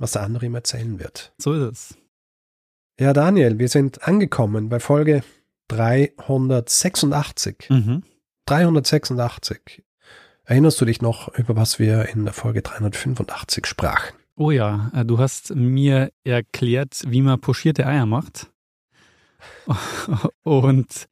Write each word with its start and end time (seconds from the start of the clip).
was 0.00 0.12
der 0.12 0.22
andere 0.22 0.46
ihm 0.46 0.54
erzählen 0.54 0.98
wird. 0.98 1.32
So 1.38 1.52
ist 1.52 1.62
es. 1.62 1.96
Ja, 2.98 3.12
Daniel, 3.12 3.58
wir 3.58 3.68
sind 3.68 4.06
angekommen 4.06 4.68
bei 4.68 4.80
Folge 4.80 5.22
386. 5.68 7.68
Mhm. 7.68 8.02
386. 8.46 9.82
Erinnerst 10.44 10.80
du 10.80 10.84
dich 10.84 11.00
noch, 11.00 11.28
über 11.38 11.54
was 11.54 11.78
wir 11.78 12.08
in 12.08 12.24
der 12.24 12.32
Folge 12.32 12.62
385 12.62 13.66
sprachen? 13.66 14.16
Oh 14.36 14.50
ja, 14.50 14.90
äh, 14.94 15.04
du 15.04 15.18
hast 15.18 15.54
mir 15.54 16.10
erklärt, 16.24 17.02
wie 17.06 17.22
man 17.22 17.40
pochierte 17.40 17.86
Eier 17.86 18.06
macht. 18.06 18.50
Und 20.42 21.08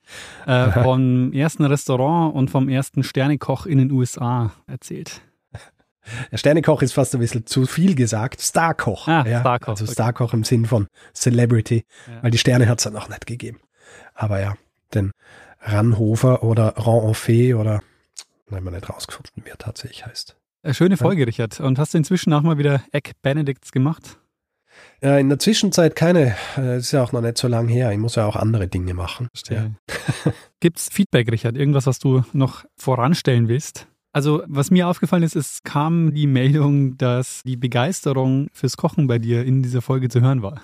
äh, 0.47 0.71
vom 0.83 1.33
ersten 1.33 1.65
Restaurant 1.65 2.35
und 2.35 2.51
vom 2.51 2.69
ersten 2.69 3.03
Sternekoch 3.03 3.65
in 3.65 3.79
den 3.79 3.91
USA 3.91 4.53
erzählt. 4.67 5.23
Der 6.33 6.37
Sternekoch 6.39 6.83
ist 6.83 6.93
fast 6.93 7.15
ein 7.15 7.21
bisschen 7.21 7.47
zu 7.47 7.67
viel 7.67 7.95
gesagt. 7.95 8.41
Starkoch. 8.41 9.09
Ah, 9.09 9.25
ja, 9.27 9.41
Starkoch, 9.41 9.69
Also. 9.81 9.87
Starkoch 9.87 10.33
im 10.35 10.45
Sinn 10.45 10.67
von 10.67 10.87
Celebrity, 11.15 11.85
Ja. 12.07 12.23
weil 12.23 12.31
die 12.31 12.39
Sterne 12.39 12.69
hat 12.69 12.79
es 12.79 12.85
ja 12.85 12.91
noch 12.91 13.09
nicht 13.09 13.27
gegeben. 13.27 13.61
Aber 14.15 14.41
ja, 14.41 14.55
den 14.95 15.13
Ranhofer 15.61 16.43
oder 16.43 16.77
Ranofé 16.79 17.57
oder, 17.57 17.83
wenn 18.49 18.63
man 18.65 18.75
nicht 18.75 18.89
rausgefunden, 18.89 19.45
wie 19.45 19.51
er 19.51 19.59
tatsächlich 19.59 20.07
heißt. 20.07 20.37
Äh, 20.63 20.75
Schöne 20.75 20.97
Folge, 20.97 21.27
Richard. 21.27 21.61
Und 21.61 21.79
hast 21.79 21.95
du 21.95 21.99
inzwischen 21.99 22.33
auch 22.33 22.43
mal 22.43 22.59
wieder 22.59 22.83
Egg 22.93 23.13
Benedicts 23.23 23.73
gemacht? 23.73 24.19
Ja, 25.03 25.19
in 25.19 25.29
der 25.29 25.39
Zwischenzeit 25.39 25.97
keine, 25.97 26.37
äh, 26.57 26.79
ist 26.79 26.93
ja 26.93 27.03
auch 27.03 27.13
noch 27.13 27.21
nicht 27.21 27.39
so 27.39 27.49
lang 27.49 27.69
her. 27.69 27.91
Ich 27.93 27.99
muss 27.99 28.15
ja 28.15 28.27
auch 28.27 28.37
andere 28.37 28.69
Dinge 28.69 28.95
machen. 28.95 29.29
Ja. 29.49 29.71
Gibt's 30.61 30.89
Feedback, 30.93 31.31
Richard? 31.33 31.57
Irgendwas, 31.57 31.87
was 31.87 31.99
du 31.99 32.25
noch 32.33 32.65
voranstellen 32.77 33.49
willst? 33.49 33.87
Also, 34.13 34.43
was 34.47 34.71
mir 34.71 34.89
aufgefallen 34.89 35.23
ist, 35.23 35.37
es 35.37 35.63
kam 35.63 36.15
die 36.15 36.27
Meldung, 36.27 36.97
dass 36.97 37.43
die 37.45 37.57
Begeisterung 37.57 38.49
fürs 38.53 38.77
Kochen 38.77 39.07
bei 39.07 39.19
dir 39.19 39.45
in 39.45 39.63
dieser 39.63 39.83
Folge 39.83 40.09
zu 40.09 40.21
hören 40.21 40.43
war. 40.43 40.63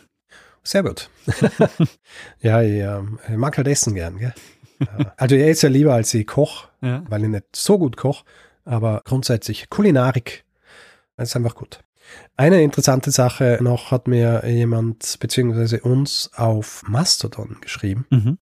Sehr 0.62 0.82
gut. 0.82 1.10
ja, 2.40 2.62
ich, 2.62 2.80
ähm, 2.80 3.18
ich 3.28 3.36
mag 3.36 3.56
halt 3.56 3.68
essen 3.68 3.94
gern, 3.94 4.18
gell? 4.18 4.34
Ja. 4.80 5.12
Also 5.16 5.34
er 5.36 5.50
ist 5.50 5.62
ja 5.62 5.68
lieber 5.68 5.94
als 5.94 6.12
ich 6.14 6.26
koch, 6.26 6.68
Ja. 6.80 7.04
weil 7.08 7.22
ich 7.22 7.28
nicht 7.28 7.54
so 7.54 7.78
gut 7.78 7.96
koch, 7.96 8.24
aber 8.64 9.02
grundsätzlich 9.04 9.68
Kulinarik 9.68 10.44
ist 11.16 11.36
einfach 11.36 11.54
gut. 11.54 11.80
Eine 12.36 12.62
interessante 12.62 13.10
Sache 13.10 13.58
noch 13.60 13.90
hat 13.90 14.08
mir 14.08 14.42
jemand 14.46 15.18
beziehungsweise 15.20 15.80
uns 15.80 16.30
auf 16.34 16.82
Mastodon 16.88 17.58
geschrieben. 17.60 18.06
Mhm. 18.10 18.38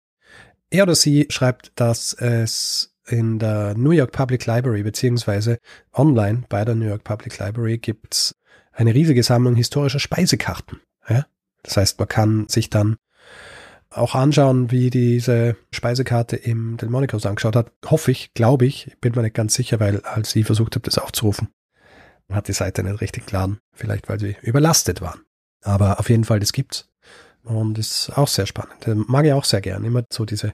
Er 0.71 0.84
oder 0.84 0.95
sie 0.95 1.27
schreibt, 1.31 1.73
dass 1.75 2.12
es 2.12 2.89
in 3.11 3.39
der 3.39 3.75
New 3.77 3.91
York 3.91 4.12
Public 4.12 4.47
Library 4.47 4.83
beziehungsweise 4.83 5.58
online 5.92 6.44
bei 6.48 6.64
der 6.64 6.75
New 6.75 6.86
York 6.86 7.05
Public 7.05 7.39
Library 7.39 7.78
gibt's 7.78 8.34
eine 8.72 8.94
riesige 8.94 9.22
Sammlung 9.22 9.55
historischer 9.55 9.98
Speisekarten. 9.98 10.80
Ja? 11.08 11.27
Das 11.62 11.77
heißt, 11.77 11.98
man 11.98 12.08
kann 12.08 12.48
sich 12.48 12.70
dann 12.70 12.97
auch 13.91 14.14
anschauen, 14.14 14.70
wie 14.70 14.91
diese 14.91 15.56
Speisekarte 15.72 16.37
im 16.37 16.76
Delmonicos 16.76 17.26
angeschaut 17.26 17.56
hat. 17.56 17.72
Hoffe 17.84 18.12
ich, 18.12 18.32
glaube 18.34 18.66
ich, 18.66 18.97
bin 19.00 19.15
mir 19.15 19.22
nicht 19.22 19.34
ganz 19.34 19.54
sicher, 19.54 19.81
weil 19.81 20.00
als 20.03 20.34
ich 20.37 20.47
versucht 20.47 20.77
habe, 20.77 20.84
das 20.84 20.98
aufzurufen, 20.98 21.48
hat 22.31 22.47
die 22.47 22.53
Seite 22.53 22.84
nicht 22.84 23.00
richtig 23.00 23.27
geladen. 23.27 23.59
Vielleicht, 23.72 24.09
weil 24.09 24.21
sie 24.21 24.37
überlastet 24.42 25.00
waren. 25.00 25.22
Aber 25.62 25.98
auf 25.98 26.09
jeden 26.09 26.25
Fall, 26.25 26.41
das 26.41 26.53
gibt's. 26.53 26.90
Und 27.45 27.78
ist 27.78 28.11
auch 28.17 28.28
sehr 28.28 28.47
spannend. 28.47 28.75
Das 28.81 28.97
mag 28.97 29.25
ich 29.25 29.33
auch 29.33 29.45
sehr 29.45 29.61
gern. 29.61 29.84
Immer 29.84 30.05
so 30.12 30.25
diese, 30.25 30.53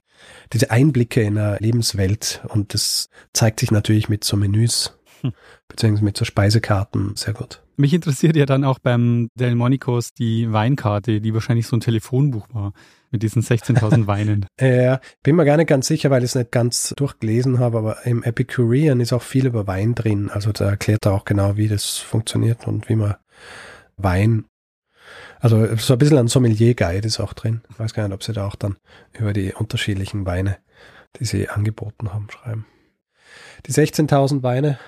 diese 0.52 0.70
Einblicke 0.70 1.22
in 1.22 1.36
eine 1.36 1.58
Lebenswelt. 1.58 2.42
Und 2.48 2.74
das 2.74 3.08
zeigt 3.32 3.60
sich 3.60 3.70
natürlich 3.70 4.08
mit 4.08 4.24
so 4.24 4.36
Menüs, 4.36 4.96
Hm. 5.22 5.32
beziehungsweise 5.68 6.04
mit 6.04 6.16
so 6.16 6.24
Speisekarten 6.24 7.16
sehr 7.16 7.34
gut. 7.34 7.62
Mich 7.76 7.92
interessiert 7.92 8.36
ja 8.36 8.46
dann 8.46 8.64
auch 8.64 8.78
beim 8.78 9.28
Delmonicos 9.34 10.14
die 10.14 10.50
Weinkarte, 10.50 11.20
die 11.20 11.34
wahrscheinlich 11.34 11.66
so 11.66 11.76
ein 11.76 11.80
Telefonbuch 11.80 12.46
war 12.52 12.72
mit 13.10 13.22
diesen 13.22 13.42
16.000 13.42 14.06
Weinen. 14.06 14.46
Äh, 14.56 14.98
bin 15.22 15.36
mir 15.36 15.44
gar 15.44 15.58
nicht 15.58 15.68
ganz 15.68 15.86
sicher, 15.86 16.10
weil 16.10 16.22
ich 16.22 16.30
es 16.30 16.34
nicht 16.34 16.52
ganz 16.52 16.94
durchgelesen 16.96 17.58
habe, 17.58 17.78
aber 17.78 18.06
im 18.06 18.22
Epicurean 18.22 19.00
ist 19.00 19.12
auch 19.12 19.22
viel 19.22 19.46
über 19.46 19.66
Wein 19.66 19.94
drin. 19.94 20.30
Also 20.30 20.52
da 20.52 20.70
erklärt 20.70 21.04
er 21.06 21.12
auch 21.12 21.24
genau, 21.24 21.56
wie 21.56 21.68
das 21.68 21.98
funktioniert 21.98 22.66
und 22.66 22.88
wie 22.88 22.96
man 22.96 23.16
Wein, 23.96 24.46
also 25.40 25.76
so 25.76 25.92
ein 25.92 25.98
bisschen 25.98 26.18
ein 26.18 26.28
Sommelier-Guide 26.28 27.06
ist 27.06 27.20
auch 27.20 27.32
drin. 27.32 27.62
Ich 27.70 27.78
weiß 27.78 27.94
gar 27.94 28.04
nicht, 28.06 28.14
ob 28.14 28.22
sie 28.22 28.32
da 28.32 28.46
auch 28.46 28.56
dann 28.56 28.76
über 29.12 29.32
die 29.32 29.52
unterschiedlichen 29.52 30.26
Weine, 30.26 30.58
die 31.18 31.24
sie 31.24 31.48
angeboten 31.48 32.12
haben, 32.12 32.28
schreiben. 32.30 32.66
Die 33.66 33.72
16.000 33.72 34.42
Weine, 34.42 34.78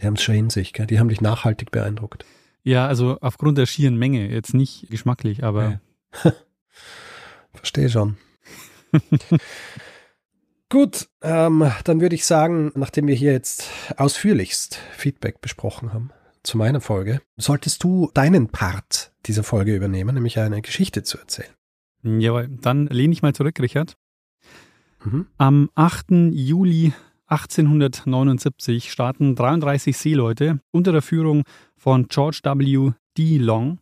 die 0.00 0.06
haben 0.06 0.14
es 0.14 0.22
schon 0.22 0.34
in 0.34 0.50
sich, 0.50 0.72
gell? 0.72 0.86
die 0.86 0.98
haben 0.98 1.08
dich 1.08 1.20
nachhaltig 1.20 1.70
beeindruckt. 1.70 2.24
Ja, 2.62 2.86
also 2.86 3.18
aufgrund 3.20 3.58
der 3.58 3.66
schieren 3.66 3.96
Menge, 3.96 4.28
jetzt 4.28 4.54
nicht 4.54 4.88
geschmacklich, 4.90 5.44
aber 5.44 5.80
Verstehe 7.52 7.88
schon. 7.88 8.16
Gut, 10.68 11.08
ähm, 11.22 11.70
dann 11.84 12.00
würde 12.00 12.14
ich 12.14 12.24
sagen, 12.24 12.70
nachdem 12.74 13.08
wir 13.08 13.14
hier 13.14 13.32
jetzt 13.32 13.68
ausführlichst 13.96 14.78
Feedback 14.92 15.40
besprochen 15.40 15.92
haben 15.92 16.12
zu 16.42 16.56
meiner 16.58 16.80
Folge, 16.80 17.20
solltest 17.36 17.82
du 17.84 18.10
deinen 18.14 18.48
Part 18.48 19.12
dieser 19.26 19.42
Folge 19.42 19.74
übernehmen, 19.74 20.14
nämlich 20.14 20.38
eine 20.38 20.62
Geschichte 20.62 21.02
zu 21.02 21.18
erzählen. 21.18 21.50
jawohl, 22.02 22.48
dann 22.48 22.86
lehne 22.86 23.12
ich 23.12 23.22
mal 23.22 23.34
zurück, 23.34 23.58
Richard. 23.60 23.96
Mhm. 25.04 25.26
Am 25.38 25.70
8. 25.74 26.32
Juli 26.32 26.92
1879 27.26 28.90
starten 28.90 29.34
33 29.34 29.96
Seeleute 29.96 30.60
unter 30.72 30.92
der 30.92 31.02
Führung 31.02 31.44
von 31.76 32.08
George 32.08 32.40
W. 32.42 32.92
D. 33.16 33.38
Long 33.38 33.78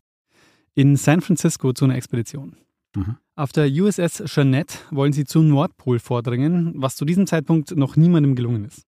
in 0.75 0.97
San 0.97 1.21
Francisco 1.21 1.73
zu 1.73 1.87
einer 1.87 1.97
Expedition. 1.97 2.57
Mhm. 2.95 3.17
Auf 3.37 3.53
der 3.53 3.69
USS 3.71 4.25
Jeannette 4.27 4.79
wollen 4.91 5.13
sie 5.13 5.25
zum 5.25 5.49
Nordpol 5.49 5.99
vordringen, 5.99 6.75
was 6.77 6.97
zu 6.97 7.05
diesem 7.05 7.27
Zeitpunkt 7.27 7.77
noch 7.77 7.97
niemandem 7.97 8.35
gelungen 8.35 8.65
ist. 8.65 8.88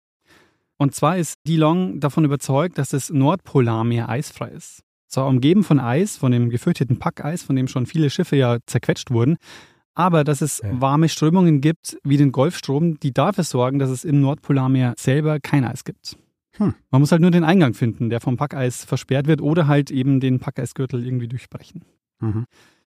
Und 0.79 0.95
zwar 0.95 1.19
ist 1.19 1.35
D. 1.47 1.57
Long 1.57 2.01
davon 2.01 2.25
überzeugt, 2.25 2.79
dass 2.79 2.91
das 2.91 3.11
Nordpolarmeer 3.11 4.09
eisfrei 4.09 4.49
ist. 4.51 4.83
Zwar 5.09 5.27
umgeben 5.27 5.65
von 5.65 5.81
Eis, 5.81 6.17
von 6.17 6.33
dem 6.33 6.51
gefürchteten 6.51 6.99
Packeis, 6.99 7.43
von 7.43 7.57
dem 7.57 7.67
schon 7.67 7.87
viele 7.87 8.11
Schiffe 8.11 8.37
ja 8.37 8.59
zerquetscht 8.67 9.11
wurden, 9.11 9.37
aber 9.95 10.23
dass 10.23 10.43
es 10.43 10.63
warme 10.65 11.09
Strömungen 11.09 11.61
gibt, 11.61 11.99
wie 12.05 12.17
den 12.17 12.31
Golfstrom, 12.31 13.01
die 13.01 13.13
dafür 13.13 13.43
sorgen, 13.43 13.79
dass 13.79 13.91
es 13.91 14.05
im 14.05 14.21
Nordpolarmeer 14.21 14.95
selber 14.97 15.41
kein 15.41 15.65
Eis 15.65 15.83
gibt. 15.83 16.17
Hm. 16.53 16.75
Man 16.91 17.01
muss 17.01 17.11
halt 17.11 17.23
nur 17.23 17.31
den 17.31 17.45
Eingang 17.45 17.75
finden, 17.75 18.11
der 18.11 18.21
vom 18.21 18.37
Packeis 18.37 18.85
versperrt 18.85 19.27
wird 19.27 19.41
oder 19.41 19.67
halt 19.67 19.91
eben 19.91 20.21
den 20.21 20.39
Packeisgürtel 20.39 21.05
irgendwie 21.05 21.29
durchbrechen. 21.29 21.85
Mhm. 22.21 22.45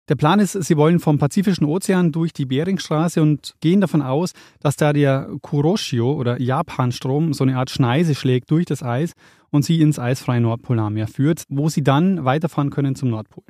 Der 0.09 0.15
Plan 0.15 0.39
ist, 0.39 0.53
sie 0.53 0.77
wollen 0.77 1.01
vom 1.01 1.19
Pazifischen 1.19 1.67
Ozean 1.67 2.13
durch 2.13 2.33
die 2.33 2.47
Beringstraße 2.47 3.21
und 3.21 3.55
gehen 3.61 3.81
davon 3.81 4.03
aus, 4.03 4.33
dass 4.61 4.77
da 4.77 4.93
der 4.93 5.29
Kuroshio 5.43 6.13
oder 6.13 6.41
Japanstrom 6.41 7.33
so 7.33 7.43
eine 7.43 7.59
Art 7.59 7.71
Schneise 7.71 8.15
schlägt 8.15 8.51
durch 8.53 8.67
das 8.67 8.85
Eis 8.85 9.15
und 9.51 9.65
sie 9.65 9.81
ins 9.81 9.99
eisfreie 9.99 10.41
Nordpolarmeer 10.41 11.09
führt, 11.09 11.43
wo 11.49 11.69
sie 11.69 11.83
dann 11.83 12.25
weiterfahren 12.25 12.71
können 12.71 12.95
zum 12.95 13.11
Nordpol. 13.11 13.43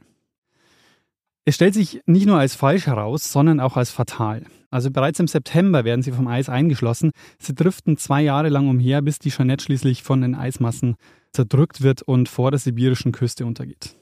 Es 1.44 1.55
stellt 1.55 1.75
sich 1.75 2.00
nicht 2.06 2.26
nur 2.26 2.38
als 2.38 2.55
falsch 2.55 2.87
heraus, 2.87 3.31
sondern 3.31 3.61
auch 3.61 3.76
als 3.76 3.91
fatal. 3.91 4.44
Also 4.70 4.91
bereits 4.91 5.20
im 5.20 5.29
September 5.29 5.85
werden 5.85 6.02
sie 6.02 6.11
vom 6.11 6.26
Eis 6.26 6.49
eingeschlossen. 6.49 7.12
Sie 7.38 7.55
driften 7.55 7.99
zwei 7.99 8.23
Jahre 8.23 8.49
lang 8.49 8.69
umher, 8.69 9.02
bis 9.02 9.19
die 9.19 9.29
Jeannette 9.29 9.62
schließlich 9.62 10.02
von 10.02 10.23
den 10.23 10.35
Eismassen 10.35 10.97
zerdrückt 11.32 11.82
wird 11.82 12.02
und 12.02 12.29
vor 12.29 12.50
der 12.50 12.59
sibirischen 12.59 13.12
Küste 13.12 13.47
untergeht. 13.47 13.94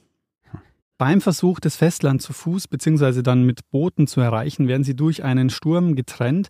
Beim 0.97 1.21
Versuch, 1.21 1.59
das 1.59 1.77
Festland 1.77 2.23
zu 2.23 2.33
Fuß 2.33 2.69
bzw. 2.69 3.23
dann 3.23 3.43
mit 3.43 3.69
Booten 3.71 4.07
zu 4.07 4.21
erreichen, 4.21 4.69
werden 4.69 4.85
sie 4.85 4.95
durch 4.95 5.25
einen 5.25 5.51
Sturm 5.51 5.97
getrennt. 5.97 6.49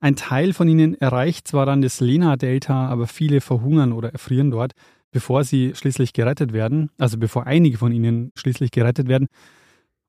Ein 0.00 0.16
Teil 0.16 0.52
von 0.52 0.66
ihnen 0.68 0.94
erreicht 0.94 1.46
zwar 1.46 1.66
dann 1.66 1.82
das 1.82 2.00
Lena-Delta, 2.00 2.88
aber 2.88 3.06
viele 3.06 3.40
verhungern 3.40 3.92
oder 3.92 4.12
erfrieren 4.12 4.50
dort, 4.50 4.72
bevor 5.10 5.44
sie 5.44 5.74
schließlich 5.74 6.14
gerettet 6.14 6.52
werden, 6.52 6.90
also 6.98 7.18
bevor 7.18 7.46
einige 7.46 7.76
von 7.76 7.92
ihnen 7.92 8.32
schließlich 8.34 8.70
gerettet 8.70 9.08
werden. 9.08 9.28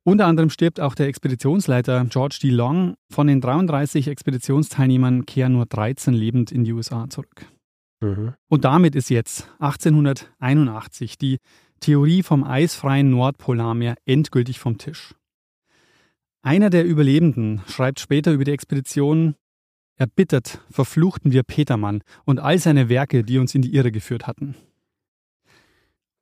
Unter 0.06 0.28
anderem 0.28 0.50
stirbt 0.50 0.80
auch 0.80 0.96
der 0.96 1.08
Expeditionsleiter 1.08 2.06
George 2.10 2.40
D. 2.42 2.50
Long. 2.50 2.96
Von 3.10 3.28
den 3.28 3.40
33 3.40 4.08
Expeditionsteilnehmern 4.08 5.26
kehren 5.26 5.54
nur 5.54 5.66
13 5.66 6.14
lebend 6.14 6.52
in 6.52 6.64
die 6.64 6.74
USA 6.74 7.10
zurück. 7.10 7.46
Mhm. 8.02 8.34
Und 8.50 8.66
damit 8.66 8.96
ist 8.96 9.10
jetzt 9.10 9.50
1881 9.60 11.18
die 11.18 11.38
Theorie 11.84 12.24
vom 12.24 12.46
eisfreien 12.46 13.10
Nordpolarmeer 13.10 13.96
endgültig 14.06 14.58
vom 14.58 14.78
Tisch. 14.78 15.16
Einer 16.42 16.70
der 16.70 16.86
Überlebenden 16.86 17.62
schreibt 17.68 18.00
später 18.00 18.32
über 18.32 18.46
die 18.46 18.54
Expedition, 18.54 19.36
erbittert 19.98 20.62
verfluchten 20.72 21.34
wir 21.34 21.44
Petermann 21.44 22.02
und 22.24 22.40
all 22.40 22.58
seine 22.58 22.88
Werke, 22.88 23.26
die 23.26 23.38
uns 23.38 23.54
in 23.54 23.62
die 23.62 23.76
Irre 23.76 23.92
geführt 23.92 24.28
hatten. 24.28 24.56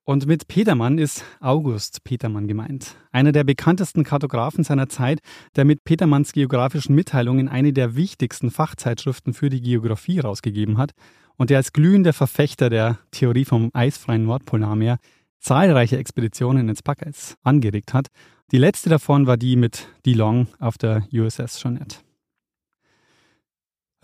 Und 0.03 0.25
mit 0.25 0.47
Petermann 0.47 0.97
ist 0.97 1.23
August 1.39 2.03
Petermann 2.03 2.47
gemeint, 2.47 2.95
einer 3.11 3.31
der 3.31 3.43
bekanntesten 3.43 4.03
Kartografen 4.03 4.63
seiner 4.63 4.89
Zeit, 4.89 5.19
der 5.55 5.63
mit 5.63 5.83
Petermanns 5.83 6.33
geografischen 6.33 6.95
Mitteilungen 6.95 7.47
eine 7.47 7.71
der 7.71 7.95
wichtigsten 7.95 8.49
Fachzeitschriften 8.49 9.35
für 9.35 9.51
die 9.51 9.61
Geografie 9.61 10.15
herausgegeben 10.15 10.79
hat 10.79 10.93
und 11.37 11.51
der 11.51 11.57
als 11.57 11.71
glühender 11.71 12.13
Verfechter 12.13 12.71
der 12.71 12.97
Theorie 13.11 13.45
vom 13.45 13.69
eisfreien 13.73 14.25
Nordpolarmeer 14.25 14.97
zahlreiche 15.41 15.97
Expeditionen 15.97 16.69
ins 16.69 16.83
Packeis 16.83 17.35
angeregt 17.43 17.93
hat. 17.93 18.07
Die 18.51 18.57
letzte 18.57 18.89
davon 18.89 19.27
war 19.27 19.37
die 19.37 19.55
mit 19.55 19.87
DeLong 20.05 20.47
auf 20.59 20.77
der 20.77 21.07
USS 21.11 21.59
Jeanette. 21.61 21.97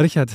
Richard, 0.01 0.31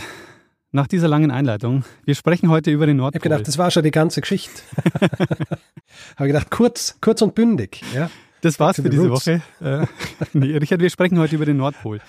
nach 0.71 0.87
dieser 0.87 1.09
langen 1.09 1.31
Einleitung, 1.31 1.85
wir 2.05 2.15
sprechen 2.15 2.49
heute 2.49 2.71
über 2.71 2.87
den 2.87 2.97
Nordpol. 2.97 3.19
Ich 3.19 3.25
habe 3.25 3.35
gedacht, 3.35 3.49
das 3.49 3.59
war 3.59 3.71
schon 3.71 3.83
die 3.83 3.91
ganze 3.91 4.21
Geschichte. 4.21 4.63
habe 6.17 6.27
gedacht, 6.27 6.51
kurz, 6.51 6.99
kurz 7.01 7.21
und 7.23 7.35
bündig. 7.35 7.83
Ja. 7.95 8.11
Das 8.41 8.59
war's 8.59 8.77
für 8.77 8.91
diese 8.91 9.09
roots. 9.09 9.27
Woche. 9.27 9.43
Äh, 9.61 9.87
nee, 10.33 10.57
Richard, 10.57 10.81
wir 10.81 10.91
sprechen 10.91 11.19
heute 11.19 11.37
über 11.37 11.47
den 11.47 11.59
Nordpol. 11.59 12.01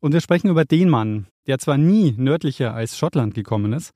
Und 0.00 0.12
wir 0.12 0.20
sprechen 0.20 0.48
über 0.48 0.64
den 0.64 0.88
Mann, 0.88 1.26
der 1.46 1.58
zwar 1.58 1.78
nie 1.78 2.14
nördlicher 2.16 2.74
als 2.74 2.98
Schottland 2.98 3.34
gekommen 3.34 3.72
ist, 3.72 3.92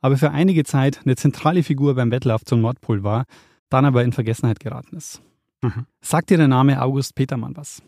aber 0.00 0.16
für 0.16 0.30
einige 0.30 0.64
Zeit 0.64 1.00
eine 1.04 1.16
zentrale 1.16 1.62
Figur 1.62 1.94
beim 1.94 2.10
Wettlauf 2.10 2.44
zum 2.44 2.60
Nordpol 2.60 3.02
war, 3.02 3.24
dann 3.70 3.84
aber 3.84 4.04
in 4.04 4.12
Vergessenheit 4.12 4.60
geraten 4.60 4.96
ist. 4.96 5.22
Mhm. 5.62 5.86
Sagt 6.00 6.30
dir 6.30 6.38
der 6.38 6.48
Name 6.48 6.80
August 6.80 7.14
Petermann 7.14 7.56
was? 7.56 7.82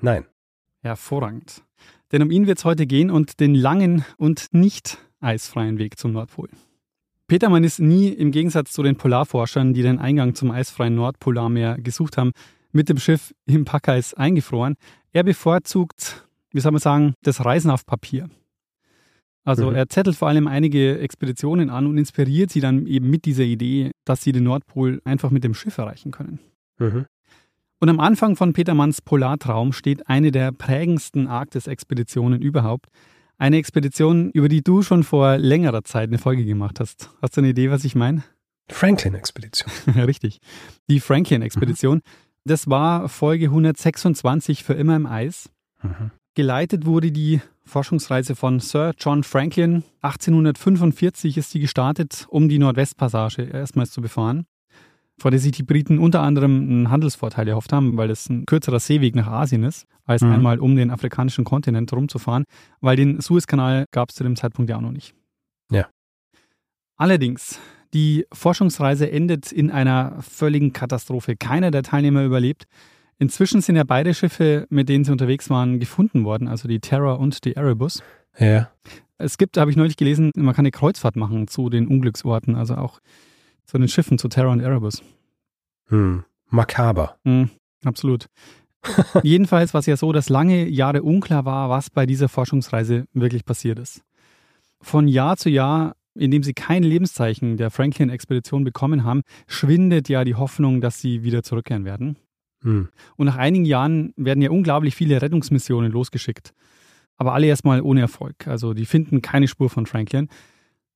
Nein. 0.00 0.26
Hervorragend. 0.82 1.62
Denn 2.12 2.22
um 2.22 2.30
ihn 2.30 2.46
wird 2.46 2.58
es 2.58 2.64
heute 2.64 2.86
gehen 2.86 3.10
und 3.10 3.40
den 3.40 3.54
langen 3.54 4.04
und 4.16 4.48
nicht 4.52 4.98
eisfreien 5.20 5.78
Weg 5.78 5.98
zum 5.98 6.12
Nordpol. 6.12 6.48
Petermann 7.26 7.64
ist 7.64 7.80
nie 7.80 8.08
im 8.08 8.30
Gegensatz 8.30 8.72
zu 8.72 8.84
den 8.84 8.96
Polarforschern, 8.96 9.74
die 9.74 9.82
den 9.82 9.98
Eingang 9.98 10.36
zum 10.36 10.52
eisfreien 10.52 10.94
Nordpolarmeer 10.94 11.78
gesucht 11.78 12.16
haben, 12.16 12.30
mit 12.70 12.88
dem 12.88 12.98
Schiff 12.98 13.34
im 13.46 13.64
Packeis 13.64 14.14
eingefroren. 14.14 14.76
Er 15.12 15.24
bevorzugt, 15.24 16.28
wie 16.52 16.60
soll 16.60 16.72
man 16.72 16.80
sagen, 16.80 17.14
das 17.22 17.44
Reisen 17.44 17.70
auf 17.70 17.84
Papier. 17.84 18.28
Also 19.46 19.70
mhm. 19.70 19.76
er 19.76 19.88
zettelt 19.88 20.16
vor 20.16 20.26
allem 20.26 20.48
einige 20.48 20.98
Expeditionen 20.98 21.70
an 21.70 21.86
und 21.86 21.96
inspiriert 21.96 22.50
sie 22.50 22.60
dann 22.60 22.86
eben 22.86 23.08
mit 23.08 23.24
dieser 23.24 23.44
Idee, 23.44 23.92
dass 24.04 24.20
sie 24.20 24.32
den 24.32 24.42
Nordpol 24.42 25.00
einfach 25.04 25.30
mit 25.30 25.44
dem 25.44 25.54
Schiff 25.54 25.78
erreichen 25.78 26.10
können. 26.10 26.40
Mhm. 26.78 27.06
Und 27.78 27.88
am 27.88 28.00
Anfang 28.00 28.34
von 28.34 28.52
Petermanns 28.52 29.02
Polartraum 29.02 29.72
steht 29.72 30.08
eine 30.08 30.32
der 30.32 30.50
prägendsten 30.50 31.28
Arktis-Expeditionen 31.28 32.42
überhaupt, 32.42 32.86
eine 33.38 33.58
Expedition, 33.58 34.30
über 34.30 34.48
die 34.48 34.62
du 34.62 34.82
schon 34.82 35.04
vor 35.04 35.38
längerer 35.38 35.84
Zeit 35.84 36.08
eine 36.08 36.18
Folge 36.18 36.44
gemacht 36.44 36.80
hast. 36.80 37.10
Hast 37.22 37.36
du 37.36 37.40
eine 37.40 37.50
Idee, 37.50 37.70
was 37.70 37.84
ich 37.84 37.94
meine? 37.94 38.24
Franklin-Expedition. 38.68 39.70
Richtig. 39.94 40.40
Die 40.90 40.98
Franklin-Expedition. 40.98 41.98
Mhm. 41.98 42.02
Das 42.44 42.68
war 42.68 43.08
Folge 43.08 43.46
126 43.46 44.64
für 44.64 44.74
immer 44.74 44.96
im 44.96 45.06
Eis. 45.06 45.50
Mhm. 45.82 46.10
Geleitet 46.34 46.84
wurde 46.84 47.12
die 47.12 47.40
Forschungsreise 47.66 48.34
von 48.34 48.60
Sir 48.60 48.94
John 48.98 49.22
Franklin. 49.22 49.84
1845 50.02 51.36
ist 51.36 51.50
sie 51.50 51.60
gestartet, 51.60 52.26
um 52.30 52.48
die 52.48 52.58
Nordwestpassage 52.58 53.42
erstmals 53.42 53.90
zu 53.90 54.00
befahren 54.00 54.46
vor 55.18 55.30
der 55.30 55.40
sich 55.40 55.52
die 55.52 55.62
Briten 55.62 55.98
unter 55.98 56.20
anderem 56.20 56.60
einen 56.60 56.90
Handelsvorteil 56.90 57.48
erhofft 57.48 57.72
haben, 57.72 57.96
weil 57.96 58.10
es 58.10 58.28
ein 58.28 58.44
kürzerer 58.44 58.80
Seeweg 58.80 59.14
nach 59.14 59.26
Asien 59.26 59.64
ist, 59.64 59.86
als 60.04 60.22
mhm. 60.22 60.32
einmal 60.32 60.60
um 60.60 60.76
den 60.76 60.90
afrikanischen 60.90 61.44
Kontinent 61.44 61.92
rumzufahren, 61.92 62.44
weil 62.80 62.96
den 62.96 63.20
Suezkanal 63.20 63.86
gab 63.92 64.10
es 64.10 64.16
zu 64.16 64.24
dem 64.24 64.36
Zeitpunkt 64.36 64.70
ja 64.70 64.76
auch 64.76 64.82
noch 64.82 64.92
nicht. 64.92 65.14
Ja. 65.70 65.88
Allerdings, 66.96 67.58
die 67.94 68.26
Forschungsreise 68.32 69.10
endet 69.10 69.52
in 69.52 69.70
einer 69.70 70.22
völligen 70.22 70.72
Katastrophe. 70.72 71.36
Keiner 71.36 71.70
der 71.70 71.82
Teilnehmer 71.82 72.24
überlebt. 72.24 72.64
Inzwischen 73.18 73.62
sind 73.62 73.76
ja 73.76 73.84
beide 73.84 74.12
Schiffe, 74.12 74.66
mit 74.68 74.88
denen 74.88 75.04
sie 75.04 75.12
unterwegs 75.12 75.48
waren, 75.48 75.80
gefunden 75.80 76.24
worden, 76.24 76.48
also 76.48 76.68
die 76.68 76.80
Terror 76.80 77.18
und 77.18 77.44
die 77.44 77.56
Erebus. 77.56 78.02
Ja. 78.38 78.70
Es 79.18 79.38
gibt, 79.38 79.56
habe 79.56 79.70
ich 79.70 79.76
neulich 79.76 79.96
gelesen, 79.96 80.30
man 80.36 80.54
kann 80.54 80.64
eine 80.64 80.70
Kreuzfahrt 80.70 81.16
machen 81.16 81.48
zu 81.48 81.70
den 81.70 81.88
Unglücksorten, 81.88 82.54
also 82.54 82.74
auch 82.74 83.00
zu 83.64 83.78
den 83.78 83.88
Schiffen, 83.88 84.18
zu 84.18 84.28
Terra 84.28 84.52
und 84.52 84.60
Erebus. 84.60 85.02
Hm, 85.88 86.24
makaber. 86.50 87.16
Hm, 87.24 87.48
absolut. 87.84 88.26
Jedenfalls 89.22 89.72
war 89.72 89.80
es 89.80 89.86
ja 89.86 89.96
so, 89.96 90.12
dass 90.12 90.28
lange 90.28 90.68
Jahre 90.68 91.02
unklar 91.02 91.46
war, 91.46 91.70
was 91.70 91.88
bei 91.88 92.04
dieser 92.04 92.28
Forschungsreise 92.28 93.06
wirklich 93.14 93.44
passiert 93.46 93.78
ist. 93.78 94.02
Von 94.80 95.08
Jahr 95.08 95.38
zu 95.38 95.48
Jahr, 95.48 95.96
indem 96.14 96.42
sie 96.42 96.52
kein 96.52 96.82
Lebenszeichen 96.82 97.56
der 97.56 97.70
Franklin-Expedition 97.70 98.64
bekommen 98.64 99.04
haben, 99.04 99.22
schwindet 99.46 100.10
ja 100.10 100.24
die 100.24 100.34
Hoffnung, 100.34 100.82
dass 100.82 101.00
sie 101.00 101.22
wieder 101.22 101.42
zurückkehren 101.42 101.86
werden. 101.86 102.16
Hm. 102.62 102.88
Und 103.16 103.26
nach 103.26 103.36
einigen 103.36 103.64
Jahren 103.64 104.12
werden 104.16 104.42
ja 104.42 104.50
unglaublich 104.50 104.94
viele 104.94 105.20
Rettungsmissionen 105.20 105.92
losgeschickt. 105.92 106.52
Aber 107.16 107.32
alle 107.32 107.46
erstmal 107.46 107.80
ohne 107.80 108.00
Erfolg. 108.00 108.46
Also 108.46 108.74
die 108.74 108.86
finden 108.86 109.22
keine 109.22 109.48
Spur 109.48 109.70
von 109.70 109.86
Franklin. 109.86 110.28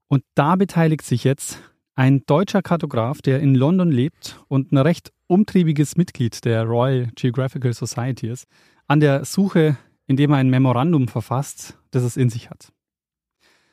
Und 0.09 0.25
da 0.35 0.57
beteiligt 0.57 1.05
sich 1.05 1.25
jetzt 1.25 1.59
ein 1.95 2.25
deutscher 2.27 2.63
Kartograf, 2.63 3.23
der 3.23 3.41
in 3.41 3.55
London 3.55 3.91
lebt 3.91 4.41
und 4.49 4.73
ein 4.73 4.79
recht 4.79 5.13
umtriebiges 5.27 5.97
Mitglied 5.97 6.45
der 6.45 6.65
Royal 6.65 7.11
Geographical 7.15 7.73
Society 7.73 8.29
ist, 8.29 8.47
an 8.87 9.01
der 9.01 9.25
Suche, 9.25 9.77
indem 10.07 10.33
er 10.33 10.39
ein 10.39 10.51
Memorandum 10.51 11.09
verfasst, 11.09 11.79
das 11.91 12.03
es 12.03 12.17
in 12.17 12.31
sich 12.31 12.51
hat. 12.51 12.73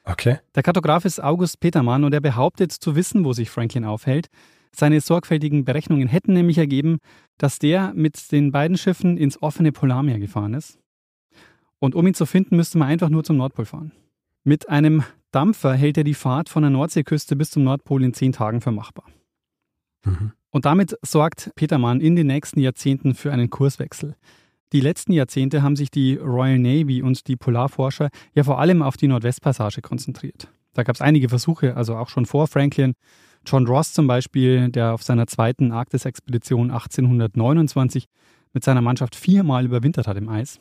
Okay. 0.04 0.40
Der 0.56 0.64
Kartograf 0.64 1.04
ist 1.04 1.22
August 1.22 1.60
Petermann 1.60 2.04
und 2.04 2.14
er 2.14 2.22
behauptet 2.22 2.72
zu 2.72 2.96
wissen, 2.96 3.26
wo 3.26 3.34
sich 3.34 3.50
Franklin 3.50 3.84
aufhält. 3.84 4.28
Seine 4.80 5.02
sorgfältigen 5.02 5.66
Berechnungen 5.66 6.08
hätten 6.08 6.34
nämlich 6.34 6.60
ergeben, 6.60 7.00
dass 7.40 7.58
der 7.58 7.94
mit 7.96 8.32
den 8.32 8.52
beiden 8.52 8.78
Schiffen 8.78 9.18
ins 9.18 9.42
offene 9.42 9.72
Polarmeer 9.72 10.20
gefahren 10.20 10.54
ist. 10.54 10.78
Und 11.80 11.96
um 11.96 12.06
ihn 12.06 12.14
zu 12.14 12.28
finden, 12.28 12.58
müsste 12.58 12.78
man 12.78 12.88
einfach 12.88 13.10
nur 13.10 13.24
zum 13.24 13.38
Nordpol 13.38 13.66
fahren. 13.66 13.92
Mit 14.44 14.70
einem 14.70 15.04
Dampfer 15.32 15.74
hält 15.74 15.98
er 15.98 16.04
die 16.04 16.14
Fahrt 16.14 16.50
von 16.50 16.62
der 16.62 16.70
Nordseeküste 16.70 17.36
bis 17.36 17.50
zum 17.50 17.64
Nordpol 17.64 18.04
in 18.04 18.14
zehn 18.14 18.34
Tagen 18.34 18.62
für 18.62 18.72
machbar. 18.72 19.06
Mhm. 20.06 20.34
Und 20.52 20.66
damit 20.66 20.96
sorgt 21.02 21.52
Petermann 21.56 22.00
in 22.00 22.16
den 22.16 22.28
nächsten 22.28 22.60
Jahrzehnten 22.60 23.16
für 23.16 23.32
einen 23.32 23.50
Kurswechsel. 23.50 24.16
Die 24.74 24.82
letzten 24.82 25.12
Jahrzehnte 25.12 25.64
haben 25.64 25.76
sich 25.76 25.90
die 25.90 26.18
Royal 26.18 26.60
Navy 26.60 27.02
und 27.02 27.28
die 27.28 27.36
Polarforscher 27.36 28.10
ja 28.36 28.44
vor 28.44 28.60
allem 28.60 28.84
auf 28.84 28.96
die 28.96 29.08
Nordwestpassage 29.08 29.82
konzentriert. 29.82 30.50
Da 30.74 30.84
gab 30.84 30.94
es 30.94 31.02
einige 31.02 31.30
Versuche, 31.30 31.76
also 31.76 31.96
auch 31.96 32.10
schon 32.10 32.28
vor 32.28 32.48
Franklin. 32.48 32.94
John 33.48 33.66
Ross 33.66 33.94
zum 33.94 34.08
Beispiel, 34.08 34.70
der 34.70 34.94
auf 34.94 35.04
seiner 35.04 35.26
zweiten 35.26 35.72
Arktis-Expedition 35.72 36.70
1829 36.70 38.06
mit 38.52 38.64
seiner 38.64 38.82
Mannschaft 38.82 39.16
viermal 39.16 39.66
überwintert 39.66 40.06
hat 40.06 40.18
im 40.18 40.28
Eis. 40.28 40.60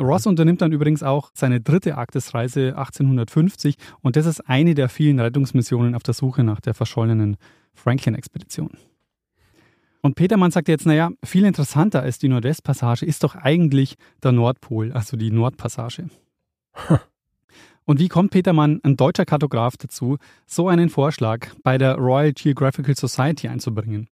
Ross 0.00 0.26
unternimmt 0.26 0.62
dann 0.62 0.72
übrigens 0.72 1.02
auch 1.02 1.30
seine 1.34 1.60
dritte 1.60 1.98
Arktisreise 1.98 2.76
1850 2.78 3.76
und 4.00 4.16
das 4.16 4.24
ist 4.24 4.40
eine 4.48 4.74
der 4.74 4.88
vielen 4.88 5.20
Rettungsmissionen 5.20 5.94
auf 5.94 6.02
der 6.02 6.14
Suche 6.14 6.44
nach 6.44 6.60
der 6.60 6.72
verschollenen 6.72 7.36
Franklin-Expedition. 7.74 8.70
Und 10.00 10.14
Petermann 10.14 10.50
sagt 10.50 10.68
jetzt, 10.68 10.86
naja, 10.86 11.10
viel 11.24 11.44
interessanter 11.44 12.02
als 12.02 12.18
die 12.18 12.28
Nordwestpassage 12.28 13.04
ist 13.04 13.22
doch 13.22 13.34
eigentlich 13.34 13.96
der 14.22 14.32
Nordpol, 14.32 14.92
also 14.92 15.16
die 15.16 15.30
Nordpassage. 15.30 16.08
Und 17.86 18.00
wie 18.00 18.08
kommt 18.08 18.30
Petermann, 18.30 18.80
ein 18.82 18.96
deutscher 18.96 19.26
Kartograf, 19.26 19.76
dazu, 19.76 20.16
so 20.46 20.68
einen 20.68 20.88
Vorschlag 20.88 21.48
bei 21.62 21.76
der 21.76 21.96
Royal 21.96 22.32
Geographical 22.32 22.96
Society 22.96 23.48
einzubringen? 23.48 24.08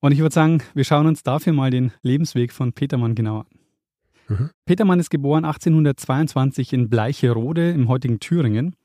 Und 0.00 0.12
ich 0.12 0.18
würde 0.18 0.34
sagen, 0.34 0.62
wir 0.74 0.84
schauen 0.84 1.06
uns 1.06 1.22
dafür 1.22 1.52
mal 1.52 1.70
den 1.70 1.92
Lebensweg 2.02 2.52
von 2.52 2.72
Petermann 2.72 3.14
genauer 3.14 3.46
an. 4.28 4.36
Mhm. 4.36 4.50
Petermann 4.66 5.00
ist 5.00 5.10
geboren 5.10 5.44
1822 5.44 6.72
in 6.72 6.88
Bleicherode 6.88 7.70
im 7.70 7.88
heutigen 7.88 8.20
Thüringen 8.20 8.76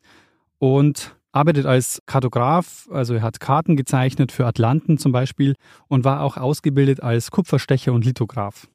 und 0.59 1.15
arbeitet 1.31 1.65
als 1.65 2.01
Kartograf, 2.05 2.87
also 2.91 3.15
er 3.15 3.21
hat 3.21 3.39
Karten 3.39 3.75
gezeichnet 3.75 4.31
für 4.31 4.45
Atlanten 4.45 4.97
zum 4.97 5.11
Beispiel 5.11 5.55
und 5.87 6.03
war 6.03 6.21
auch 6.21 6.37
ausgebildet 6.37 7.03
als 7.03 7.31
Kupferstecher 7.31 7.93
und 7.93 8.05
Lithograph. 8.05 8.67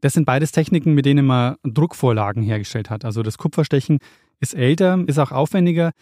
Das 0.00 0.12
sind 0.12 0.24
beides 0.24 0.52
Techniken, 0.52 0.94
mit 0.94 1.06
denen 1.06 1.26
man 1.26 1.56
Druckvorlagen 1.64 2.42
hergestellt 2.42 2.88
hat. 2.88 3.04
Also 3.04 3.22
das 3.22 3.36
Kupferstechen 3.36 3.98
ist 4.40 4.54
älter, 4.54 5.02
ist 5.06 5.18
auch 5.18 5.32
aufwendiger. 5.32 5.92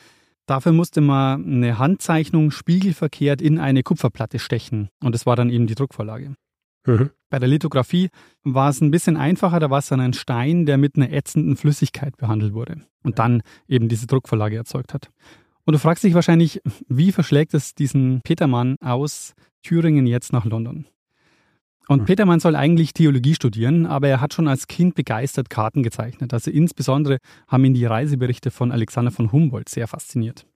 Dafür 0.46 0.72
musste 0.72 1.00
man 1.00 1.44
eine 1.44 1.78
Handzeichnung 1.78 2.50
spiegelverkehrt 2.50 3.42
in 3.42 3.58
eine 3.58 3.82
Kupferplatte 3.82 4.38
stechen. 4.38 4.88
Und 5.02 5.14
das 5.14 5.26
war 5.26 5.36
dann 5.36 5.50
eben 5.50 5.66
die 5.66 5.74
Druckvorlage. 5.74 6.34
Mhm. 6.86 7.10
Bei 7.30 7.38
der 7.40 7.48
Lithografie 7.48 8.10
war 8.44 8.70
es 8.70 8.80
ein 8.80 8.92
bisschen 8.92 9.16
einfacher, 9.16 9.58
da 9.58 9.70
war 9.70 9.80
es 9.80 9.88
dann 9.88 10.00
ein 10.00 10.12
Stein, 10.12 10.66
der 10.66 10.78
mit 10.78 10.96
einer 10.96 11.12
ätzenden 11.12 11.56
Flüssigkeit 11.56 12.16
behandelt 12.16 12.54
wurde 12.54 12.82
und 13.02 13.18
dann 13.18 13.42
eben 13.66 13.88
diese 13.88 14.06
Druckvorlage 14.06 14.56
erzeugt 14.56 14.94
hat. 14.94 15.10
Und 15.64 15.72
du 15.72 15.80
fragst 15.80 16.04
dich 16.04 16.14
wahrscheinlich, 16.14 16.60
wie 16.88 17.10
verschlägt 17.10 17.52
es 17.54 17.74
diesen 17.74 18.20
Petermann 18.22 18.76
aus 18.80 19.34
Thüringen 19.62 20.06
jetzt 20.06 20.32
nach 20.32 20.44
London. 20.44 20.86
Und 21.88 22.00
hm. 22.00 22.06
Petermann 22.06 22.40
soll 22.40 22.56
eigentlich 22.56 22.92
Theologie 22.92 23.34
studieren, 23.34 23.86
aber 23.86 24.08
er 24.08 24.20
hat 24.20 24.34
schon 24.34 24.48
als 24.48 24.66
Kind 24.66 24.94
begeistert 24.94 25.50
Karten 25.50 25.82
gezeichnet. 25.82 26.32
Also 26.32 26.50
insbesondere 26.50 27.18
haben 27.48 27.64
ihn 27.64 27.74
die 27.74 27.84
Reiseberichte 27.84 28.50
von 28.50 28.72
Alexander 28.72 29.10
von 29.10 29.32
Humboldt 29.32 29.68
sehr 29.68 29.86
fasziniert. 29.86 30.46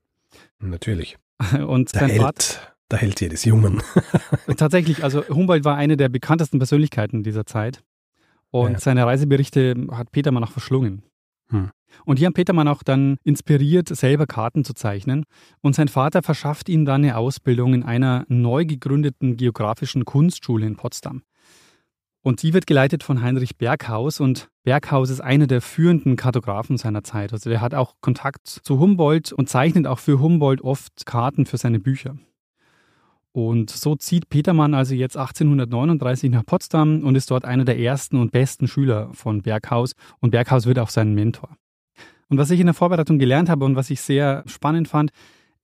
Natürlich. 0.58 1.16
Und 1.66 1.94
der 1.94 2.08
Held, 2.08 2.20
Vater, 2.20 2.60
der 2.90 2.98
Held 2.98 3.20
jedes 3.20 3.44
Jungen. 3.44 3.82
tatsächlich, 4.56 5.04
also 5.04 5.26
Humboldt 5.28 5.64
war 5.64 5.76
eine 5.76 5.96
der 5.96 6.08
bekanntesten 6.08 6.58
Persönlichkeiten 6.58 7.22
dieser 7.22 7.46
Zeit. 7.46 7.82
Und 8.50 8.72
ja. 8.72 8.78
seine 8.80 9.06
Reiseberichte 9.06 9.74
hat 9.92 10.10
Petermann 10.10 10.42
auch 10.42 10.50
verschlungen. 10.50 11.02
Hm. 11.50 11.70
Und 12.04 12.18
hier 12.18 12.28
hat 12.28 12.34
Petermann 12.34 12.68
auch 12.68 12.82
dann 12.82 13.16
inspiriert, 13.24 13.88
selber 13.88 14.26
Karten 14.26 14.64
zu 14.64 14.74
zeichnen. 14.74 15.24
Und 15.60 15.74
sein 15.74 15.88
Vater 15.88 16.22
verschafft 16.22 16.68
ihm 16.68 16.84
dann 16.84 17.04
eine 17.04 17.16
Ausbildung 17.16 17.74
in 17.74 17.82
einer 17.82 18.24
neu 18.28 18.64
gegründeten 18.64 19.36
geografischen 19.36 20.04
Kunstschule 20.04 20.66
in 20.66 20.76
Potsdam. 20.76 21.22
Und 22.22 22.42
die 22.42 22.52
wird 22.52 22.66
geleitet 22.66 23.02
von 23.02 23.22
Heinrich 23.22 23.56
Berghaus. 23.56 24.20
Und 24.20 24.48
Berghaus 24.62 25.10
ist 25.10 25.20
einer 25.20 25.46
der 25.46 25.62
führenden 25.62 26.16
Kartografen 26.16 26.76
seiner 26.76 27.02
Zeit. 27.02 27.32
Also 27.32 27.48
der 27.48 27.60
hat 27.60 27.74
auch 27.74 27.94
Kontakt 28.00 28.46
zu 28.46 28.78
Humboldt 28.78 29.32
und 29.32 29.48
zeichnet 29.48 29.86
auch 29.86 29.98
für 29.98 30.20
Humboldt 30.20 30.60
oft 30.60 31.06
Karten 31.06 31.46
für 31.46 31.56
seine 31.56 31.78
Bücher. 31.78 32.16
Und 33.32 33.70
so 33.70 33.94
zieht 33.94 34.28
Petermann 34.28 34.74
also 34.74 34.94
jetzt 34.94 35.16
1839 35.16 36.30
nach 36.30 36.44
Potsdam 36.44 37.04
und 37.04 37.14
ist 37.14 37.30
dort 37.30 37.44
einer 37.44 37.64
der 37.64 37.78
ersten 37.78 38.16
und 38.16 38.32
besten 38.32 38.66
Schüler 38.66 39.10
von 39.12 39.42
Berghaus. 39.42 39.92
Und 40.18 40.30
Berghaus 40.30 40.66
wird 40.66 40.78
auch 40.78 40.90
sein 40.90 41.14
Mentor. 41.14 41.56
Und 42.30 42.38
was 42.38 42.50
ich 42.50 42.60
in 42.60 42.66
der 42.66 42.74
Vorbereitung 42.74 43.18
gelernt 43.18 43.50
habe 43.50 43.64
und 43.64 43.76
was 43.76 43.90
ich 43.90 44.00
sehr 44.00 44.44
spannend 44.46 44.88
fand, 44.88 45.10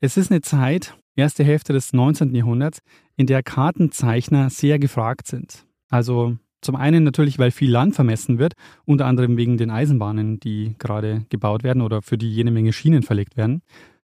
es 0.01 0.17
ist 0.17 0.31
eine 0.31 0.43
Zeit, 0.43 0.99
erste 1.15 1.45
Hälfte 1.45 1.73
des 1.73 1.93
19. 1.93 2.35
Jahrhunderts, 2.35 2.81
in 3.17 3.27
der 3.27 3.43
Kartenzeichner 3.43 4.51
sehr 4.51 4.79
gefragt 4.79 5.29
sind. 5.29 5.65
Also 5.89 6.37
zum 6.61 6.75
einen 6.75 7.05
natürlich, 7.05 7.39
weil 7.39 7.53
viel 7.53 7.71
Land 7.71 7.95
vermessen 7.95 8.39
wird, 8.39 8.55
unter 8.85 9.07
anderem 9.07 9.37
wegen 9.37 9.57
den 9.57 9.71
Eisenbahnen, 9.71 10.41
die 10.41 10.75
gerade 10.79 11.25
gebaut 11.29 11.63
werden 11.63 11.83
oder 11.83 12.03
für 12.03 12.19
die 12.19 12.31
jede 12.31 12.51
Menge 12.51 12.73
Schienen 12.73 13.05
verlegt 13.05 13.37
werden. 13.37 13.63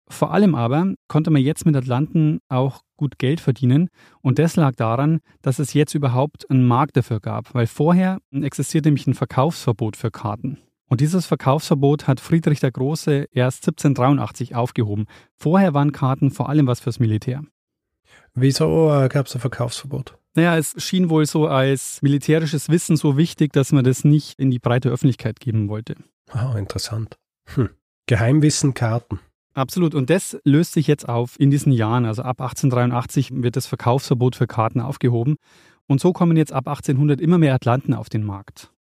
Vor 0.08 0.32
allem 0.32 0.54
aber 0.54 0.94
konnte 1.08 1.32
man 1.32 1.42
jetzt 1.42 1.66
mit 1.66 1.76
Atlanten 1.76 2.40
auch 2.48 2.82
gut 2.96 3.18
Geld 3.18 3.40
verdienen 3.40 3.90
und 4.22 4.38
das 4.38 4.56
lag 4.56 4.76
daran, 4.76 5.22
dass 5.42 5.58
es 5.58 5.74
jetzt 5.74 5.96
überhaupt 5.96 6.50
einen 6.52 6.68
Markt 6.68 6.96
dafür 6.96 7.20
gab, 7.20 7.56
weil 7.56 7.66
vorher 7.66 8.20
existierte 8.32 8.90
nämlich 8.90 9.08
ein 9.08 9.16
Verkaufsverbot 9.16 9.96
für 9.98 10.12
Karten. 10.12 10.60
Und 10.92 11.00
dieses 11.00 11.26
Verkaufsverbot 11.26 12.10
hat 12.10 12.20
Friedrich 12.20 12.60
der 12.60 12.72
Große 12.72 13.30
erst 13.32 13.66
1783 13.66 14.56
aufgehoben. 14.56 15.06
Vorher 15.38 15.74
waren 15.74 15.94
Karten 15.94 16.32
vor 16.32 16.50
allem 16.50 16.68
was 16.68 16.82
fürs 16.82 17.00
Militär. 17.00 17.44
Wieso 18.34 18.94
äh, 18.94 19.08
gab 19.08 19.28
es 19.28 19.34
ein 19.34 19.40
Verkaufsverbot? 19.40 20.18
Naja, 20.36 20.58
es 20.58 20.76
schien 20.84 21.10
wohl 21.10 21.26
so 21.26 21.48
als 21.48 22.02
militärisches 22.02 22.68
Wissen 22.68 22.98
so 22.98 23.16
wichtig, 23.16 23.54
dass 23.54 23.72
man 23.72 23.86
das 23.86 24.04
nicht 24.04 24.38
in 24.38 24.52
die 24.52 24.60
breite 24.60 24.90
Öffentlichkeit 24.90 25.40
geben 25.40 25.70
wollte. 25.70 25.96
Ah, 26.30 26.58
interessant. 26.58 27.18
Hm. 27.56 27.70
Geheimwissen 28.08 28.74
Karten. 28.74 29.22
Absolut. 29.54 29.96
Und 29.96 30.10
das 30.10 30.40
löst 30.44 30.74
sich 30.74 30.88
jetzt 30.88 31.08
auf 31.08 31.40
in 31.40 31.52
diesen 31.52 31.72
Jahren. 31.72 32.04
Also 32.04 32.24
ab 32.24 32.42
1883 32.42 33.42
wird 33.42 33.56
das 33.56 33.66
Verkaufsverbot 33.66 34.36
für 34.36 34.46
Karten 34.46 34.82
aufgehoben. 34.82 35.38
Und 35.88 36.02
so 36.02 36.12
kommen 36.12 36.36
jetzt 36.36 36.52
ab 36.52 36.68
1800 36.68 37.22
immer 37.22 37.38
mehr 37.38 37.56
Atlanten 37.56 37.94
auf 37.94 38.10
den 38.10 38.26
Markt. 38.26 38.71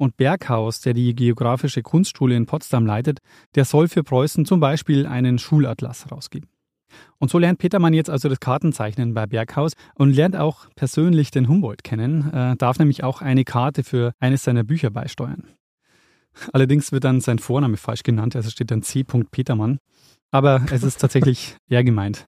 Und 0.00 0.16
Berghaus, 0.16 0.80
der 0.80 0.94
die 0.94 1.14
Geografische 1.14 1.82
Kunstschule 1.82 2.34
in 2.34 2.46
Potsdam 2.46 2.86
leitet, 2.86 3.18
der 3.54 3.66
soll 3.66 3.86
für 3.86 4.02
Preußen 4.02 4.46
zum 4.46 4.58
Beispiel 4.58 5.06
einen 5.06 5.38
Schulatlas 5.38 6.06
herausgeben. 6.06 6.48
Und 7.18 7.30
so 7.30 7.38
lernt 7.38 7.58
Petermann 7.58 7.92
jetzt 7.92 8.08
also 8.08 8.30
das 8.30 8.40
Kartenzeichnen 8.40 9.12
bei 9.12 9.26
Berghaus 9.26 9.72
und 9.94 10.14
lernt 10.14 10.36
auch 10.36 10.68
persönlich 10.74 11.32
den 11.32 11.48
Humboldt 11.48 11.84
kennen, 11.84 12.32
äh, 12.32 12.56
darf 12.56 12.78
nämlich 12.78 13.04
auch 13.04 13.20
eine 13.20 13.44
Karte 13.44 13.84
für 13.84 14.12
eines 14.18 14.42
seiner 14.42 14.64
Bücher 14.64 14.88
beisteuern. 14.88 15.44
Allerdings 16.54 16.92
wird 16.92 17.04
dann 17.04 17.20
sein 17.20 17.38
Vorname 17.38 17.76
falsch 17.76 18.02
genannt, 18.02 18.34
also 18.34 18.48
steht 18.48 18.70
dann 18.70 18.82
C. 18.82 19.04
Petermann. 19.04 19.80
Aber 20.30 20.64
es 20.72 20.82
ist 20.82 20.98
tatsächlich 20.98 21.58
er 21.68 21.84
gemeint. 21.84 22.24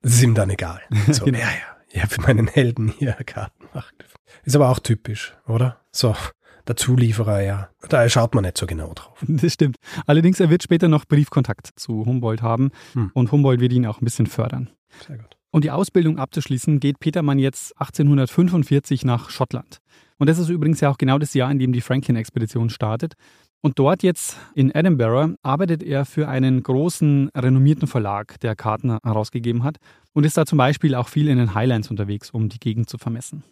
Das 0.00 0.14
ist 0.14 0.22
ihm 0.24 0.34
dann 0.34 0.50
egal. 0.50 0.80
So, 1.12 1.24
genau. 1.24 1.38
ja, 1.38 1.46
ja, 1.46 2.00
ja, 2.00 2.06
für 2.08 2.20
meinen 2.20 2.48
Helden 2.48 2.88
hier 2.88 3.12
Karten 3.12 3.68
macht. 3.72 3.94
Ist 4.42 4.56
aber 4.56 4.70
auch 4.70 4.80
typisch, 4.80 5.36
oder? 5.46 5.78
So, 5.92 6.16
der 6.66 6.76
Zulieferer, 6.76 7.40
ja. 7.42 7.68
Da 7.88 8.08
schaut 8.08 8.34
man 8.34 8.44
nicht 8.44 8.58
so 8.58 8.66
genau 8.66 8.92
drauf. 8.94 9.22
Das 9.28 9.52
stimmt. 9.52 9.76
Allerdings, 10.06 10.40
er 10.40 10.50
wird 10.50 10.62
später 10.62 10.88
noch 10.88 11.04
Briefkontakt 11.06 11.70
zu 11.76 12.04
Humboldt 12.06 12.42
haben 12.42 12.70
hm. 12.92 13.10
und 13.14 13.32
Humboldt 13.32 13.60
wird 13.60 13.72
ihn 13.72 13.86
auch 13.86 14.00
ein 14.00 14.04
bisschen 14.04 14.26
fördern. 14.26 14.70
Sehr 15.06 15.18
gut. 15.18 15.36
Um 15.50 15.60
die 15.60 15.70
Ausbildung 15.70 16.18
abzuschließen, 16.18 16.80
geht 16.80 16.98
Petermann 16.98 17.38
jetzt 17.38 17.78
1845 17.78 19.04
nach 19.04 19.28
Schottland. 19.28 19.78
Und 20.18 20.30
das 20.30 20.38
ist 20.38 20.48
übrigens 20.48 20.80
ja 20.80 20.88
auch 20.88 20.98
genau 20.98 21.18
das 21.18 21.34
Jahr, 21.34 21.50
in 21.50 21.58
dem 21.58 21.72
die 21.72 21.80
Franklin-Expedition 21.80 22.70
startet. 22.70 23.14
Und 23.60 23.78
dort 23.78 24.02
jetzt 24.02 24.38
in 24.54 24.74
Edinburgh 24.74 25.36
arbeitet 25.42 25.82
er 25.82 26.04
für 26.04 26.28
einen 26.28 26.62
großen, 26.62 27.30
renommierten 27.36 27.86
Verlag, 27.86 28.40
der 28.40 28.56
Karten 28.56 28.98
herausgegeben 29.04 29.62
hat 29.62 29.76
und 30.14 30.24
ist 30.24 30.36
da 30.36 30.46
zum 30.46 30.58
Beispiel 30.58 30.94
auch 30.94 31.08
viel 31.08 31.28
in 31.28 31.38
den 31.38 31.54
Highlands 31.54 31.90
unterwegs, 31.90 32.30
um 32.30 32.48
die 32.48 32.58
Gegend 32.58 32.88
zu 32.88 32.98
vermessen. 32.98 33.44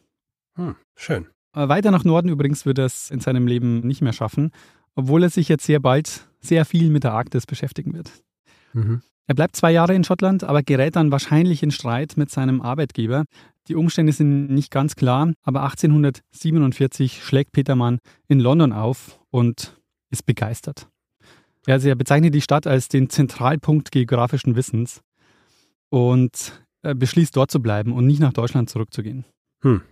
Hm, 0.56 0.74
schön. 0.96 1.26
Äh, 1.54 1.68
weiter 1.68 1.90
nach 1.90 2.04
Norden 2.04 2.28
übrigens 2.28 2.66
wird 2.66 2.78
er 2.78 2.86
es 2.86 3.10
in 3.10 3.20
seinem 3.20 3.46
Leben 3.46 3.80
nicht 3.80 4.02
mehr 4.02 4.12
schaffen, 4.12 4.52
obwohl 4.94 5.22
er 5.22 5.30
sich 5.30 5.48
jetzt 5.48 5.64
sehr 5.64 5.80
bald 5.80 6.28
sehr 6.40 6.64
viel 6.64 6.90
mit 6.90 7.04
der 7.04 7.12
Arktis 7.12 7.46
beschäftigen 7.46 7.94
wird. 7.94 8.10
Mhm. 8.72 9.02
Er 9.26 9.34
bleibt 9.34 9.54
zwei 9.54 9.70
Jahre 9.70 9.94
in 9.94 10.02
Schottland, 10.02 10.42
aber 10.42 10.62
gerät 10.62 10.96
dann 10.96 11.12
wahrscheinlich 11.12 11.62
in 11.62 11.70
Streit 11.70 12.16
mit 12.16 12.30
seinem 12.30 12.60
Arbeitgeber. 12.60 13.24
Die 13.68 13.76
Umstände 13.76 14.12
sind 14.12 14.48
nicht 14.48 14.72
ganz 14.72 14.96
klar, 14.96 15.32
aber 15.44 15.62
1847 15.62 17.22
schlägt 17.22 17.52
Petermann 17.52 17.98
in 18.26 18.40
London 18.40 18.72
auf 18.72 19.20
und 19.30 19.80
ist 20.10 20.26
begeistert. 20.26 20.88
Also 21.66 21.88
er 21.88 21.94
bezeichnet 21.94 22.34
die 22.34 22.40
Stadt 22.40 22.66
als 22.66 22.88
den 22.88 23.10
Zentralpunkt 23.10 23.92
geografischen 23.92 24.56
Wissens 24.56 25.02
und 25.90 26.64
beschließt 26.82 27.36
dort 27.36 27.50
zu 27.50 27.60
bleiben 27.60 27.92
und 27.92 28.06
nicht 28.06 28.20
nach 28.20 28.32
Deutschland 28.32 28.70
zurückzugehen. 28.70 29.24
Hm. 29.62 29.82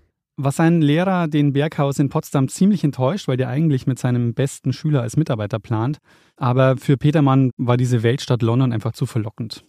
Was 0.40 0.54
sein 0.54 0.80
Lehrer, 0.80 1.26
den 1.26 1.52
Berghaus 1.52 1.98
in 1.98 2.10
Potsdam, 2.10 2.48
ziemlich 2.48 2.84
enttäuscht, 2.84 3.26
weil 3.26 3.36
der 3.36 3.48
eigentlich 3.48 3.88
mit 3.88 3.98
seinem 3.98 4.34
besten 4.34 4.72
Schüler 4.72 5.02
als 5.02 5.16
Mitarbeiter 5.16 5.58
plant. 5.58 5.98
Aber 6.36 6.76
für 6.76 6.96
Petermann 6.96 7.50
war 7.56 7.76
diese 7.76 8.04
Weltstadt 8.04 8.42
London 8.42 8.72
einfach 8.72 8.92
zu 8.92 9.04
verlockend. 9.04 9.64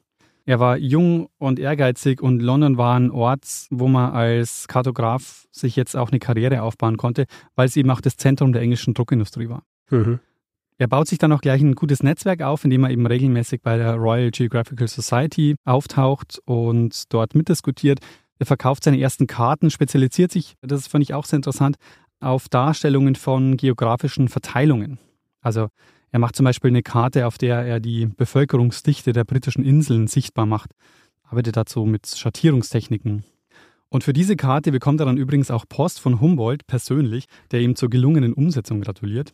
Er 0.45 0.59
war 0.59 0.77
jung 0.77 1.27
und 1.39 1.57
ehrgeizig 1.57 2.21
und 2.21 2.39
London 2.39 2.77
war 2.77 2.99
ein 2.99 3.09
Ort, 3.09 3.45
wo 3.71 3.87
man 3.87 4.11
als 4.11 4.67
Kartograf 4.67 5.47
sich 5.51 5.75
jetzt 5.75 5.97
auch 5.97 6.11
eine 6.11 6.19
Karriere 6.19 6.61
aufbauen 6.61 6.97
konnte, 6.97 7.25
weil 7.55 7.67
es 7.67 7.75
eben 7.75 7.89
auch 7.89 8.01
das 8.01 8.17
Zentrum 8.17 8.53
der 8.53 8.61
englischen 8.61 8.93
Druckindustrie 8.93 9.49
war. 9.49 9.63
Mhm. 9.89 10.19
Er 10.77 10.87
baut 10.87 11.07
sich 11.07 11.17
dann 11.17 11.31
auch 11.31 11.41
gleich 11.41 11.61
ein 11.61 11.73
gutes 11.73 12.03
Netzwerk 12.03 12.43
auf, 12.43 12.63
indem 12.63 12.83
er 12.83 12.91
eben 12.91 13.07
regelmäßig 13.07 13.61
bei 13.63 13.77
der 13.77 13.95
Royal 13.95 14.29
Geographical 14.29 14.87
Society 14.87 15.55
auftaucht 15.65 16.39
und 16.45 17.11
dort 17.11 17.33
mitdiskutiert. 17.33 17.99
Er 18.39 18.45
verkauft 18.45 18.85
seine 18.85 18.99
ersten 18.99 19.27
Karten, 19.27 19.69
spezialisiert 19.69 20.31
sich, 20.31 20.55
das 20.61 20.87
fand 20.87 21.03
ich 21.03 21.13
auch 21.13 21.25
sehr 21.25 21.37
interessant, 21.37 21.75
auf 22.21 22.49
Darstellungen 22.49 23.15
von 23.15 23.57
geografischen 23.57 24.29
Verteilungen. 24.29 24.97
Also 25.41 25.67
er 26.11 26.19
macht 26.19 26.35
zum 26.35 26.45
Beispiel 26.45 26.69
eine 26.69 26.81
Karte, 26.81 27.27
auf 27.27 27.37
der 27.37 27.57
er 27.65 27.79
die 27.79 28.07
Bevölkerungsdichte 28.07 29.13
der 29.13 29.25
britischen 29.25 29.63
Inseln 29.63 30.07
sichtbar 30.07 30.45
macht, 30.45 30.71
arbeitet 31.23 31.57
dazu 31.57 31.85
mit 31.85 32.07
Schattierungstechniken. 32.07 33.23
Und 33.89 34.03
für 34.03 34.13
diese 34.13 34.35
Karte 34.35 34.71
bekommt 34.71 35.01
er 35.01 35.05
dann 35.05 35.17
übrigens 35.17 35.51
auch 35.51 35.65
Post 35.67 35.99
von 35.99 36.21
Humboldt 36.21 36.65
persönlich, 36.65 37.25
der 37.51 37.61
ihm 37.61 37.75
zur 37.75 37.89
gelungenen 37.89 38.33
Umsetzung 38.33 38.81
gratuliert. 38.81 39.33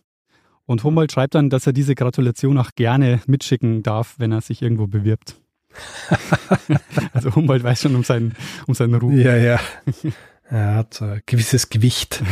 Und 0.66 0.84
Humboldt 0.84 1.12
schreibt 1.12 1.36
dann, 1.36 1.50
dass 1.50 1.68
er 1.68 1.74
diese 1.74 1.94
Gratulation 1.94 2.58
auch 2.58 2.72
gerne 2.76 3.22
mitschicken 3.28 3.84
darf, 3.84 4.16
wenn 4.18 4.32
er 4.32 4.42
sich 4.42 4.62
irgendwo 4.62 4.88
bewirbt. 4.88 5.36
also 7.14 7.36
Humboldt 7.36 7.64
weiß 7.64 7.82
schon 7.82 7.96
um 7.96 8.04
seinen, 8.04 8.36
um 8.68 8.74
seinen 8.74 8.96
Ruf. 8.96 9.14
Ja, 9.14 9.36
ja. 9.36 9.60
Er 10.50 10.76
hat 10.76 11.02
ein 11.02 11.22
gewisses 11.26 11.70
Gewicht, 11.70 12.24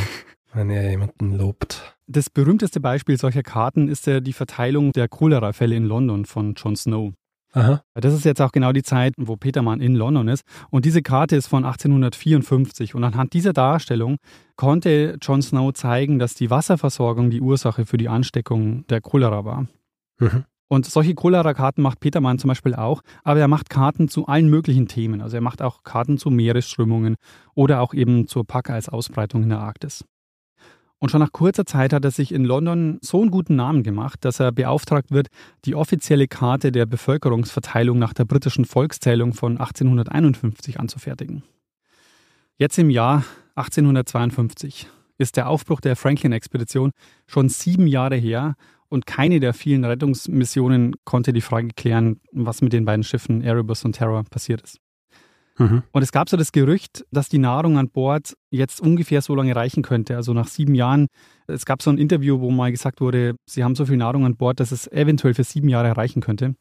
wenn 0.53 0.69
er 0.69 0.89
jemanden 0.89 1.33
lobt. 1.33 1.95
Das 2.07 2.29
berühmteste 2.29 2.79
Beispiel 2.79 3.17
solcher 3.17 3.43
Karten 3.43 3.87
ist 3.87 4.07
ja 4.07 4.19
die 4.19 4.33
Verteilung 4.33 4.91
der 4.91 5.07
Cholera-Fälle 5.07 5.75
in 5.75 5.85
London 5.85 6.25
von 6.25 6.53
John 6.55 6.75
Snow. 6.75 7.13
Aha. 7.53 7.83
Das 7.93 8.13
ist 8.13 8.25
jetzt 8.25 8.41
auch 8.41 8.51
genau 8.51 8.71
die 8.71 8.81
Zeit, 8.81 9.13
wo 9.17 9.35
Petermann 9.35 9.79
in 9.79 9.95
London 9.95 10.27
ist. 10.27 10.43
Und 10.71 10.85
diese 10.85 11.03
Karte 11.03 11.35
ist 11.35 11.47
von 11.47 11.65
1854. 11.65 12.95
Und 12.95 13.03
anhand 13.03 13.33
dieser 13.33 13.53
Darstellung 13.53 14.17
konnte 14.55 15.17
John 15.21 15.41
Snow 15.41 15.71
zeigen, 15.71 16.17
dass 16.17 16.33
die 16.33 16.49
Wasserversorgung 16.49 17.29
die 17.29 17.41
Ursache 17.41 17.85
für 17.85 17.97
die 17.97 18.09
Ansteckung 18.09 18.87
der 18.87 19.01
Cholera 19.01 19.45
war. 19.45 19.67
Mhm. 20.19 20.45
Und 20.67 20.85
solche 20.85 21.13
Cholera-Karten 21.13 21.81
macht 21.81 21.99
Petermann 21.99 22.39
zum 22.39 22.47
Beispiel 22.47 22.73
auch, 22.73 23.01
aber 23.23 23.39
er 23.39 23.47
macht 23.47 23.69
Karten 23.69 24.07
zu 24.07 24.27
allen 24.27 24.49
möglichen 24.49 24.87
Themen. 24.87 25.21
Also 25.21 25.37
er 25.37 25.41
macht 25.41 25.61
auch 25.61 25.83
Karten 25.83 26.17
zu 26.17 26.29
Meeresströmungen 26.29 27.15
oder 27.53 27.81
auch 27.81 27.93
eben 27.93 28.27
zur 28.27 28.45
Packeis-Ausbreitung 28.45 29.43
in 29.43 29.49
der 29.49 29.59
Arktis. 29.59 30.03
Und 31.03 31.09
schon 31.09 31.19
nach 31.19 31.33
kurzer 31.33 31.65
Zeit 31.65 31.91
hat 31.91 32.05
er 32.05 32.11
sich 32.11 32.31
in 32.31 32.45
London 32.45 32.97
so 33.01 33.21
einen 33.21 33.29
guten 33.29 33.57
Namen 33.57 33.83
gemacht, 33.83 34.23
dass 34.23 34.39
er 34.39 34.53
beauftragt 34.53 35.11
wird, 35.11 35.27
die 35.65 35.75
offizielle 35.75 36.29
Karte 36.29 36.71
der 36.71 36.85
Bevölkerungsverteilung 36.85 37.99
nach 37.99 38.13
der 38.13 38.23
britischen 38.23 38.63
Volkszählung 38.63 39.33
von 39.33 39.57
1851 39.57 40.79
anzufertigen. 40.79 41.43
Jetzt 42.57 42.77
im 42.77 42.89
Jahr 42.89 43.25
1852 43.55 44.87
ist 45.17 45.35
der 45.35 45.49
Aufbruch 45.49 45.81
der 45.81 45.97
Franklin-Expedition 45.97 46.91
schon 47.27 47.49
sieben 47.49 47.85
Jahre 47.85 48.15
her 48.15 48.55
und 48.93 49.07
keine 49.07 49.39
der 49.39 49.55
vielen 49.55 49.83
Rettungsmissionen 49.85 50.95
konnte 51.03 51.33
die 51.33 51.41
Frage 51.41 51.69
klären, 51.75 52.21
was 52.31 52.61
mit 52.61 52.73
den 52.73 52.85
beiden 52.85 53.03
Schiffen 53.03 53.41
Erebus 53.41 53.83
und 53.83 53.93
Terror 53.93 54.23
passiert 54.23 54.61
ist. 54.61 54.77
Mhm. 55.57 55.81
Und 55.91 56.03
es 56.03 56.11
gab 56.11 56.29
so 56.29 56.37
das 56.37 56.51
Gerücht, 56.51 57.03
dass 57.11 57.27
die 57.27 57.39
Nahrung 57.39 57.79
an 57.79 57.89
Bord 57.89 58.35
jetzt 58.51 58.81
ungefähr 58.81 59.23
so 59.23 59.33
lange 59.33 59.55
reichen 59.55 59.81
könnte. 59.81 60.15
Also 60.15 60.33
nach 60.33 60.47
sieben 60.47 60.75
Jahren. 60.75 61.07
Es 61.47 61.65
gab 61.65 61.81
so 61.81 61.89
ein 61.89 61.97
Interview, 61.97 62.39
wo 62.39 62.51
mal 62.51 62.71
gesagt 62.71 63.01
wurde, 63.01 63.35
sie 63.47 63.63
haben 63.63 63.73
so 63.73 63.87
viel 63.87 63.97
Nahrung 63.97 64.25
an 64.25 64.35
Bord, 64.35 64.59
dass 64.59 64.71
es 64.71 64.87
eventuell 64.91 65.33
für 65.33 65.43
sieben 65.43 65.69
Jahre 65.69 65.97
reichen 65.97 66.21
könnte. 66.21 66.55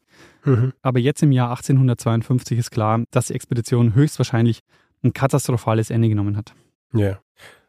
Mhm. 0.44 0.72
Aber 0.80 1.00
jetzt 1.00 1.22
im 1.22 1.32
Jahr 1.32 1.50
1852 1.50 2.58
ist 2.58 2.70
klar, 2.70 3.04
dass 3.10 3.26
die 3.26 3.34
Expedition 3.34 3.94
höchstwahrscheinlich 3.94 4.60
ein 5.04 5.12
katastrophales 5.12 5.90
Ende 5.90 6.08
genommen 6.08 6.38
hat. 6.38 6.54
Ja. 6.94 7.20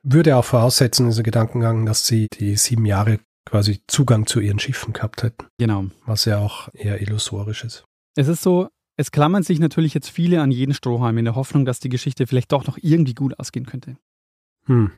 Würde 0.03 0.37
auch 0.37 0.45
voraussetzen, 0.45 1.07
dieser 1.07 1.23
Gedankengang, 1.23 1.85
dass 1.85 2.07
sie 2.07 2.27
die 2.29 2.55
sieben 2.55 2.85
Jahre 2.85 3.19
quasi 3.53 3.83
Zugang 3.85 4.25
zu 4.25 4.39
ihren 4.39 4.57
Schiffen 4.57 4.93
gehabt 4.93 5.21
hätten. 5.21 5.45
Genau. 5.59 5.85
Was 6.07 6.25
ja 6.25 6.39
auch 6.39 6.69
eher 6.73 7.03
illusorisch 7.03 7.63
ist. 7.63 7.85
Es 8.15 8.27
ist 8.27 8.41
so, 8.41 8.69
es 8.97 9.11
klammern 9.11 9.43
sich 9.43 9.59
natürlich 9.59 9.93
jetzt 9.93 10.09
viele 10.09 10.41
an 10.41 10.49
jeden 10.49 10.73
Strohhalm 10.73 11.19
in 11.19 11.25
der 11.25 11.35
Hoffnung, 11.35 11.63
dass 11.63 11.79
die 11.79 11.89
Geschichte 11.89 12.25
vielleicht 12.25 12.51
doch 12.51 12.65
noch 12.65 12.79
irgendwie 12.81 13.13
gut 13.13 13.39
ausgehen 13.39 13.67
könnte. 13.67 13.95
Hm. 14.65 14.93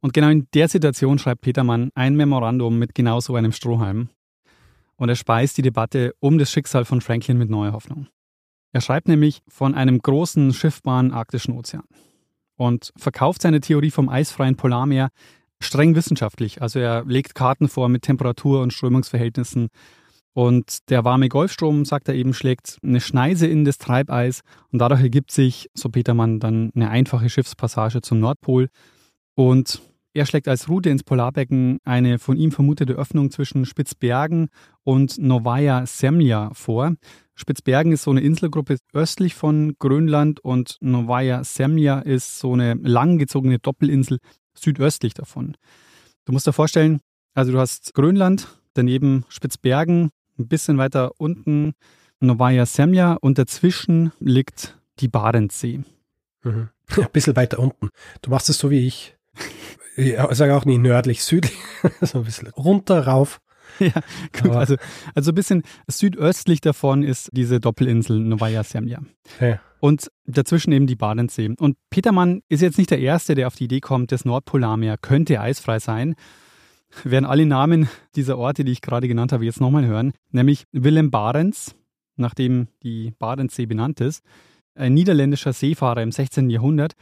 Und 0.00 0.12
genau 0.12 0.28
in 0.28 0.46
der 0.52 0.68
Situation 0.68 1.18
schreibt 1.18 1.40
Petermann 1.40 1.88
ein 1.94 2.16
Memorandum 2.16 2.78
mit 2.78 2.94
genau 2.94 3.20
so 3.20 3.34
einem 3.34 3.52
Strohhalm. 3.52 4.10
Und 4.96 5.08
er 5.08 5.16
speist 5.16 5.56
die 5.56 5.62
Debatte 5.62 6.14
um 6.20 6.36
das 6.36 6.52
Schicksal 6.52 6.84
von 6.84 7.00
Franklin 7.00 7.38
mit 7.38 7.48
neuer 7.48 7.72
Hoffnung. 7.72 8.08
Er 8.72 8.82
schreibt 8.82 9.08
nämlich 9.08 9.40
von 9.48 9.74
einem 9.74 10.00
großen 10.00 10.52
schiffbaren 10.52 11.12
arktischen 11.12 11.54
Ozean 11.54 11.84
und 12.56 12.92
verkauft 12.94 13.40
seine 13.40 13.62
Theorie 13.62 13.90
vom 13.90 14.10
eisfreien 14.10 14.56
Polarmeer 14.56 15.08
streng 15.60 15.94
wissenschaftlich. 15.94 16.62
Also 16.62 16.78
er 16.78 17.04
legt 17.04 17.34
Karten 17.34 17.68
vor 17.68 17.88
mit 17.88 18.02
Temperatur- 18.02 18.62
und 18.62 18.72
Strömungsverhältnissen 18.72 19.68
und 20.36 20.90
der 20.90 21.02
warme 21.06 21.30
Golfstrom, 21.30 21.86
sagt 21.86 22.08
er 22.08 22.14
eben, 22.14 22.34
schlägt 22.34 22.78
eine 22.82 23.00
Schneise 23.00 23.46
in 23.46 23.64
das 23.64 23.78
Treibeis 23.78 24.42
und 24.70 24.80
dadurch 24.80 25.00
ergibt 25.00 25.30
sich, 25.30 25.70
so 25.72 25.88
Petermann, 25.88 26.40
dann 26.40 26.70
eine 26.74 26.90
einfache 26.90 27.30
Schiffspassage 27.30 28.02
zum 28.02 28.20
Nordpol. 28.20 28.68
Und 29.34 29.80
er 30.12 30.26
schlägt 30.26 30.46
als 30.46 30.68
Route 30.68 30.90
ins 30.90 31.04
Polarbecken 31.04 31.78
eine 31.84 32.18
von 32.18 32.36
ihm 32.36 32.52
vermutete 32.52 32.92
Öffnung 32.92 33.30
zwischen 33.30 33.64
Spitzbergen 33.64 34.48
und 34.84 35.16
Novaya 35.16 35.86
Semlja 35.86 36.50
vor. 36.52 36.92
Spitzbergen 37.34 37.92
ist 37.92 38.02
so 38.02 38.10
eine 38.10 38.20
Inselgruppe 38.20 38.76
östlich 38.92 39.34
von 39.34 39.74
Grönland 39.78 40.40
und 40.40 40.76
Novaya 40.82 41.44
Semlja 41.44 42.00
ist 42.00 42.38
so 42.38 42.52
eine 42.52 42.74
langgezogene 42.74 43.58
Doppelinsel 43.58 44.18
südöstlich 44.56 45.14
davon. 45.14 45.56
Du 46.24 46.32
musst 46.32 46.46
dir 46.46 46.52
vorstellen, 46.52 47.00
also 47.34 47.52
du 47.52 47.58
hast 47.58 47.94
Grönland, 47.94 48.48
daneben 48.74 49.24
Spitzbergen, 49.28 50.10
ein 50.38 50.48
bisschen 50.48 50.78
weiter 50.78 51.12
unten 51.18 51.74
Novaya 52.20 52.66
Semja 52.66 53.14
und 53.14 53.38
dazwischen 53.38 54.12
liegt 54.20 54.76
die 55.00 55.08
Barentssee. 55.08 55.80
Mhm. 56.42 56.68
Ein 56.96 57.08
bisschen 57.12 57.36
weiter 57.36 57.58
unten. 57.58 57.90
Du 58.22 58.30
machst 58.30 58.48
es 58.48 58.58
so 58.58 58.70
wie 58.70 58.86
ich. 58.86 59.16
Ich 59.96 60.14
sage 60.32 60.54
auch 60.54 60.64
nie 60.64 60.78
nördlich, 60.78 61.24
südlich, 61.24 61.56
so 62.02 62.18
ein 62.18 62.24
bisschen 62.24 62.48
runter, 62.48 63.06
rauf. 63.06 63.40
Ja, 63.78 63.92
gut. 64.40 64.52
Also, 64.52 64.76
also 65.14 65.32
ein 65.32 65.34
bisschen 65.34 65.62
südöstlich 65.86 66.62
davon 66.62 67.02
ist 67.02 67.28
diese 67.32 67.60
Doppelinsel 67.60 68.20
Novaya 68.20 68.62
Semlja. 68.62 69.00
Ja. 69.38 69.60
Und 69.86 70.10
dazwischen 70.26 70.72
eben 70.72 70.86
die 70.86 70.96
Barentssee. 70.96 71.54
Und 71.58 71.76
Petermann 71.90 72.42
ist 72.48 72.62
jetzt 72.62 72.78
nicht 72.78 72.90
der 72.90 72.98
Erste, 72.98 73.34
der 73.34 73.46
auf 73.46 73.54
die 73.54 73.64
Idee 73.64 73.80
kommt, 73.80 74.10
das 74.10 74.24
Nordpolarmeer 74.24 74.96
könnte 74.98 75.40
eisfrei 75.40 75.78
sein 75.78 76.16
werden 77.04 77.24
alle 77.24 77.46
Namen 77.46 77.88
dieser 78.14 78.38
Orte, 78.38 78.64
die 78.64 78.72
ich 78.72 78.80
gerade 78.80 79.08
genannt 79.08 79.32
habe, 79.32 79.44
jetzt 79.44 79.60
nochmal 79.60 79.86
hören. 79.86 80.12
Nämlich 80.30 80.64
Willem 80.72 81.10
Barents, 81.10 81.74
nachdem 82.16 82.68
die 82.82 83.12
Barentssee 83.18 83.66
benannt 83.66 84.00
ist, 84.00 84.22
ein 84.74 84.94
niederländischer 84.94 85.52
Seefahrer 85.52 86.02
im 86.02 86.12
16. 86.12 86.50
Jahrhundert, 86.50 86.92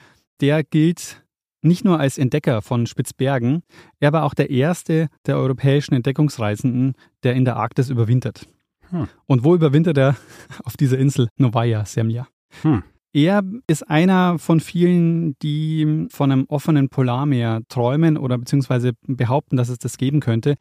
der 0.40 0.62
gilt 0.64 1.24
nicht 1.62 1.84
nur 1.84 1.98
als 1.98 2.18
Entdecker 2.18 2.60
von 2.60 2.86
Spitzbergen, 2.86 3.62
er 3.98 4.12
war 4.12 4.24
auch 4.24 4.34
der 4.34 4.50
erste 4.50 5.08
der 5.26 5.38
europäischen 5.38 5.94
Entdeckungsreisenden, 5.94 6.94
der 7.22 7.34
in 7.34 7.44
der 7.44 7.56
Arktis 7.56 7.88
überwintert. 7.88 8.46
Hm. 8.90 9.08
Und 9.26 9.44
wo 9.44 9.54
überwintert 9.54 9.96
er? 9.96 10.16
Auf 10.64 10.76
dieser 10.76 10.98
Insel 10.98 11.28
Novaya 11.38 11.84
Semlja. 11.86 12.26
Hm. 12.62 12.82
Er 13.12 13.42
ist 13.68 13.88
einer 13.88 14.40
von 14.40 14.58
vielen, 14.58 15.38
die 15.38 16.08
von 16.10 16.32
einem 16.32 16.46
offenen 16.48 16.88
Polarmeer 16.88 17.62
träumen 17.68 18.16
oder 18.16 18.36
beziehungsweise 18.38 18.92
behaupten, 19.06 19.56
dass 19.56 19.68
es 19.68 19.78
das 19.78 19.98
geben 19.98 20.18
könnte. 20.18 20.56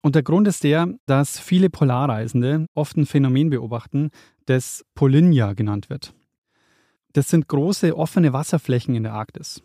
Und 0.00 0.14
der 0.14 0.22
Grund 0.22 0.48
ist 0.48 0.64
der, 0.64 0.94
dass 1.04 1.38
viele 1.38 1.68
Polarreisende 1.68 2.64
oft 2.74 2.96
ein 2.96 3.04
Phänomen 3.04 3.50
beobachten, 3.50 4.10
das 4.46 4.82
Polynya 4.94 5.52
genannt 5.52 5.90
wird. 5.90 6.14
Das 7.12 7.28
sind 7.28 7.48
große 7.48 7.94
offene 7.94 8.32
Wasserflächen 8.32 8.94
in 8.94 9.02
der 9.02 9.12
Arktis. 9.12 9.62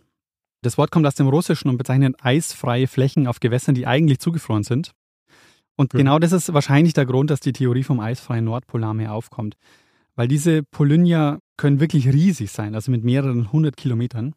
Das 0.61 0.77
Wort 0.77 0.91
kommt 0.91 1.05
aus 1.05 1.15
dem 1.15 1.27
Russischen 1.29 1.69
und 1.69 1.77
bezeichnet 1.77 2.15
eisfreie 2.21 2.87
Flächen 2.87 3.27
auf 3.27 3.39
Gewässern, 3.39 3.75
die 3.75 3.87
eigentlich 3.87 4.19
zugefroren 4.19 4.63
sind. 4.63 4.91
Und 5.77 5.93
hm. 5.93 5.99
genau 5.99 6.19
das 6.19 6.33
ist 6.33 6.53
wahrscheinlich 6.53 6.93
der 6.93 7.05
Grund, 7.05 7.29
dass 7.29 7.39
die 7.39 7.53
Theorie 7.53 7.83
vom 7.83 8.01
eisfreien 8.01 8.45
Nordpolarmeer 8.45 9.13
aufkommt. 9.13 9.55
Weil 10.15 10.27
diese 10.27 10.63
Polynya 10.63 11.39
können 11.57 11.79
wirklich 11.79 12.07
riesig 12.07 12.51
sein, 12.51 12.75
also 12.75 12.91
mit 12.91 13.03
mehreren 13.03 13.51
hundert 13.51 13.77
Kilometern. 13.77 14.33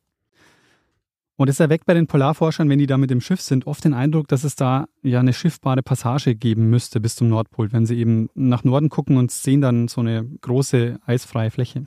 Und 1.37 1.49
es 1.49 1.61
erweckt 1.61 1.87
bei 1.87 1.95
den 1.95 2.09
Polarforschern, 2.09 2.69
wenn 2.69 2.81
die 2.81 2.88
da 2.88 2.99
mit 2.99 3.11
dem 3.11 3.21
Schiff 3.21 3.41
sind, 3.41 3.69
oft 3.69 3.85
den 3.85 3.95
Eindruck, 3.95 4.27
dass 4.27 4.43
es 4.43 4.57
da 4.57 4.87
ja 5.03 5.21
eine 5.21 5.33
schiffbare 5.33 5.85
Passage 5.85 6.35
geben 6.35 6.69
müsste 6.69 7.01
bis 7.01 7.14
zum 7.14 7.29
Nordpol, 7.29 7.73
wenn 7.73 7.87
sie 7.87 7.97
eben 7.97 8.29
nach 8.35 8.64
Norden 8.64 8.88
gucken 8.88 9.17
und 9.17 9.31
sehen 9.31 9.61
dann 9.61 9.87
so 9.87 10.01
eine 10.01 10.25
große 10.41 10.99
eisfreie 11.07 11.53
Fläche. 11.53 11.87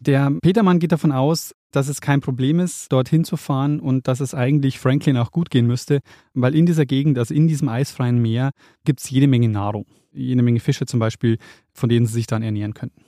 Der 0.00 0.30
Petermann 0.42 0.78
geht 0.78 0.92
davon 0.92 1.12
aus, 1.12 1.54
dass 1.72 1.88
es 1.88 2.00
kein 2.00 2.20
Problem 2.20 2.60
ist, 2.60 2.92
dorthin 2.92 3.24
zu 3.24 3.36
fahren 3.36 3.80
und 3.80 4.06
dass 4.08 4.20
es 4.20 4.34
eigentlich 4.34 4.78
Franklin 4.78 5.16
auch 5.16 5.32
gut 5.32 5.50
gehen 5.50 5.66
müsste, 5.66 6.00
weil 6.34 6.54
in 6.54 6.66
dieser 6.66 6.86
Gegend, 6.86 7.18
also 7.18 7.34
in 7.34 7.48
diesem 7.48 7.68
eisfreien 7.68 8.20
Meer, 8.20 8.52
gibt 8.84 9.00
es 9.00 9.10
jede 9.10 9.26
Menge 9.26 9.48
Nahrung. 9.48 9.86
Jede 10.12 10.42
Menge 10.42 10.60
Fische 10.60 10.86
zum 10.86 11.00
Beispiel, 11.00 11.38
von 11.74 11.88
denen 11.88 12.06
sie 12.06 12.14
sich 12.14 12.26
dann 12.26 12.42
ernähren 12.42 12.74
könnten. 12.74 13.04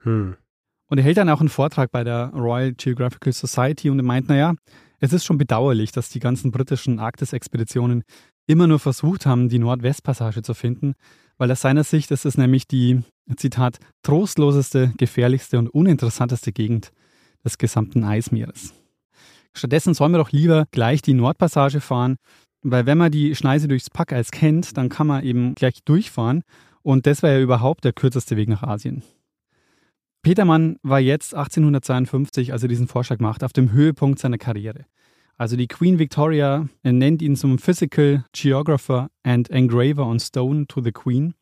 Hm. 0.00 0.36
Und 0.88 0.98
er 0.98 1.04
hält 1.04 1.16
dann 1.16 1.30
auch 1.30 1.40
einen 1.40 1.48
Vortrag 1.48 1.90
bei 1.90 2.04
der 2.04 2.30
Royal 2.34 2.74
Geographical 2.74 3.32
Society 3.32 3.88
und 3.88 3.98
er 3.98 4.04
meint, 4.04 4.28
naja, 4.28 4.54
es 5.00 5.12
ist 5.12 5.24
schon 5.24 5.38
bedauerlich, 5.38 5.92
dass 5.92 6.10
die 6.10 6.20
ganzen 6.20 6.50
britischen 6.50 6.98
Arktis-Expeditionen 6.98 8.04
immer 8.46 8.66
nur 8.66 8.78
versucht 8.78 9.24
haben, 9.24 9.48
die 9.48 9.58
Nordwestpassage 9.58 10.42
zu 10.42 10.54
finden, 10.54 10.94
weil 11.38 11.50
aus 11.50 11.60
seiner 11.60 11.84
Sicht 11.84 12.10
ist 12.10 12.24
es 12.24 12.38
nämlich 12.38 12.66
die, 12.66 13.02
Zitat, 13.36 13.78
trostloseste, 14.02 14.92
gefährlichste 14.98 15.58
und 15.58 15.68
uninteressanteste 15.68 16.52
Gegend 16.52 16.92
des 17.44 17.58
gesamten 17.58 18.04
Eismeeres. 18.04 18.74
Stattdessen 19.54 19.94
sollen 19.94 20.12
wir 20.12 20.18
doch 20.18 20.32
lieber 20.32 20.66
gleich 20.72 21.00
die 21.00 21.14
Nordpassage 21.14 21.80
fahren, 21.80 22.16
weil 22.62 22.86
wenn 22.86 22.98
man 22.98 23.12
die 23.12 23.34
Schneise 23.34 23.68
durchs 23.68 23.90
Packeis 23.90 24.30
kennt, 24.30 24.76
dann 24.76 24.88
kann 24.88 25.06
man 25.06 25.24
eben 25.24 25.54
gleich 25.54 25.84
durchfahren 25.84 26.42
und 26.82 27.06
das 27.06 27.22
wäre 27.22 27.36
ja 27.36 27.40
überhaupt 27.40 27.84
der 27.84 27.92
kürzeste 27.92 28.36
Weg 28.36 28.48
nach 28.48 28.62
Asien. 28.62 29.02
Petermann 30.22 30.76
war 30.82 31.00
jetzt 31.00 31.34
1852, 31.34 32.52
als 32.52 32.62
er 32.62 32.68
diesen 32.68 32.88
Vorschlag 32.88 33.20
macht, 33.20 33.44
auf 33.44 33.52
dem 33.52 33.72
Höhepunkt 33.72 34.18
seiner 34.18 34.38
Karriere. 34.38 34.86
Also 35.36 35.56
die 35.56 35.66
Queen 35.66 35.98
Victoria 35.98 36.68
nennt 36.82 37.20
ihn 37.20 37.36
zum 37.36 37.58
Physical 37.58 38.24
Geographer 38.32 39.10
and 39.24 39.50
Engraver 39.50 40.06
on 40.06 40.20
Stone 40.20 40.66
to 40.68 40.80
the 40.80 40.92
Queen. 40.92 41.34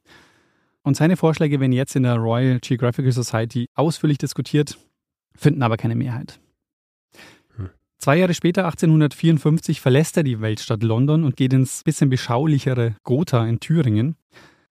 Und 0.82 0.96
seine 0.96 1.16
Vorschläge 1.16 1.60
werden 1.60 1.72
jetzt 1.72 1.94
in 1.94 2.02
der 2.02 2.16
Royal 2.16 2.58
Geographical 2.60 3.12
Society 3.12 3.68
ausführlich 3.74 4.18
diskutiert, 4.18 4.78
finden 5.36 5.62
aber 5.62 5.76
keine 5.76 5.94
Mehrheit. 5.94 6.40
Hm. 7.56 7.70
Zwei 7.98 8.16
Jahre 8.16 8.34
später, 8.34 8.64
1854, 8.64 9.80
verlässt 9.80 10.16
er 10.16 10.22
die 10.22 10.40
Weltstadt 10.40 10.82
London 10.82 11.24
und 11.24 11.36
geht 11.36 11.52
ins 11.52 11.84
bisschen 11.84 12.08
beschaulichere 12.08 12.96
Gotha 13.04 13.46
in 13.46 13.60
Thüringen. 13.60 14.16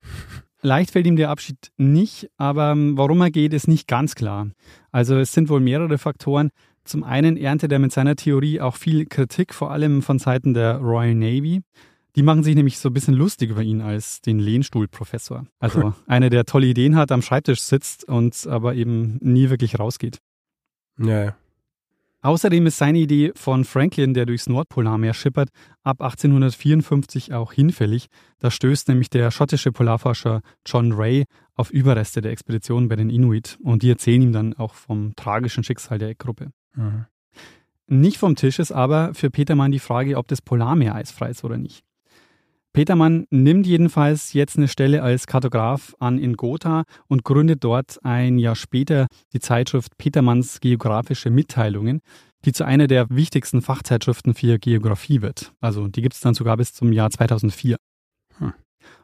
Leicht 0.63 0.91
fällt 0.91 1.07
ihm 1.07 1.15
der 1.15 1.29
Abschied 1.29 1.71
nicht, 1.77 2.29
aber 2.38 2.75
warum 2.75 3.21
er 3.21 3.31
geht, 3.31 3.53
ist 3.53 3.67
nicht 3.67 3.88
ganz 3.88 4.13
klar. 4.13 4.51
Also 4.91 5.15
es 5.17 5.34
sind 5.34 5.49
wohl 5.49 5.60
mehrere 5.60 5.97
Faktoren. 5.97 6.51
Zum 6.83 7.03
einen 7.03 7.37
erntet 7.37 7.71
er 7.71 7.79
mit 7.79 7.91
seiner 7.91 8.15
Theorie 8.15 8.59
auch 8.59 8.75
viel 8.75 9.05
Kritik, 9.05 9.53
vor 9.53 9.71
allem 9.71 10.01
von 10.01 10.19
Seiten 10.19 10.53
der 10.53 10.77
Royal 10.77 11.15
Navy. 11.15 11.61
Die 12.15 12.23
machen 12.23 12.43
sich 12.43 12.55
nämlich 12.55 12.77
so 12.77 12.89
ein 12.89 12.93
bisschen 12.93 13.13
lustig 13.13 13.51
über 13.51 13.61
ihn 13.61 13.81
als 13.81 14.21
den 14.21 14.39
Lehnstuhlprofessor. 14.39 15.45
Also 15.59 15.93
einer, 16.07 16.29
der 16.29 16.45
tolle 16.45 16.67
Ideen 16.67 16.95
hat, 16.95 17.11
am 17.11 17.21
Schreibtisch 17.21 17.61
sitzt 17.61 18.03
und 18.03 18.47
aber 18.47 18.75
eben 18.75 19.17
nie 19.21 19.49
wirklich 19.49 19.79
rausgeht. 19.79 20.19
Ja, 20.99 21.23
ja. 21.23 21.35
Außerdem 22.23 22.67
ist 22.67 22.77
seine 22.77 22.99
Idee 22.99 23.31
von 23.33 23.65
Franklin, 23.65 24.13
der 24.13 24.27
durchs 24.27 24.47
Nordpolarmeer 24.47 25.15
schippert, 25.15 25.49
ab 25.81 26.01
1854 26.01 27.33
auch 27.33 27.51
hinfällig. 27.51 28.07
Da 28.37 28.51
stößt 28.51 28.89
nämlich 28.89 29.09
der 29.09 29.31
schottische 29.31 29.71
Polarforscher 29.71 30.41
John 30.67 30.91
Ray 30.91 31.25
auf 31.55 31.71
Überreste 31.71 32.21
der 32.21 32.31
Expedition 32.31 32.89
bei 32.89 32.95
den 32.95 33.09
Inuit 33.09 33.57
und 33.63 33.81
die 33.81 33.89
erzählen 33.89 34.21
ihm 34.21 34.33
dann 34.33 34.53
auch 34.53 34.75
vom 34.75 35.15
tragischen 35.15 35.63
Schicksal 35.63 35.97
der 35.97 36.09
Eckgruppe. 36.09 36.51
Mhm. 36.75 37.05
Nicht 37.88 38.17
vom 38.17 38.36
Tisch 38.36 38.60
ist 38.60 38.71
aber 38.71 39.13
für 39.13 39.29
Petermann 39.29 39.71
die 39.71 39.79
Frage, 39.79 40.17
ob 40.17 40.27
das 40.27 40.41
Polarmeer 40.41 40.95
eisfrei 40.95 41.29
ist 41.29 41.43
oder 41.43 41.57
nicht. 41.57 41.84
Petermann 42.73 43.27
nimmt 43.31 43.67
jedenfalls 43.67 44.31
jetzt 44.31 44.57
eine 44.57 44.69
Stelle 44.69 45.03
als 45.03 45.27
Kartograf 45.27 45.93
an 45.99 46.17
in 46.17 46.38
Gotha 46.38 46.86
und 47.07 47.25
gründet 47.25 47.63
dort 47.65 47.99
ein 48.03 48.39
Jahr 48.39 48.55
später 48.55 49.07
die 49.34 49.39
Zeitschrift 49.39 49.97
Petermanns 49.97 50.62
Geografische 50.62 51.29
Mitteilungen, 51.29 51.99
die 52.45 52.53
zu 52.53 52.65
einer 52.65 52.88
der 52.88 53.10
wichtigsten 53.10 53.62
Fachzeitschriften 53.62 54.34
für 54.36 54.57
Geografie 54.57 55.21
wird. 55.21 55.51
Also 55.60 55.89
die 55.89 56.01
gibt 56.01 56.15
es 56.15 56.21
dann 56.21 56.34
sogar 56.34 56.55
bis 56.55 56.73
zum 56.73 56.93
Jahr 56.93 57.10
2004. 57.10 57.75
Hm. 58.38 58.53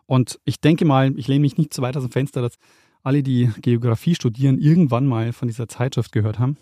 Und 0.05 0.39
ich 0.45 0.61
denke 0.61 0.85
mal, 0.85 1.13
ich 1.17 1.27
lehne 1.27 1.41
mich 1.41 1.57
nicht 1.57 1.73
zu 1.73 1.81
weit 1.81 1.97
aus 1.97 2.03
dem 2.03 2.11
Fenster, 2.11 2.41
dass 2.41 2.55
alle, 3.03 3.21
die 3.21 3.51
Geografie 3.61 4.15
studieren, 4.15 4.59
irgendwann 4.59 5.05
mal 5.05 5.33
von 5.33 5.47
dieser 5.47 5.67
Zeitschrift 5.67 6.11
gehört 6.13 6.39
haben. 6.39 6.57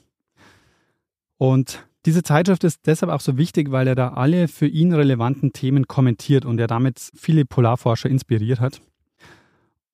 Und 1.37 1.85
diese 2.05 2.23
Zeitschrift 2.23 2.63
ist 2.63 2.85
deshalb 2.85 3.11
auch 3.11 3.21
so 3.21 3.37
wichtig, 3.37 3.71
weil 3.71 3.87
er 3.87 3.95
da 3.95 4.09
alle 4.09 4.47
für 4.47 4.67
ihn 4.67 4.93
relevanten 4.93 5.53
Themen 5.53 5.87
kommentiert 5.87 6.45
und 6.45 6.59
er 6.59 6.67
damit 6.67 7.09
viele 7.15 7.45
Polarforscher 7.45 8.09
inspiriert 8.09 8.59
hat. 8.59 8.81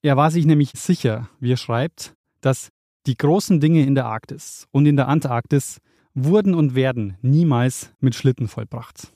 Er 0.02 0.18
war 0.18 0.32
sich 0.32 0.46
nämlich 0.46 0.72
sicher, 0.76 1.30
wie 1.40 1.54
er 1.54 1.58
schreibt, 1.58 2.14
dass 2.42 2.70
die 3.06 3.16
großen 3.16 3.60
Dinge 3.60 3.86
in 3.86 3.96
der 3.96 4.06
Arktis 4.06 4.68
und 4.72 4.86
in 4.86 4.96
der 4.96 5.08
Antarktis 5.08 5.80
wurden 6.14 6.54
und 6.54 6.76
werden 6.76 7.18
niemals 7.22 7.94
mit 8.00 8.16
Schlitten 8.16 8.48
vollbracht. 8.48 9.14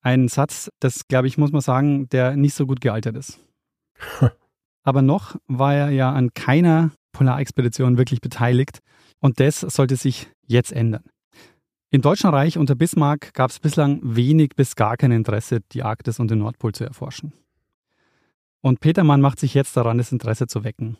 Ein 0.00 0.28
Satz, 0.28 0.70
das, 0.80 1.06
glaube 1.06 1.28
ich, 1.28 1.38
muss 1.38 1.52
man 1.52 1.60
sagen, 1.60 2.08
der 2.08 2.36
nicht 2.36 2.54
so 2.54 2.66
gut 2.66 2.80
gealtert 2.80 3.16
ist. 3.16 3.38
Aber 4.84 5.02
noch 5.02 5.36
war 5.46 5.74
er 5.74 5.90
ja 5.90 6.12
an 6.12 6.32
keiner 6.34 6.92
Polarexpedition 7.12 7.98
wirklich 7.98 8.20
beteiligt 8.20 8.78
und 9.20 9.40
das 9.40 9.60
sollte 9.60 9.96
sich 9.96 10.28
jetzt 10.46 10.72
ändern. 10.72 11.02
Im 11.90 12.02
Deutschen 12.02 12.28
Reich 12.28 12.58
unter 12.58 12.74
Bismarck 12.74 13.32
gab 13.32 13.50
es 13.50 13.60
bislang 13.60 14.00
wenig 14.02 14.50
bis 14.54 14.76
gar 14.76 14.98
kein 14.98 15.10
Interesse, 15.10 15.60
die 15.72 15.82
Arktis 15.82 16.20
und 16.20 16.30
den 16.30 16.40
Nordpol 16.40 16.74
zu 16.74 16.84
erforschen. 16.84 17.32
Und 18.60 18.80
Petermann 18.80 19.22
macht 19.22 19.40
sich 19.40 19.54
jetzt 19.54 19.74
daran, 19.74 19.96
das 19.96 20.12
Interesse 20.12 20.46
zu 20.46 20.64
wecken. 20.64 20.98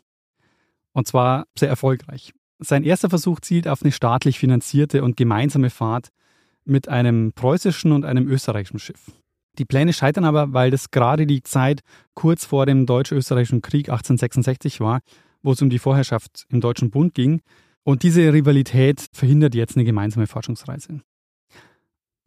Und 0.91 1.07
zwar 1.07 1.45
sehr 1.55 1.69
erfolgreich. 1.69 2.33
Sein 2.57 2.83
erster 2.83 3.07
Versuch 3.07 3.39
zielt 3.39 3.67
auf 3.67 3.83
eine 3.83 3.91
staatlich 3.91 4.39
finanzierte 4.39 5.03
und 5.03 5.15
gemeinsame 5.15 5.69
Fahrt 5.69 6.09
mit 6.65 6.89
einem 6.89 7.33
preußischen 7.33 7.91
und 7.91 8.03
einem 8.03 8.27
österreichischen 8.27 8.79
Schiff. 8.79 9.11
Die 9.59 9.65
Pläne 9.65 9.93
scheitern 9.93 10.25
aber, 10.25 10.53
weil 10.53 10.71
das 10.71 10.89
gerade 10.89 11.27
die 11.27 11.43
Zeit 11.43 11.81
kurz 12.15 12.45
vor 12.45 12.65
dem 12.65 12.87
Deutsch-Österreichischen 12.87 13.61
Krieg 13.61 13.89
1866 13.89 14.79
war, 14.79 15.01
wo 15.43 15.51
es 15.51 15.61
um 15.61 15.69
die 15.69 15.79
Vorherrschaft 15.79 16.47
im 16.49 16.61
Deutschen 16.61 16.89
Bund 16.89 17.13
ging 17.13 17.41
und 17.83 18.03
diese 18.03 18.33
Rivalität 18.33 19.07
verhindert 19.13 19.55
jetzt 19.55 19.75
eine 19.75 19.85
gemeinsame 19.85 20.27
Forschungsreise. 20.27 21.01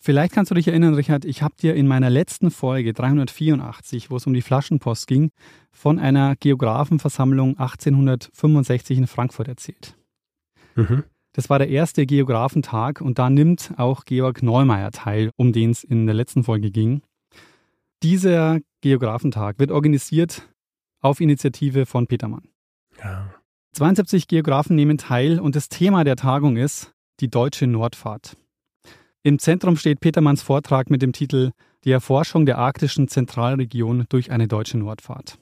Vielleicht 0.04 0.32
kannst 0.32 0.50
du 0.50 0.56
dich 0.56 0.66
erinnern, 0.66 0.94
Richard, 0.94 1.24
ich 1.24 1.42
habe 1.42 1.54
dir 1.54 1.76
in 1.76 1.86
meiner 1.86 2.10
letzten 2.10 2.50
Folge 2.50 2.92
384, 2.92 4.10
wo 4.10 4.16
es 4.16 4.26
um 4.26 4.34
die 4.34 4.42
Flaschenpost 4.42 5.06
ging, 5.06 5.30
von 5.70 6.00
einer 6.00 6.34
Geografenversammlung 6.34 7.50
1865 7.50 8.98
in 8.98 9.06
Frankfurt 9.06 9.46
erzählt. 9.46 9.96
Mhm. 10.74 11.04
Das 11.34 11.48
war 11.48 11.60
der 11.60 11.68
erste 11.68 12.04
Geografentag 12.04 13.00
und 13.00 13.20
da 13.20 13.30
nimmt 13.30 13.74
auch 13.76 14.04
Georg 14.04 14.42
Neumeier 14.42 14.90
teil, 14.90 15.30
um 15.36 15.52
den 15.52 15.70
es 15.70 15.84
in 15.84 16.06
der 16.06 16.16
letzten 16.16 16.42
Folge 16.42 16.72
ging. 16.72 17.02
Dieser 18.02 18.58
Geografentag 18.80 19.60
wird 19.60 19.70
organisiert 19.70 20.48
auf 21.00 21.20
Initiative 21.20 21.86
von 21.86 22.08
Petermann. 22.08 22.48
Ja. 22.98 23.32
72 23.74 24.28
Geografen 24.28 24.76
nehmen 24.76 24.98
teil 24.98 25.40
und 25.40 25.56
das 25.56 25.70
Thema 25.70 26.04
der 26.04 26.16
Tagung 26.16 26.58
ist 26.58 26.92
die 27.20 27.30
deutsche 27.30 27.66
Nordfahrt. 27.66 28.36
Im 29.22 29.38
Zentrum 29.38 29.76
steht 29.76 30.00
Petermanns 30.00 30.42
Vortrag 30.42 30.90
mit 30.90 31.00
dem 31.00 31.14
Titel 31.14 31.52
Die 31.84 31.90
Erforschung 31.90 32.44
der 32.44 32.58
arktischen 32.58 33.08
Zentralregion 33.08 34.04
durch 34.10 34.30
eine 34.30 34.46
deutsche 34.46 34.76
Nordfahrt, 34.76 35.38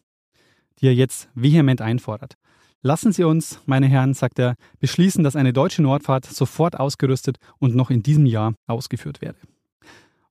die 0.78 0.86
er 0.86 0.94
jetzt 0.94 1.28
vehement 1.34 1.80
einfordert. 1.80 2.34
Lassen 2.82 3.12
Sie 3.12 3.24
uns, 3.24 3.60
meine 3.66 3.88
Herren, 3.88 4.14
sagt 4.14 4.38
er, 4.38 4.54
beschließen, 4.78 5.24
dass 5.24 5.34
eine 5.34 5.52
deutsche 5.52 5.82
Nordfahrt 5.82 6.24
sofort 6.24 6.78
ausgerüstet 6.78 7.38
und 7.58 7.74
noch 7.74 7.90
in 7.90 8.04
diesem 8.04 8.26
Jahr 8.26 8.54
ausgeführt 8.68 9.20
werde. 9.20 9.40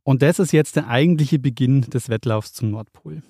Und 0.03 0.21
das 0.21 0.39
ist 0.39 0.53
jetzt 0.53 0.77
der 0.77 0.87
eigentliche 0.87 1.37
Beginn 1.37 1.81
des 1.81 2.07
Wettlaufs 2.07 2.53
zum 2.53 2.71
Nordpol. 2.71 3.23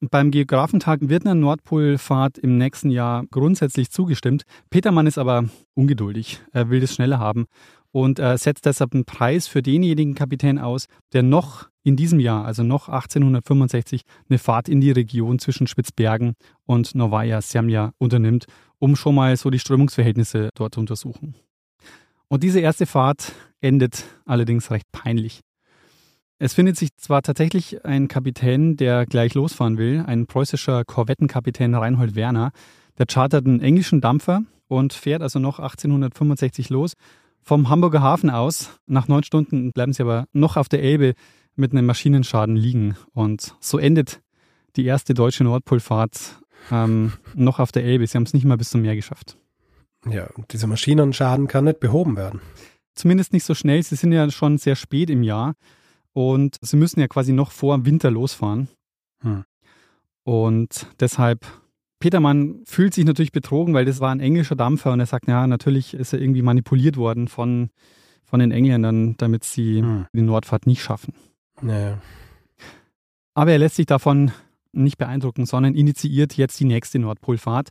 Beim 0.00 0.30
Geografentag 0.30 1.00
wird 1.08 1.24
einer 1.24 1.34
Nordpolfahrt 1.34 2.36
im 2.36 2.58
nächsten 2.58 2.90
Jahr 2.90 3.24
grundsätzlich 3.30 3.90
zugestimmt. 3.90 4.42
Petermann 4.68 5.06
ist 5.06 5.16
aber 5.16 5.48
ungeduldig. 5.72 6.42
Er 6.52 6.68
will 6.68 6.80
das 6.80 6.94
schneller 6.94 7.18
haben 7.18 7.46
und 7.92 8.18
er 8.18 8.36
setzt 8.36 8.66
deshalb 8.66 8.92
einen 8.92 9.06
Preis 9.06 9.48
für 9.48 9.62
denjenigen 9.62 10.14
Kapitän 10.14 10.58
aus, 10.58 10.84
der 11.14 11.22
noch 11.22 11.70
in 11.82 11.96
diesem 11.96 12.20
Jahr, 12.20 12.44
also 12.44 12.62
noch 12.62 12.90
1865, 12.90 14.02
eine 14.28 14.38
Fahrt 14.38 14.68
in 14.68 14.82
die 14.82 14.90
Region 14.90 15.38
zwischen 15.38 15.66
Spitzbergen 15.66 16.34
und 16.66 16.94
Novaya 16.94 17.40
Semlja 17.40 17.92
unternimmt, 17.96 18.44
um 18.78 18.96
schon 18.96 19.14
mal 19.14 19.34
so 19.38 19.48
die 19.48 19.60
Strömungsverhältnisse 19.60 20.50
dort 20.54 20.74
zu 20.74 20.80
untersuchen. 20.80 21.36
Und 22.28 22.42
diese 22.42 22.60
erste 22.60 22.84
Fahrt 22.84 23.32
endet 23.62 24.04
allerdings 24.26 24.70
recht 24.70 24.92
peinlich. 24.92 25.40
Es 26.38 26.52
findet 26.52 26.76
sich 26.76 26.94
zwar 26.96 27.22
tatsächlich 27.22 27.84
ein 27.86 28.08
Kapitän, 28.08 28.76
der 28.76 29.06
gleich 29.06 29.32
losfahren 29.34 29.78
will, 29.78 30.04
ein 30.06 30.26
preußischer 30.26 30.84
Korvettenkapitän 30.84 31.74
Reinhold 31.74 32.14
Werner, 32.14 32.52
der 32.98 33.06
chartert 33.06 33.46
einen 33.46 33.60
englischen 33.60 34.02
Dampfer 34.02 34.42
und 34.68 34.92
fährt 34.92 35.22
also 35.22 35.38
noch 35.38 35.58
1865 35.60 36.68
los. 36.68 36.92
Vom 37.40 37.70
Hamburger 37.70 38.02
Hafen 38.02 38.28
aus, 38.28 38.70
nach 38.86 39.08
neun 39.08 39.22
Stunden 39.22 39.72
bleiben 39.72 39.94
sie 39.94 40.02
aber 40.02 40.26
noch 40.32 40.56
auf 40.56 40.68
der 40.68 40.82
Elbe 40.82 41.14
mit 41.54 41.72
einem 41.72 41.86
Maschinenschaden 41.86 42.56
liegen. 42.56 42.96
Und 43.14 43.54
so 43.60 43.78
endet 43.78 44.20
die 44.76 44.84
erste 44.84 45.14
deutsche 45.14 45.44
Nordpolfahrt 45.44 46.40
ähm, 46.70 47.12
noch 47.34 47.60
auf 47.60 47.72
der 47.72 47.84
Elbe. 47.84 48.06
Sie 48.06 48.16
haben 48.16 48.24
es 48.24 48.34
nicht 48.34 48.44
mal 48.44 48.58
bis 48.58 48.70
zum 48.70 48.82
Meer 48.82 48.96
geschafft. 48.96 49.38
Ja, 50.06 50.28
und 50.34 50.52
dieser 50.52 50.66
Maschinenschaden 50.66 51.46
kann 51.46 51.64
nicht 51.64 51.80
behoben 51.80 52.16
werden. 52.16 52.40
Zumindest 52.94 53.32
nicht 53.32 53.44
so 53.44 53.54
schnell. 53.54 53.82
Sie 53.82 53.96
sind 53.96 54.12
ja 54.12 54.30
schon 54.30 54.58
sehr 54.58 54.76
spät 54.76 55.08
im 55.08 55.22
Jahr. 55.22 55.54
Und 56.16 56.56
sie 56.62 56.78
müssen 56.78 56.98
ja 57.00 57.08
quasi 57.08 57.34
noch 57.34 57.50
vor 57.50 57.84
Winter 57.84 58.10
losfahren. 58.10 58.68
Hm. 59.20 59.44
Und 60.24 60.86
deshalb, 60.98 61.44
Petermann 62.00 62.62
fühlt 62.64 62.94
sich 62.94 63.04
natürlich 63.04 63.32
betrogen, 63.32 63.74
weil 63.74 63.84
das 63.84 64.00
war 64.00 64.12
ein 64.12 64.20
englischer 64.20 64.56
Dampfer 64.56 64.94
und 64.94 65.00
er 65.00 65.04
sagt, 65.04 65.28
ja, 65.28 65.46
natürlich 65.46 65.92
ist 65.92 66.14
er 66.14 66.20
irgendwie 66.22 66.40
manipuliert 66.40 66.96
worden 66.96 67.28
von, 67.28 67.68
von 68.24 68.40
den 68.40 68.50
Engländern, 68.50 69.18
damit 69.18 69.44
sie 69.44 69.82
hm. 69.82 70.06
die 70.14 70.22
Nordfahrt 70.22 70.66
nicht 70.66 70.82
schaffen. 70.82 71.12
Naja. 71.60 72.00
Aber 73.34 73.52
er 73.52 73.58
lässt 73.58 73.76
sich 73.76 73.84
davon 73.84 74.32
nicht 74.72 74.96
beeindrucken, 74.96 75.44
sondern 75.44 75.74
initiiert 75.74 76.34
jetzt 76.34 76.58
die 76.58 76.64
nächste 76.64 76.98
Nordpolfahrt, 76.98 77.68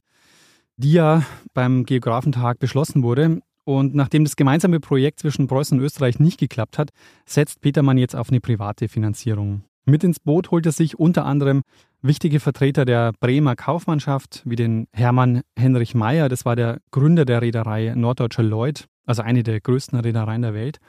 die 0.78 0.92
ja 0.92 1.24
beim 1.56 1.84
Geografentag 1.84 2.60
beschlossen 2.60 3.02
wurde. 3.02 3.42
Und 3.66 3.96
nachdem 3.96 4.24
das 4.24 4.36
gemeinsame 4.36 4.80
Projekt 4.80 5.20
zwischen 5.20 5.48
Preußen 5.48 5.78
und 5.78 5.84
Österreich 5.84 6.20
nicht 6.20 6.40
geklappt 6.40 6.78
hat, 6.78 6.92
setzt 7.26 7.62
Petermann 7.62 7.98
jetzt 7.98 8.16
auf 8.16 8.30
eine 8.30 8.40
private 8.40 8.88
Finanzierung. 8.88 9.64
Mit 9.86 10.04
ins 10.04 10.20
Boot 10.20 10.52
holt 10.52 10.66
er 10.66 10.72
sich 10.72 10.98
unter 10.98 11.26
anderem 11.26 11.64
wichtige 12.02 12.40
Vertreter 12.40 12.86
der 12.86 13.14
Bremer 13.20 13.56
Kaufmannschaft, 13.56 14.44
wie 14.46 14.56
den 14.56 14.88
Hermann 14.94 15.42
Henrich 15.58 15.96
Meyer, 15.96 16.30
das 16.30 16.46
war 16.46 16.56
der 16.56 16.80
Gründer 16.92 17.26
der 17.26 17.42
Reederei 17.42 17.94
Norddeutscher 17.96 18.44
Lloyd, 18.44 18.88
also 19.06 19.24
eine 19.24 19.44
der 19.44 19.60
größten 19.60 20.00
Reedereien 20.00 20.44
der 20.44 20.54
Welt. 20.54 20.80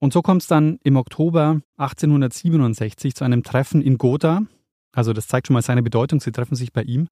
Und 0.00 0.12
so 0.12 0.22
kommt 0.22 0.42
es 0.42 0.48
dann 0.48 0.78
im 0.84 0.96
Oktober 0.96 1.60
1867 1.76 3.14
zu 3.14 3.24
einem 3.24 3.42
Treffen 3.42 3.82
in 3.82 3.98
Gotha. 3.98 4.42
Also 4.92 5.12
das 5.12 5.26
zeigt 5.26 5.46
schon 5.46 5.54
mal 5.54 5.62
seine 5.62 5.82
Bedeutung, 5.82 6.20
sie 6.20 6.32
treffen 6.32 6.54
sich 6.54 6.72
bei 6.72 6.82
ihm, 6.82 7.08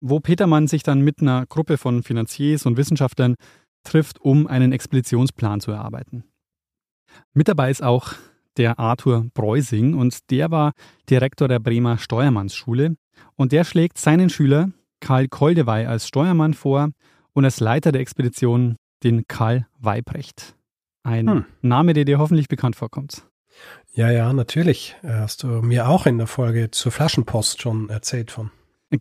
wo 0.00 0.20
Petermann 0.20 0.66
sich 0.66 0.82
dann 0.82 1.00
mit 1.00 1.20
einer 1.20 1.46
Gruppe 1.46 1.76
von 1.76 2.02
Finanziers 2.02 2.66
und 2.66 2.76
Wissenschaftlern 2.76 3.36
trifft, 3.84 4.20
um 4.20 4.46
einen 4.46 4.72
Expeditionsplan 4.72 5.60
zu 5.60 5.70
erarbeiten. 5.70 6.24
Mit 7.32 7.48
dabei 7.48 7.70
ist 7.70 7.82
auch 7.82 8.14
der 8.56 8.78
Arthur 8.78 9.26
Breusing 9.34 9.94
und 9.94 10.30
der 10.30 10.50
war 10.50 10.72
Direktor 11.10 11.48
der 11.48 11.58
Bremer 11.58 11.98
Steuermannsschule 11.98 12.96
und 13.36 13.52
der 13.52 13.64
schlägt 13.64 13.98
seinen 13.98 14.30
Schüler 14.30 14.70
Karl 15.00 15.28
Koldewey 15.28 15.86
als 15.86 16.08
Steuermann 16.08 16.54
vor 16.54 16.90
und 17.32 17.44
als 17.44 17.60
Leiter 17.60 17.92
der 17.92 18.00
Expedition 18.00 18.76
den 19.02 19.26
Karl 19.28 19.66
Weibrecht. 19.78 20.56
Ein 21.02 21.28
hm. 21.28 21.44
Name, 21.60 21.92
der 21.92 22.04
dir 22.04 22.18
hoffentlich 22.18 22.48
bekannt 22.48 22.76
vorkommt. 22.76 23.26
Ja, 23.92 24.10
ja, 24.10 24.32
natürlich. 24.32 24.96
Hast 25.02 25.42
du 25.42 25.46
mir 25.62 25.88
auch 25.88 26.06
in 26.06 26.18
der 26.18 26.26
Folge 26.26 26.70
zur 26.70 26.90
Flaschenpost 26.90 27.62
schon 27.62 27.90
erzählt 27.90 28.30
von. 28.30 28.50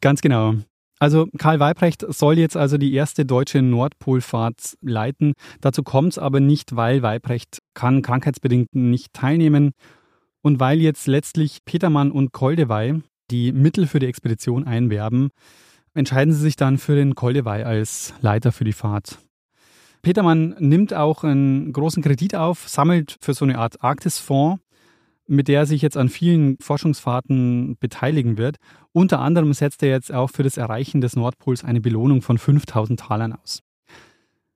Ganz 0.02 0.22
genau. 0.22 0.56
Also 1.00 1.28
Karl 1.38 1.60
Weibrecht 1.60 2.06
soll 2.08 2.38
jetzt 2.40 2.56
also 2.56 2.78
die 2.78 2.94
erste 2.94 3.26
deutsche 3.26 3.62
Nordpolfahrt 3.62 4.78
leiten. 4.82 5.34
Dazu 5.60 5.84
kommt 5.84 6.14
es 6.14 6.18
aber 6.18 6.40
nicht, 6.40 6.76
weil 6.76 7.02
Weibrecht 7.02 7.60
kann 7.74 8.02
krankheitsbedingt 8.02 8.74
nicht 8.74 9.14
teilnehmen 9.14 9.72
und 10.42 10.60
weil 10.60 10.82
jetzt 10.82 11.08
letztlich 11.08 11.66
Petermann 11.66 12.12
und 12.12 12.32
Koldewey 12.32 13.02
die 13.32 13.52
Mittel 13.52 13.88
für 13.88 14.00
die 14.00 14.06
Expedition 14.06 14.66
einwerben, 14.66 15.30
entscheiden 15.94 16.34
sie 16.34 16.42
sich 16.42 16.56
dann 16.56 16.78
für 16.78 16.96
den 16.96 17.16
Koldewey 17.16 17.64
als 17.64 18.14
Leiter 18.22 18.52
für 18.52 18.64
die 18.64 18.74
Fahrt. 18.74 19.20
Petermann 20.02 20.56
nimmt 20.60 20.94
auch 20.94 21.24
einen 21.24 21.72
großen 21.72 22.04
Kredit 22.04 22.36
auf, 22.36 22.68
sammelt 22.68 23.16
für 23.22 23.34
so 23.34 23.46
eine 23.46 23.58
Art 23.58 23.82
Arktisfonds, 23.82 24.62
mit 25.28 25.48
der 25.48 25.62
er 25.62 25.66
sich 25.66 25.82
jetzt 25.82 25.98
an 25.98 26.10
vielen 26.10 26.58
Forschungsfahrten 26.60 27.78
beteiligen 27.80 28.38
wird. 28.38 28.58
Unter 28.92 29.20
anderem 29.20 29.54
setzt 29.54 29.84
er 29.84 29.90
jetzt 29.90 30.12
auch 30.12 30.30
für 30.30 30.44
das 30.44 30.58
Erreichen 30.58 31.02
des 31.02 31.16
Nordpols 31.16 31.64
eine 31.64 31.82
Belohnung 31.82 32.22
von 32.22 32.38
5000 32.38 33.00
Talern 33.00 33.34
aus. 33.34 33.62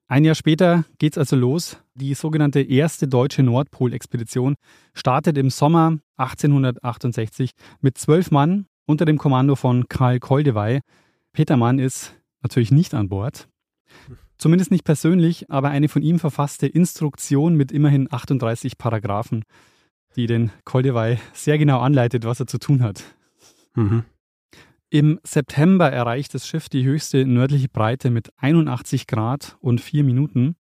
Ein 0.10 0.24
Jahr 0.24 0.36
später 0.36 0.86
geht 1.00 1.14
es 1.14 1.18
also 1.18 1.36
los. 1.36 1.82
Die 1.94 2.14
sogenannte 2.14 2.62
erste 2.62 3.08
deutsche 3.10 3.44
Nordpolexpedition 3.44 4.56
startet 4.94 5.38
im 5.38 5.50
Sommer 5.50 6.00
1868 6.16 7.52
mit 7.82 7.98
zwölf 7.98 8.32
Mann 8.32 8.68
unter 8.86 9.04
dem 9.04 9.18
Kommando 9.18 9.56
von 9.56 9.90
Karl 9.90 10.20
Koldewey. 10.20 10.80
Petermann 11.34 11.78
ist 11.78 12.16
natürlich 12.42 12.72
nicht 12.72 12.94
an 12.94 13.10
Bord. 13.10 13.50
Zumindest 14.38 14.72
nicht 14.72 14.86
persönlich, 14.86 15.50
aber 15.50 15.70
eine 15.70 15.90
von 15.90 16.02
ihm 16.02 16.20
verfasste 16.20 16.68
Instruktion 16.68 17.56
mit 17.56 17.72
immerhin 17.72 18.08
38 18.10 18.78
Paragraphen, 18.78 19.44
die 20.16 20.28
den 20.28 20.52
Koldewey 20.64 21.18
sehr 21.34 21.58
genau 21.58 21.80
anleitet, 21.80 22.26
was 22.26 22.40
er 22.40 22.48
zu 22.48 22.58
tun 22.58 22.82
hat. 22.82 23.04
Mhm. 23.76 24.04
Im 24.90 25.20
September 25.24 25.92
erreicht 25.92 26.34
das 26.34 26.48
Schiff 26.48 26.70
die 26.70 26.86
höchste 26.86 27.26
nördliche 27.26 27.68
Breite 27.68 28.10
mit 28.10 28.30
81 28.38 29.06
Grad 29.06 29.58
und 29.60 29.82
4 29.82 30.04
Minuten. 30.04 30.56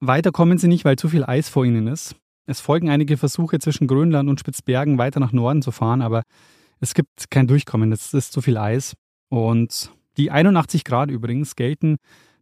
Weiter 0.00 0.32
kommen 0.32 0.58
sie 0.58 0.68
nicht, 0.68 0.84
weil 0.84 0.96
zu 0.96 1.08
viel 1.08 1.24
Eis 1.24 1.48
vor 1.48 1.64
ihnen 1.64 1.86
ist. 1.86 2.14
Es 2.44 2.60
folgen 2.60 2.90
einige 2.90 3.16
Versuche 3.16 3.58
zwischen 3.58 3.86
Grönland 3.86 4.28
und 4.28 4.40
Spitzbergen 4.40 4.98
weiter 4.98 5.20
nach 5.20 5.32
Norden 5.32 5.62
zu 5.62 5.70
fahren, 5.70 6.02
aber 6.02 6.24
es 6.80 6.92
gibt 6.94 7.30
kein 7.30 7.46
Durchkommen, 7.46 7.92
es 7.92 8.12
ist 8.12 8.32
zu 8.32 8.42
viel 8.42 8.58
Eis. 8.58 8.94
Und 9.28 9.90
die 10.18 10.30
81 10.30 10.84
Grad 10.84 11.10
übrigens 11.10 11.56
gelten 11.56 11.96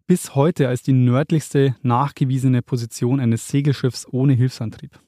bis 0.07 0.35
heute 0.35 0.67
als 0.67 0.83
die 0.83 0.93
nördlichste 0.93 1.77
nachgewiesene 1.83 2.63
Position 2.63 3.21
eines 3.21 3.47
Segelschiffs 3.47 4.09
ohne 4.11 4.33
Hilfsantrieb. 4.33 4.99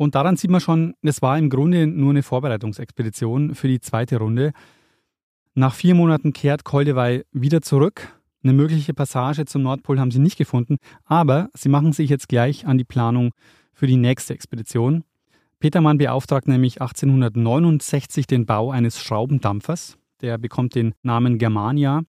Und 0.00 0.14
daran 0.14 0.36
sieht 0.36 0.50
man 0.50 0.62
schon, 0.62 0.94
es 1.02 1.20
war 1.20 1.36
im 1.36 1.50
Grunde 1.50 1.86
nur 1.86 2.08
eine 2.08 2.22
Vorbereitungsexpedition 2.22 3.54
für 3.54 3.68
die 3.68 3.80
zweite 3.80 4.16
Runde. 4.16 4.52
Nach 5.52 5.74
vier 5.74 5.94
Monaten 5.94 6.32
kehrt 6.32 6.64
Koldewey 6.64 7.26
wieder 7.32 7.60
zurück. 7.60 8.08
Eine 8.42 8.54
mögliche 8.54 8.94
Passage 8.94 9.44
zum 9.44 9.60
Nordpol 9.60 10.00
haben 10.00 10.10
sie 10.10 10.18
nicht 10.18 10.38
gefunden, 10.38 10.78
aber 11.04 11.50
sie 11.52 11.68
machen 11.68 11.92
sich 11.92 12.08
jetzt 12.08 12.30
gleich 12.30 12.66
an 12.66 12.78
die 12.78 12.84
Planung 12.84 13.32
für 13.74 13.86
die 13.86 13.98
nächste 13.98 14.32
Expedition. 14.32 15.04
Petermann 15.58 15.98
beauftragt 15.98 16.48
nämlich 16.48 16.80
1869 16.80 18.26
den 18.26 18.46
Bau 18.46 18.70
eines 18.70 19.02
Schraubendampfers. 19.02 19.98
Der 20.22 20.38
bekommt 20.38 20.76
den 20.76 20.94
Namen 21.02 21.36
Germania 21.36 22.04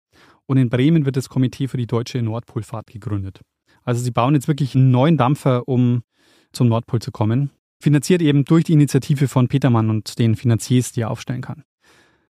und 0.46 0.58
in 0.58 0.70
Bremen 0.70 1.06
wird 1.06 1.18
das 1.18 1.28
Komitee 1.28 1.68
für 1.68 1.78
die 1.78 1.88
deutsche 1.88 2.22
Nordpolfahrt 2.22 2.86
gegründet. 2.86 3.42
Also 3.84 4.04
sie 4.04 4.12
bauen 4.12 4.36
jetzt 4.36 4.48
wirklich 4.48 4.76
einen 4.76 4.92
neuen 4.92 5.18
Dampfer, 5.18 5.68
um 5.68 6.04
zum 6.52 6.68
Nordpol 6.68 7.02
zu 7.02 7.12
kommen. 7.12 7.50
Finanziert 7.82 8.22
eben 8.22 8.46
durch 8.46 8.66
die 8.66 8.74
Initiative 8.74 9.28
von 9.28 9.48
Petermann 9.48 9.90
und 9.90 10.20
den 10.20 10.36
Finanziers, 10.36 10.92
die 10.92 11.02
er 11.02 11.12
aufstellen 11.12 11.42
kann. 11.42 11.64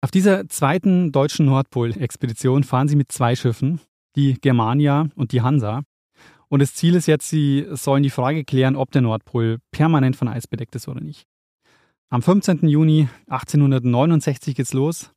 Auf 0.01 0.11
dieser 0.11 0.49
zweiten 0.49 1.13
deutschen 1.13 1.47
Nordpol-Expedition 1.47 2.65
fahren 2.65 2.89
sie 2.89 2.97
mit 2.97 3.13
zwei 3.13 3.35
Schiffen, 3.35 3.81
die 4.17 4.35
Germania 4.35 5.09
und 5.15 5.33
die 5.33 5.43
Hansa. 5.43 5.83
Und 6.49 6.61
das 6.61 6.75
Ziel 6.75 6.95
ist 6.95 7.07
jetzt, 7.07 7.29
sie 7.29 7.67
sollen 7.73 8.03
die 8.03 8.11
Frage 8.11 8.45
klären, 8.45 8.77
ob 8.77 8.91
der 8.91 9.03
Nordpol 9.03 9.59
permanent 9.71 10.17
von 10.17 10.29
Eis 10.29 10.47
bedeckt 10.47 10.75
ist 10.77 10.89
oder 10.89 11.01
nicht. 11.01 11.27
Am 12.09 12.23
15. 12.23 12.69
Juni 12.69 13.09
1869 13.27 14.55
geht's 14.55 14.73
los. 14.73 15.11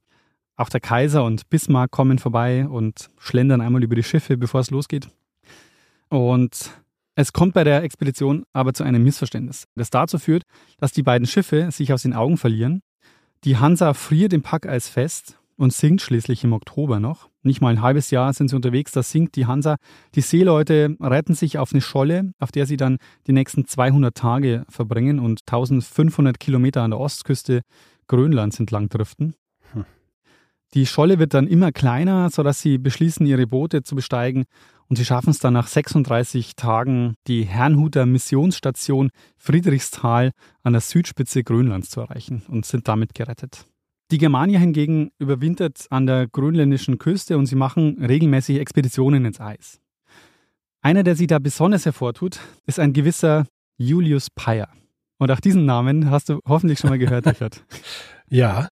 Auch 0.56 0.70
der 0.70 0.82
Kaiser 0.82 1.24
und 1.24 1.50
Bismarck 1.50 1.92
kommen 1.92 2.18
vorbei 2.18 2.68
und 2.68 3.10
schlendern 3.20 3.62
einmal 3.62 3.84
über 3.84 3.96
die 3.96 4.04
Schiffe, 4.04 4.38
bevor 4.38 4.62
es 4.62 4.72
losgeht. 4.72 5.10
Und 6.10 6.72
es 7.20 7.34
kommt 7.34 7.54
bei 7.54 7.66
der 7.66 7.84
Expedition 7.84 8.46
aber 8.54 8.74
zu 8.74 8.86
einem 8.86 9.04
Missverständnis, 9.04 9.68
das 9.76 9.90
dazu 9.90 10.20
führt, 10.20 10.44
dass 10.78 10.94
die 10.94 11.04
beiden 11.04 11.28
Schiffe 11.28 11.70
sich 11.70 11.92
aus 11.92 12.04
den 12.04 12.14
Augen 12.14 12.38
verlieren. 12.38 12.82
Die 13.44 13.58
Hansa 13.58 13.94
friert 13.94 14.32
im 14.32 14.42
Packeis 14.42 14.88
fest 14.88 15.38
und 15.58 15.74
sinkt 15.74 16.02
schließlich 16.02 16.46
im 16.46 16.54
Oktober 16.54 17.02
noch. 17.02 17.28
Nicht 17.44 17.60
mal 17.60 17.72
ein 17.72 17.82
halbes 17.82 18.10
Jahr 18.10 18.32
sind 18.32 18.48
sie 18.48 18.56
unterwegs, 18.56 18.94
da 18.94 19.04
sinkt 19.04 19.36
die 19.36 19.48
Hansa. 19.48 19.76
Die 20.16 20.22
Seeleute 20.22 20.96
retten 21.02 21.34
sich 21.34 21.58
auf 21.58 21.74
eine 21.74 21.82
Scholle, 21.82 22.32
auf 22.40 22.54
der 22.54 22.66
sie 22.66 22.78
dann 22.78 23.00
die 23.28 23.34
nächsten 23.34 23.66
200 23.66 24.16
Tage 24.16 24.64
verbringen 24.70 25.20
und 25.20 25.42
1500 25.42 26.40
Kilometer 26.40 26.84
an 26.84 26.92
der 26.92 27.02
Ostküste 27.02 27.64
Grönlands 28.08 28.62
entlang 28.62 28.88
driften. 28.88 29.36
Die 30.76 30.86
Scholle 30.86 31.18
wird 31.18 31.34
dann 31.34 31.48
immer 31.48 31.72
kleiner, 31.72 32.30
sodass 32.30 32.62
sie 32.62 32.78
beschließen, 32.78 33.26
ihre 33.26 33.48
Boote 33.48 33.82
zu 33.82 33.96
besteigen 33.96 34.46
und 34.90 34.96
sie 34.96 35.06
schaffen 35.06 35.30
es 35.30 35.40
dann 35.40 35.54
nach 35.54 35.68
36 35.68 36.56
Tagen, 36.56 37.14
die 37.28 37.44
Herrnhuter 37.44 38.08
Missionsstation 38.08 39.12
Friedrichsthal 39.38 40.32
an 40.64 40.74
der 40.74 40.82
Südspitze 40.82 41.44
Grönlands 41.44 41.92
zu 41.92 42.02
erreichen 42.02 42.42
und 42.48 42.66
sind 42.66 42.88
damit 42.88 43.14
gerettet. 43.14 43.66
Die 44.12 44.18
Germania 44.18 44.60
hingegen 44.60 45.12
überwintert 45.20 45.86
an 45.92 46.08
der 46.08 46.28
grönländischen 46.28 46.98
Küste 46.98 47.38
und 47.38 47.46
sie 47.46 47.56
machen 47.56 48.04
regelmäßig 48.04 48.60
Expeditionen 48.60 49.24
ins 49.26 49.40
Eis. 49.40 49.80
Einer, 50.82 51.04
der 51.04 51.16
sie 51.16 51.28
da 51.28 51.38
besonders 51.38 51.86
hervortut, 51.86 52.40
ist 52.66 52.80
ein 52.80 52.94
gewisser 52.94 53.46
Julius 53.78 54.30
Peyer. 54.32 54.70
Und 55.20 55.30
auch 55.30 55.40
diesen 55.40 55.66
Namen 55.66 56.10
hast 56.10 56.30
du 56.30 56.40
hoffentlich 56.48 56.80
schon 56.80 56.90
mal 56.90 56.98
gehört, 56.98 57.28
Richard. 57.28 57.64
ja. 58.30 58.68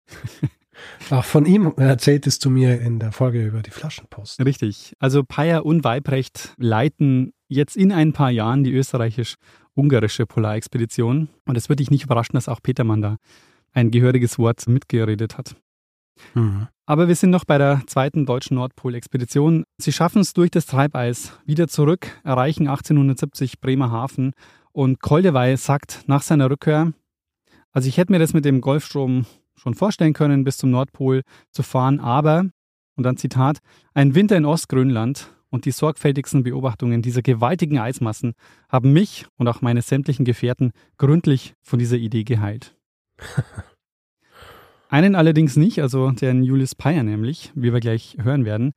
Auch 1.10 1.26
von 1.26 1.46
ihm 1.46 1.74
erzähltest 1.78 2.44
du 2.46 2.50
mir 2.50 2.82
in 2.82 3.00
der 3.00 3.12
Folge 3.12 3.46
über 3.46 3.62
die 3.62 3.72
Flaschenpost. 3.72 4.44
Richtig. 4.44 4.94
Also 5.00 5.24
Peyer 5.24 5.66
und 5.66 5.84
Weibrecht 5.84 6.54
leiten 6.58 7.34
jetzt 7.48 7.78
in 7.78 7.92
ein 7.92 8.14
paar 8.14 8.32
Jahren 8.32 8.64
die 8.64 8.74
österreichisch-ungarische 8.74 10.26
Polarexpedition. 10.26 11.30
Und 11.46 11.58
es 11.58 11.70
wird 11.70 11.80
dich 11.80 11.92
nicht 11.92 12.04
überraschen, 12.04 12.34
dass 12.36 12.50
auch 12.50 12.62
Petermann 12.62 13.02
da 13.02 13.18
ein 13.74 13.92
gehöriges 13.92 14.40
Wort 14.40 14.68
mitgeredet 14.68 15.38
hat. 15.38 15.56
Mhm. 16.34 16.68
Aber 16.86 17.08
wir 17.08 17.16
sind 17.16 17.30
noch 17.32 17.46
bei 17.46 17.58
der 17.58 17.82
zweiten 17.88 18.26
deutschen 18.26 18.56
Nordpolexpedition. 18.56 19.66
Sie 19.78 19.92
schaffen 19.92 20.22
es 20.22 20.34
durch 20.34 20.52
das 20.52 20.66
Treibeis 20.66 21.34
wieder 21.46 21.68
zurück, 21.68 22.08
erreichen 22.24 22.68
1870 22.68 23.60
Bremerhaven 23.60 24.34
und 24.72 25.02
Koldewey 25.02 25.58
sagt 25.58 26.04
nach 26.08 26.22
seiner 26.22 26.50
Rückkehr, 26.50 26.94
also 27.72 27.90
ich 27.90 27.98
hätte 27.98 28.12
mir 28.12 28.20
das 28.20 28.34
mit 28.34 28.46
dem 28.46 28.62
Golfstrom 28.62 29.26
schon 29.56 29.74
vorstellen 29.74 30.14
können, 30.14 30.44
bis 30.44 30.58
zum 30.58 30.72
Nordpol 30.72 31.22
zu 31.52 31.64
fahren, 31.64 32.00
aber, 32.00 32.46
und 32.96 33.04
dann 33.04 33.18
Zitat, 33.18 33.60
ein 33.94 34.16
Winter 34.16 34.38
in 34.38 34.46
Ostgrönland 34.46 35.30
und 35.50 35.66
die 35.66 35.72
sorgfältigsten 35.72 36.44
Beobachtungen 36.44 37.02
dieser 37.02 37.22
gewaltigen 37.22 37.80
Eismassen 37.80 38.34
haben 38.70 38.94
mich 38.94 39.26
und 39.38 39.48
auch 39.48 39.62
meine 39.62 39.82
sämtlichen 39.82 40.26
Gefährten 40.26 40.72
gründlich 40.98 41.54
von 41.62 41.80
dieser 41.80 41.98
Idee 41.98 42.24
geheilt. 42.24 42.76
Einen 44.90 45.16
allerdings 45.16 45.56
nicht, 45.56 45.82
also 45.82 46.12
den 46.12 46.44
Julius 46.44 46.76
Peyer 46.76 47.04
nämlich, 47.04 47.52
wie 47.56 47.74
wir 47.74 47.80
gleich 47.80 48.18
hören 48.22 48.46
werden. 48.46 48.74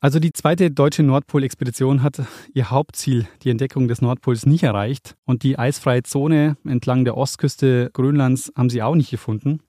Also 0.00 0.20
die 0.20 0.32
zweite 0.32 0.70
deutsche 0.70 1.02
Nordpolexpedition 1.02 2.02
hat 2.02 2.22
ihr 2.54 2.70
Hauptziel, 2.70 3.26
die 3.42 3.50
Entdeckung 3.50 3.88
des 3.88 4.00
Nordpols, 4.00 4.46
nicht 4.46 4.62
erreicht 4.62 5.16
und 5.24 5.42
die 5.42 5.58
eisfreie 5.58 6.04
Zone 6.04 6.56
entlang 6.64 7.04
der 7.04 7.16
Ostküste 7.16 7.90
Grönlands 7.92 8.52
haben 8.54 8.70
sie 8.70 8.82
auch 8.82 8.94
nicht 8.94 9.10
gefunden. 9.10 9.60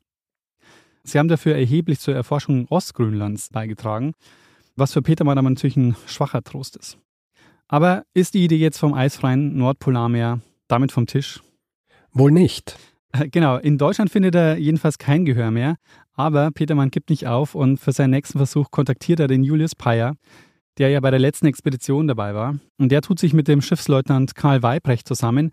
Sie 1.10 1.18
haben 1.18 1.28
dafür 1.28 1.56
erheblich 1.56 2.00
zur 2.00 2.14
Erforschung 2.14 2.68
Ostgrönlands 2.70 3.50
beigetragen, 3.50 4.14
was 4.76 4.94
für 4.94 5.02
Petermann 5.02 5.38
aber 5.38 5.50
natürlich 5.50 5.78
ein 5.78 5.96
schwacher 6.06 6.44
Trost 6.44 6.78
ist. 6.78 6.98
Aber 7.68 8.04
ist 8.14 8.36
die 8.36 8.44
Idee 8.44 8.58
jetzt 8.58 8.78
vom 8.78 8.94
eisfreien 8.94 9.58
Nordpolarmeer 9.58 10.40
damit 10.68 10.92
vom 10.92 11.08
Tisch? 11.08 11.42
Wohl 12.12 12.32
nicht. 12.32 12.78
Äh, 13.12 13.30
genau, 13.30 13.58
in 13.58 13.78
Deutschland 13.78 14.12
findet 14.12 14.36
er 14.36 14.58
jedenfalls 14.58 14.98
kein 14.98 15.26
Gehör 15.26 15.50
mehr, 15.52 15.78
aber 16.14 16.52
Petermann 16.52 16.92
gibt 16.92 17.10
nicht 17.10 17.28
auf 17.28 17.56
und 17.56 17.78
für 17.78 17.92
seinen 17.92 18.12
nächsten 18.12 18.38
Versuch 18.38 18.70
kontaktiert 18.70 19.20
er 19.20 19.28
den 19.28 19.44
Julius 19.44 19.76
Peyer, 19.76 20.16
der 20.78 20.90
ja 20.90 21.00
bei 21.00 21.10
der 21.10 21.20
letzten 21.20 21.48
Expedition 21.48 22.08
dabei 22.08 22.36
war. 22.36 22.60
Und 22.78 22.92
der 22.92 23.02
tut 23.02 23.20
sich 23.20 23.34
mit 23.34 23.48
dem 23.48 23.62
Schiffsleutnant 23.62 24.36
Karl 24.36 24.62
Weibrecht 24.62 25.08
zusammen, 25.08 25.52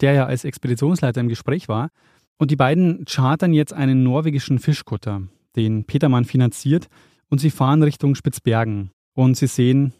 der 0.00 0.12
ja 0.12 0.26
als 0.26 0.44
Expeditionsleiter 0.44 1.20
im 1.20 1.28
Gespräch 1.28 1.68
war 1.68 1.90
und 2.38 2.50
die 2.50 2.56
beiden 2.56 3.04
chartern 3.04 3.52
jetzt 3.52 3.72
einen 3.72 4.02
norwegischen 4.02 4.58
Fischkutter, 4.58 5.22
den 5.56 5.84
Petermann 5.84 6.24
finanziert, 6.24 6.88
und 7.28 7.40
sie 7.40 7.50
fahren 7.50 7.82
Richtung 7.82 8.14
Spitzbergen 8.14 8.90
und 9.14 9.36
sie 9.36 9.48
sehen 9.48 9.92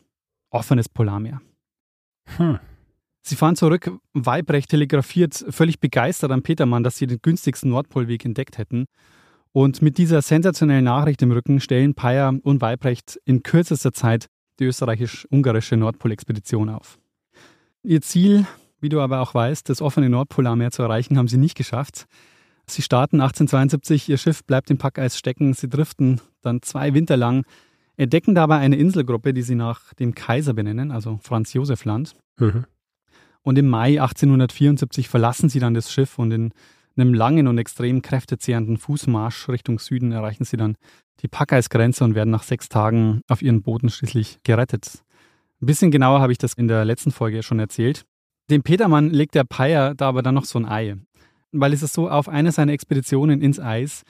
offenes 0.50 0.88
Polarmeer. 0.88 1.40
Hm. 2.36 2.58
Sie 3.22 3.34
fahren 3.34 3.56
zurück, 3.56 3.90
Weibrecht 4.12 4.70
telegrafiert 4.70 5.44
völlig 5.50 5.80
begeistert 5.80 6.30
an 6.30 6.42
Petermann, 6.42 6.84
dass 6.84 6.96
sie 6.96 7.08
den 7.08 7.18
günstigsten 7.20 7.70
Nordpolweg 7.70 8.24
entdeckt 8.24 8.58
hätten. 8.58 8.86
Und 9.50 9.82
mit 9.82 9.98
dieser 9.98 10.22
sensationellen 10.22 10.84
Nachricht 10.84 11.22
im 11.22 11.32
Rücken 11.32 11.60
stellen 11.60 11.94
Peyer 11.94 12.32
und 12.44 12.60
Weibrecht 12.60 13.18
in 13.24 13.42
kürzester 13.42 13.92
Zeit 13.92 14.26
die 14.60 14.64
österreichisch-ungarische 14.66 15.76
Nordpolexpedition 15.76 16.68
auf. 16.68 16.98
Ihr 17.82 18.00
Ziel 18.00 18.46
wie 18.86 18.88
du 18.88 19.00
aber 19.00 19.20
auch 19.20 19.34
weißt, 19.34 19.68
das 19.68 19.82
offene 19.82 20.08
Nordpolarmeer 20.08 20.70
zu 20.70 20.80
erreichen, 20.80 21.18
haben 21.18 21.26
sie 21.26 21.38
nicht 21.38 21.56
geschafft. 21.56 22.06
Sie 22.68 22.82
starten 22.82 23.20
1872, 23.20 24.08
ihr 24.08 24.16
Schiff 24.16 24.44
bleibt 24.44 24.70
im 24.70 24.78
Packeis 24.78 25.18
stecken, 25.18 25.54
sie 25.54 25.68
driften 25.68 26.20
dann 26.40 26.62
zwei 26.62 26.94
Winter 26.94 27.16
lang 27.16 27.44
entdecken 27.96 28.36
dabei 28.36 28.58
eine 28.58 28.76
Inselgruppe, 28.76 29.34
die 29.34 29.42
sie 29.42 29.56
nach 29.56 29.92
dem 29.94 30.14
Kaiser 30.14 30.54
benennen, 30.54 30.92
also 30.92 31.18
Franz 31.20 31.52
Josef 31.52 31.84
Land. 31.84 32.14
Mhm. 32.38 32.66
Und 33.42 33.58
im 33.58 33.66
Mai 33.66 34.00
1874 34.00 35.08
verlassen 35.08 35.48
sie 35.48 35.58
dann 35.58 35.74
das 35.74 35.90
Schiff 35.90 36.16
und 36.16 36.30
in 36.30 36.52
einem 36.96 37.12
langen 37.12 37.48
und 37.48 37.58
extrem 37.58 38.02
kräftezehrenden 38.02 38.76
Fußmarsch 38.76 39.48
Richtung 39.48 39.80
Süden 39.80 40.12
erreichen 40.12 40.44
sie 40.44 40.56
dann 40.56 40.76
die 41.22 41.28
Packeisgrenze 41.28 42.04
und 42.04 42.14
werden 42.14 42.30
nach 42.30 42.44
sechs 42.44 42.68
Tagen 42.68 43.22
auf 43.26 43.42
ihren 43.42 43.62
Booten 43.62 43.88
schließlich 43.88 44.38
gerettet. 44.44 45.02
Ein 45.60 45.66
bisschen 45.66 45.90
genauer 45.90 46.20
habe 46.20 46.30
ich 46.30 46.38
das 46.38 46.52
in 46.54 46.68
der 46.68 46.84
letzten 46.84 47.10
Folge 47.10 47.42
schon 47.42 47.58
erzählt. 47.58 48.04
Dem 48.50 48.62
Petermann 48.62 49.10
legt 49.10 49.34
der 49.34 49.44
Peier 49.44 49.94
da 49.94 50.08
aber 50.08 50.22
dann 50.22 50.34
noch 50.34 50.44
so 50.44 50.58
ein 50.58 50.66
Ei. 50.66 50.96
Weil 51.52 51.72
es 51.72 51.82
ist 51.82 51.94
so, 51.94 52.08
auf 52.08 52.28
einer 52.28 52.52
seiner 52.52 52.72
Expeditionen 52.72 53.40
ins 53.40 53.58
Eis 53.58 54.02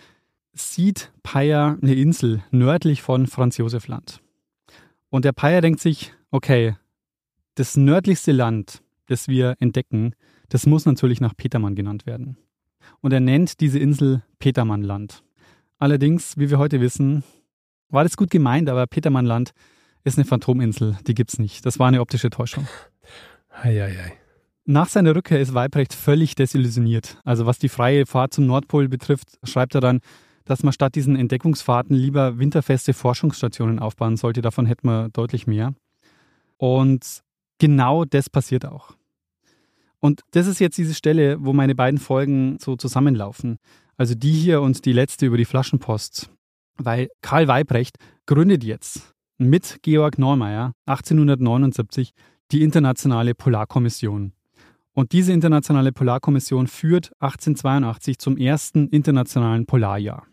sieht 0.53 1.12
Peier 1.22 1.79
eine 1.81 1.94
Insel 1.94 2.42
nördlich 2.51 3.03
von 3.03 3.27
Franz 3.27 3.57
Josef 3.57 3.88
Land. 3.88 4.20
Und 5.11 5.25
der 5.25 5.33
Peier 5.33 5.61
denkt 5.61 5.81
sich, 5.81 6.12
okay, 6.31 6.77
das 7.55 7.77
nördlichste 7.77 8.33
Land, 8.33 8.83
das 9.07 9.29
wir 9.29 9.57
entdecken, 9.61 10.14
das 10.49 10.66
muss 10.66 10.87
natürlich 10.87 11.20
nach 11.20 11.37
Petermann 11.37 11.75
genannt 11.75 12.07
werden. 12.07 12.37
Und 13.01 13.12
er 13.12 13.20
nennt 13.20 13.61
diese 13.61 13.79
Insel 13.79 14.22
Petermannland. 14.38 15.22
Allerdings, 15.79 16.37
wie 16.38 16.51
wir 16.51 16.59
heute 16.59 16.81
wissen, 16.81 17.25
war 17.88 18.05
das 18.05 18.16
gut 18.16 18.31
gemeint, 18.31 18.68
aber 18.68 18.87
Petermannland 18.87 19.53
ist 20.05 20.18
eine 20.18 20.25
Phantominsel, 20.25 20.96
die 21.07 21.14
gibt's 21.14 21.38
nicht. 21.38 21.66
Das 21.66 21.79
war 21.79 21.88
eine 21.88 22.01
optische 22.01 22.31
Täuschung. 22.31 22.66
Eieiei. 23.51 24.12
Nach 24.68 24.88
seiner 24.88 25.14
Rückkehr 25.14 25.40
ist 25.40 25.55
Weibrecht 25.55 25.94
völlig 25.94 26.35
desillusioniert. 26.35 27.20
Also 27.22 27.46
was 27.46 27.61
die 27.61 27.68
freie 27.68 28.05
Fahrt 28.05 28.35
zum 28.35 28.46
Nordpol 28.46 28.88
betrifft, 28.88 29.38
schreibt 29.44 29.76
er 29.76 29.81
dann, 29.81 30.00
dass 30.44 30.64
man 30.64 30.72
statt 30.72 30.96
diesen 30.96 31.14
Entdeckungsfahrten 31.14 31.94
lieber 31.94 32.40
winterfeste 32.40 32.92
Forschungsstationen 32.92 33.79
aufbauen 33.79 34.16
sollte. 34.16 34.42
Davon 34.42 34.66
hätten 34.66 34.88
wir 34.88 35.09
deutlich 35.11 35.46
mehr. 35.46 35.72
Und 36.57 37.22
genau 37.59 38.05
das 38.05 38.29
passiert 38.29 38.66
auch. 38.66 38.96
Und 40.00 40.22
das 40.33 40.48
ist 40.48 40.59
jetzt 40.59 40.79
diese 40.79 40.94
Stelle, 40.94 41.37
wo 41.44 41.52
meine 41.52 41.76
beiden 41.76 42.00
Folgen 42.00 42.59
so 42.61 42.74
zusammenlaufen. 42.74 43.59
Also 43.96 44.16
die 44.16 44.33
hier 44.33 44.62
und 44.62 44.85
die 44.85 44.92
letzte 44.92 45.26
über 45.26 45.37
die 45.37 45.44
Flaschenpost. 45.44 46.31
Weil 46.76 47.09
Karl 47.22 47.46
Weibrecht 47.46 47.98
gründet 48.26 48.64
jetzt 48.64 49.14
mit 49.38 49.79
Georg 49.83 50.18
Neumeier 50.18 50.72
1879 50.87 52.11
die 52.50 52.62
Internationale 52.62 53.37
Polarkommission. 53.37 54.33
Und 54.97 55.13
diese 55.13 55.35
Internationale 55.35 55.93
Polarkommission 55.93 56.69
führt 56.69 57.13
1882 57.21 58.19
zum 58.19 58.39
ersten 58.39 58.89
internationalen 58.89 59.67
Polarjahr. 59.67 60.27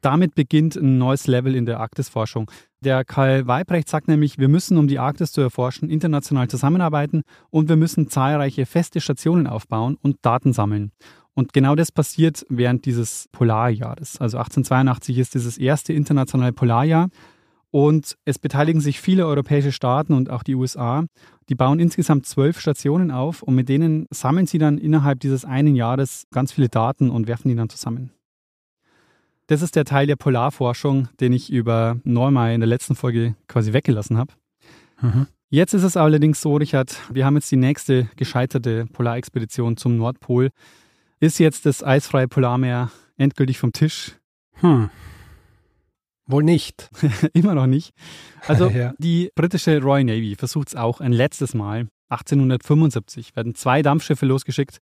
Damit 0.00 0.34
beginnt 0.34 0.76
ein 0.76 0.96
neues 0.96 1.26
Level 1.26 1.54
in 1.54 1.66
der 1.66 1.78
Arktisforschung. 1.78 2.50
Der 2.80 3.04
Karl 3.04 3.46
Weibrecht 3.46 3.90
sagt 3.90 4.08
nämlich, 4.08 4.38
wir 4.38 4.48
müssen, 4.48 4.78
um 4.78 4.88
die 4.88 4.98
Arktis 4.98 5.32
zu 5.32 5.42
erforschen, 5.42 5.90
international 5.90 6.48
zusammenarbeiten 6.48 7.24
und 7.50 7.68
wir 7.68 7.76
müssen 7.76 8.08
zahlreiche 8.08 8.64
feste 8.64 9.02
Stationen 9.02 9.46
aufbauen 9.46 9.98
und 10.00 10.16
Daten 10.22 10.54
sammeln. 10.54 10.90
Und 11.34 11.52
genau 11.52 11.74
das 11.74 11.92
passiert 11.92 12.46
während 12.48 12.86
dieses 12.86 13.28
Polarjahres. 13.32 14.18
Also 14.18 14.38
1882 14.38 15.18
ist 15.18 15.34
dieses 15.34 15.58
erste 15.58 15.92
internationale 15.92 16.54
Polarjahr 16.54 17.10
und 17.70 18.16
es 18.24 18.38
beteiligen 18.38 18.80
sich 18.80 19.00
viele 19.00 19.26
europäische 19.26 19.72
Staaten 19.72 20.12
und 20.12 20.30
auch 20.30 20.42
die 20.42 20.54
USA. 20.54 21.04
Die 21.48 21.54
bauen 21.54 21.80
insgesamt 21.80 22.26
zwölf 22.26 22.60
Stationen 22.60 23.10
auf 23.10 23.42
und 23.42 23.54
mit 23.54 23.68
denen 23.68 24.06
sammeln 24.10 24.46
sie 24.46 24.58
dann 24.58 24.78
innerhalb 24.78 25.20
dieses 25.20 25.44
einen 25.44 25.76
Jahres 25.76 26.26
ganz 26.30 26.52
viele 26.52 26.68
Daten 26.68 27.10
und 27.10 27.26
werfen 27.26 27.48
die 27.48 27.56
dann 27.56 27.68
zusammen. 27.68 28.10
Das 29.48 29.62
ist 29.62 29.76
der 29.76 29.86
Teil 29.86 30.06
der 30.06 30.16
Polarforschung, 30.16 31.08
den 31.20 31.32
ich 31.32 31.50
über 31.50 31.96
Neumar 32.04 32.52
in 32.52 32.60
der 32.60 32.68
letzten 32.68 32.94
Folge 32.94 33.34
quasi 33.48 33.72
weggelassen 33.72 34.18
habe. 34.18 34.32
Mhm. 35.00 35.26
Jetzt 35.50 35.72
ist 35.72 35.84
es 35.84 35.96
allerdings 35.96 36.42
so, 36.42 36.56
Richard, 36.56 36.94
wir 37.10 37.24
haben 37.24 37.36
jetzt 37.36 37.50
die 37.50 37.56
nächste 37.56 38.10
gescheiterte 38.16 38.84
Polarexpedition 38.92 39.78
zum 39.78 39.96
Nordpol. 39.96 40.50
Ist 41.20 41.38
jetzt 41.38 41.64
das 41.64 41.82
eisfreie 41.82 42.28
Polarmeer 42.28 42.90
endgültig 43.16 43.58
vom 43.58 43.72
Tisch? 43.72 44.16
Hm. 44.56 44.90
Wohl 46.28 46.44
nicht. 46.44 46.90
Immer 47.32 47.54
noch 47.54 47.66
nicht. 47.66 47.92
Also 48.46 48.68
ja. 48.70 48.94
die 48.98 49.30
britische 49.34 49.80
Royal 49.80 50.04
Navy 50.04 50.36
versucht 50.36 50.68
es 50.68 50.76
auch 50.76 51.00
ein 51.00 51.12
letztes 51.12 51.54
Mal. 51.54 51.88
1875 52.10 53.34
werden 53.34 53.54
zwei 53.54 53.82
Dampfschiffe 53.82 54.26
losgeschickt 54.26 54.78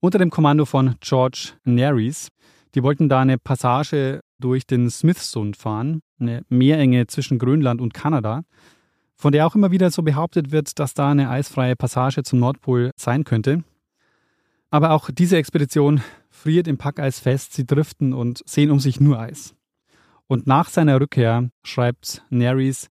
unter 0.00 0.18
dem 0.18 0.30
Kommando 0.30 0.66
von 0.66 0.94
George 1.00 1.52
Nares. 1.64 2.28
Die 2.74 2.82
wollten 2.82 3.08
da 3.08 3.20
eine 3.20 3.38
Passage 3.38 4.20
durch 4.38 4.66
den 4.66 4.90
Smithsund 4.90 5.56
fahren, 5.56 6.00
eine 6.18 6.42
Meerenge 6.48 7.06
zwischen 7.06 7.38
Grönland 7.38 7.80
und 7.80 7.94
Kanada, 7.94 8.42
von 9.16 9.32
der 9.32 9.46
auch 9.46 9.54
immer 9.54 9.70
wieder 9.70 9.90
so 9.90 10.02
behauptet 10.02 10.52
wird, 10.52 10.78
dass 10.78 10.94
da 10.94 11.10
eine 11.10 11.30
eisfreie 11.30 11.76
Passage 11.76 12.22
zum 12.22 12.38
Nordpol 12.38 12.90
sein 12.96 13.24
könnte. 13.24 13.64
Aber 14.70 14.92
auch 14.92 15.10
diese 15.10 15.36
Expedition 15.36 16.00
friert 16.30 16.68
im 16.68 16.78
Packeis 16.78 17.18
fest, 17.20 17.54
sie 17.54 17.66
driften 17.66 18.12
und 18.12 18.42
sehen 18.46 18.70
um 18.70 18.80
sich 18.80 19.00
nur 19.00 19.18
Eis. 19.18 19.54
Und 20.30 20.46
nach 20.46 20.68
seiner 20.68 21.00
Rückkehr 21.00 21.50
schreibt 21.64 22.22
Nares, 22.30 22.88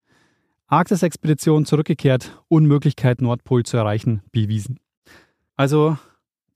Arktis-Expedition 0.65 1.67
zurückgekehrt, 1.67 2.35
Unmöglichkeit 2.47 3.21
Nordpol 3.21 3.63
zu 3.63 3.77
erreichen, 3.77 4.23
bewiesen. 4.31 4.79
Also 5.55 5.99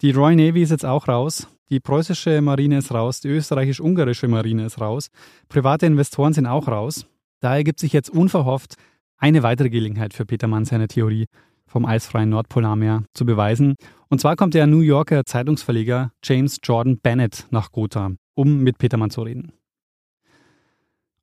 die 0.02 0.10
Royal 0.10 0.38
Navy 0.38 0.64
ist 0.64 0.72
jetzt 0.72 0.88
auch 0.88 1.08
raus. 1.08 1.48
Die 1.70 1.80
preußische 1.80 2.42
Marine 2.42 2.80
ist 2.80 2.92
raus, 2.92 3.20
die 3.20 3.28
österreichisch-ungarische 3.28 4.28
Marine 4.28 4.66
ist 4.66 4.82
raus, 4.82 5.10
private 5.50 5.86
Investoren 5.86 6.34
sind 6.34 6.48
auch 6.48 6.68
raus. 6.68 7.06
Da 7.42 7.56
ergibt 7.56 7.80
sich 7.80 7.94
jetzt 7.94 8.10
unverhofft 8.10 8.74
eine 9.18 9.44
weitere 9.44 9.70
Gelegenheit 9.70 10.16
für 10.16 10.26
Petermann, 10.26 10.66
seine 10.66 10.88
Theorie 10.88 11.28
vom 11.68 11.86
eisfreien 11.86 12.30
Nordpolarmeer 12.30 13.04
zu 13.14 13.28
beweisen. 13.28 13.76
Und 14.10 14.20
zwar 14.20 14.36
kommt 14.36 14.56
der 14.56 14.66
New 14.66 14.80
Yorker 14.80 15.26
Zeitungsverleger 15.26 16.12
James 16.24 16.58
Jordan 16.64 16.98
Bennett 16.98 17.46
nach 17.52 17.72
Gotha, 17.72 18.14
um 18.34 18.64
mit 18.64 18.80
Petermann 18.80 19.12
zu 19.12 19.22
reden. 19.22 19.54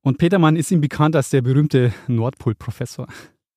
Und 0.03 0.19
Petermann 0.19 0.57
ist 0.57 0.71
ihm 0.71 0.81
bekannt 0.81 1.17
als 1.17 1.31
der 1.31 1.43
berühmte 1.43 1.93
Nordpol-Professor. 2.07 3.07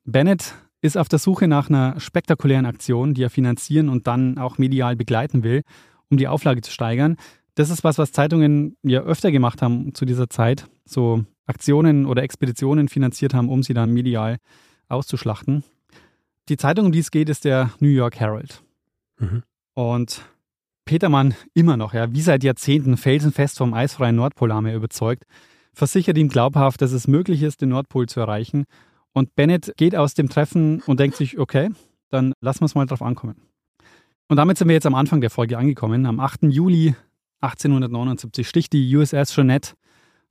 Bennett 0.03 0.55
ist 0.81 0.97
auf 0.97 1.07
der 1.07 1.19
Suche 1.19 1.47
nach 1.47 1.69
einer 1.69 1.99
spektakulären 1.99 2.65
Aktion, 2.65 3.13
die 3.13 3.23
er 3.23 3.29
finanzieren 3.29 3.89
und 3.89 4.07
dann 4.07 4.37
auch 4.37 4.57
medial 4.57 4.95
begleiten 4.95 5.43
will 5.43 5.63
um 6.11 6.17
die 6.17 6.27
Auflage 6.27 6.61
zu 6.61 6.71
steigern. 6.71 7.15
Das 7.55 7.69
ist 7.69 7.83
was, 7.83 7.97
was 7.97 8.11
Zeitungen 8.11 8.77
ja 8.83 9.01
öfter 9.01 9.31
gemacht 9.31 9.61
haben 9.61 9.95
zu 9.95 10.05
dieser 10.05 10.29
Zeit, 10.29 10.67
so 10.85 11.25
Aktionen 11.45 12.05
oder 12.05 12.23
Expeditionen 12.23 12.87
finanziert 12.87 13.33
haben, 13.33 13.49
um 13.49 13.63
sie 13.63 13.73
dann 13.73 13.91
medial 13.91 14.37
auszuschlachten. 14.87 15.63
Die 16.49 16.57
Zeitung, 16.57 16.87
um 16.87 16.91
die 16.91 16.99
es 16.99 17.11
geht, 17.11 17.29
ist 17.29 17.45
der 17.45 17.71
New 17.79 17.89
York 17.89 18.19
Herald. 18.19 18.61
Mhm. 19.19 19.43
Und 19.73 20.21
Petermann 20.85 21.33
immer 21.53 21.77
noch, 21.77 21.93
ja, 21.93 22.11
wie 22.13 22.21
seit 22.21 22.43
Jahrzehnten 22.43 22.97
felsenfest 22.97 23.57
vom 23.57 23.73
eisfreien 23.73 24.15
Nordpolarmeer 24.15 24.75
überzeugt, 24.75 25.25
versichert 25.73 26.17
ihm 26.17 26.29
glaubhaft, 26.29 26.81
dass 26.81 26.91
es 26.91 27.07
möglich 27.07 27.43
ist, 27.43 27.61
den 27.61 27.69
Nordpol 27.69 28.07
zu 28.07 28.19
erreichen. 28.19 28.65
Und 29.13 29.35
Bennett 29.35 29.73
geht 29.77 29.95
aus 29.95 30.13
dem 30.13 30.29
Treffen 30.29 30.81
und 30.85 30.99
denkt 30.99 31.17
sich, 31.17 31.39
okay, 31.39 31.69
dann 32.09 32.33
lassen 32.41 32.61
wir 32.61 32.65
es 32.65 32.75
mal 32.75 32.85
drauf 32.85 33.01
ankommen. 33.01 33.35
Und 34.27 34.37
damit 34.37 34.57
sind 34.57 34.67
wir 34.67 34.75
jetzt 34.75 34.85
am 34.85 34.95
Anfang 34.95 35.21
der 35.21 35.29
Folge 35.29 35.57
angekommen. 35.57 36.05
Am 36.05 36.19
8. 36.19 36.43
Juli 36.43 36.95
1879 37.41 38.47
sticht 38.47 38.73
die 38.73 38.95
USS 38.95 39.35
Jeanette 39.35 39.73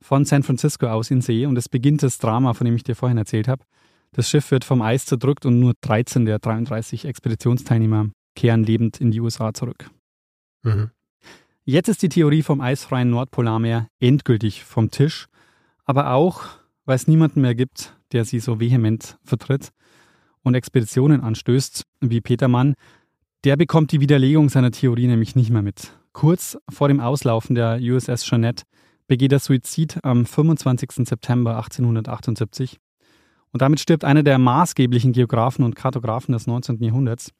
von 0.01 0.25
San 0.25 0.43
Francisco 0.43 0.87
aus 0.87 1.11
in 1.11 1.21
See 1.21 1.45
und 1.45 1.57
es 1.57 1.69
beginnt 1.69 2.01
das 2.01 2.17
Drama, 2.17 2.53
von 2.53 2.65
dem 2.65 2.75
ich 2.75 2.83
dir 2.83 2.95
vorhin 2.95 3.17
erzählt 3.17 3.47
habe. 3.47 3.63
Das 4.13 4.29
Schiff 4.29 4.49
wird 4.51 4.65
vom 4.65 4.81
Eis 4.81 5.05
zerdrückt 5.05 5.45
und 5.45 5.59
nur 5.59 5.73
13 5.81 6.25
der 6.25 6.39
33 6.39 7.05
Expeditionsteilnehmer 7.05 8.09
kehren 8.35 8.63
lebend 8.63 8.99
in 8.99 9.11
die 9.11 9.21
USA 9.21 9.53
zurück. 9.53 9.89
Mhm. 10.63 10.89
Jetzt 11.63 11.89
ist 11.89 12.01
die 12.01 12.09
Theorie 12.09 12.41
vom 12.41 12.59
eisfreien 12.59 13.09
Nordpolarmeer 13.09 13.87
endgültig 13.99 14.63
vom 14.63 14.89
Tisch, 14.89 15.27
aber 15.91 16.13
auch, 16.13 16.43
weil 16.85 16.95
es 16.95 17.09
niemanden 17.09 17.41
mehr 17.41 17.53
gibt, 17.53 17.97
der 18.13 18.23
sie 18.23 18.39
so 18.39 18.61
vehement 18.61 19.17
vertritt 19.25 19.73
und 20.41 20.55
Expeditionen 20.55 21.19
anstößt 21.19 21.83
wie 21.99 22.21
Petermann, 22.21 22.75
der 23.43 23.57
bekommt 23.57 23.91
die 23.91 23.99
Widerlegung 23.99 24.47
seiner 24.47 24.71
Theorie 24.71 25.07
nämlich 25.07 25.35
nicht 25.35 25.49
mehr 25.49 25.61
mit. 25.61 25.91
Kurz 26.13 26.57
vor 26.69 26.87
dem 26.87 27.01
Auslaufen 27.01 27.55
der 27.55 27.77
USS 27.81 28.23
Jeanette 28.23 28.63
begeht 29.07 29.33
er 29.33 29.39
Suizid 29.39 29.99
am 30.01 30.25
25. 30.25 31.05
September 31.05 31.57
1878. 31.57 32.77
Und 33.51 33.61
damit 33.61 33.81
stirbt 33.81 34.05
einer 34.05 34.23
der 34.23 34.37
maßgeblichen 34.37 35.11
Geografen 35.11 35.65
und 35.65 35.75
Kartografen 35.75 36.31
des 36.31 36.47
19. 36.47 36.81
Jahrhunderts. 36.81 37.33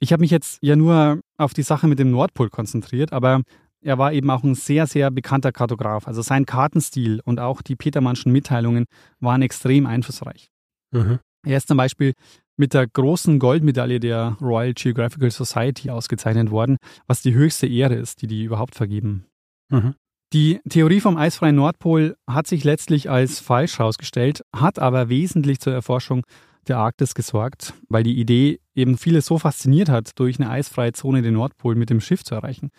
Ich 0.00 0.12
habe 0.12 0.20
mich 0.20 0.30
jetzt 0.30 0.58
ja 0.60 0.76
nur 0.76 1.20
auf 1.38 1.54
die 1.54 1.62
Sache 1.62 1.88
mit 1.88 1.98
dem 1.98 2.10
Nordpol 2.10 2.50
konzentriert, 2.50 3.14
aber 3.14 3.40
er 3.82 3.98
war 3.98 4.12
eben 4.12 4.30
auch 4.30 4.42
ein 4.42 4.54
sehr, 4.54 4.86
sehr 4.86 5.10
bekannter 5.10 5.52
Kartograf. 5.52 6.06
Also 6.06 6.22
sein 6.22 6.46
Kartenstil 6.46 7.20
und 7.24 7.40
auch 7.40 7.62
die 7.62 7.76
Petermannschen 7.76 8.32
Mitteilungen 8.32 8.86
waren 9.20 9.42
extrem 9.42 9.86
einflussreich. 9.86 10.50
Mhm. 10.92 11.18
Er 11.46 11.56
ist 11.56 11.68
zum 11.68 11.76
Beispiel 11.76 12.12
mit 12.56 12.74
der 12.74 12.86
großen 12.86 13.38
Goldmedaille 13.38 14.00
der 14.00 14.36
Royal 14.40 14.74
Geographical 14.74 15.30
Society 15.30 15.88
ausgezeichnet 15.88 16.50
worden, 16.50 16.76
was 17.06 17.22
die 17.22 17.32
höchste 17.32 17.66
Ehre 17.66 17.94
ist, 17.94 18.20
die 18.20 18.26
die 18.26 18.44
überhaupt 18.44 18.74
vergeben. 18.74 19.24
Mhm. 19.70 19.94
Die 20.32 20.60
Theorie 20.68 21.00
vom 21.00 21.16
eisfreien 21.16 21.56
Nordpol 21.56 22.16
hat 22.28 22.46
sich 22.46 22.62
letztlich 22.62 23.10
als 23.10 23.40
falsch 23.40 23.78
herausgestellt, 23.78 24.42
hat 24.54 24.78
aber 24.78 25.08
wesentlich 25.08 25.58
zur 25.58 25.72
Erforschung 25.72 26.24
der 26.68 26.78
Arktis 26.78 27.14
gesorgt, 27.14 27.72
weil 27.88 28.04
die 28.04 28.20
Idee 28.20 28.60
eben 28.74 28.96
viele 28.98 29.22
so 29.22 29.38
fasziniert 29.38 29.88
hat, 29.88 30.12
durch 30.16 30.38
eine 30.38 30.50
eisfreie 30.50 30.92
Zone 30.92 31.22
den 31.22 31.34
Nordpol 31.34 31.74
mit 31.74 31.90
dem 31.90 32.00
Schiff 32.00 32.22
zu 32.22 32.34
erreichen. 32.34 32.70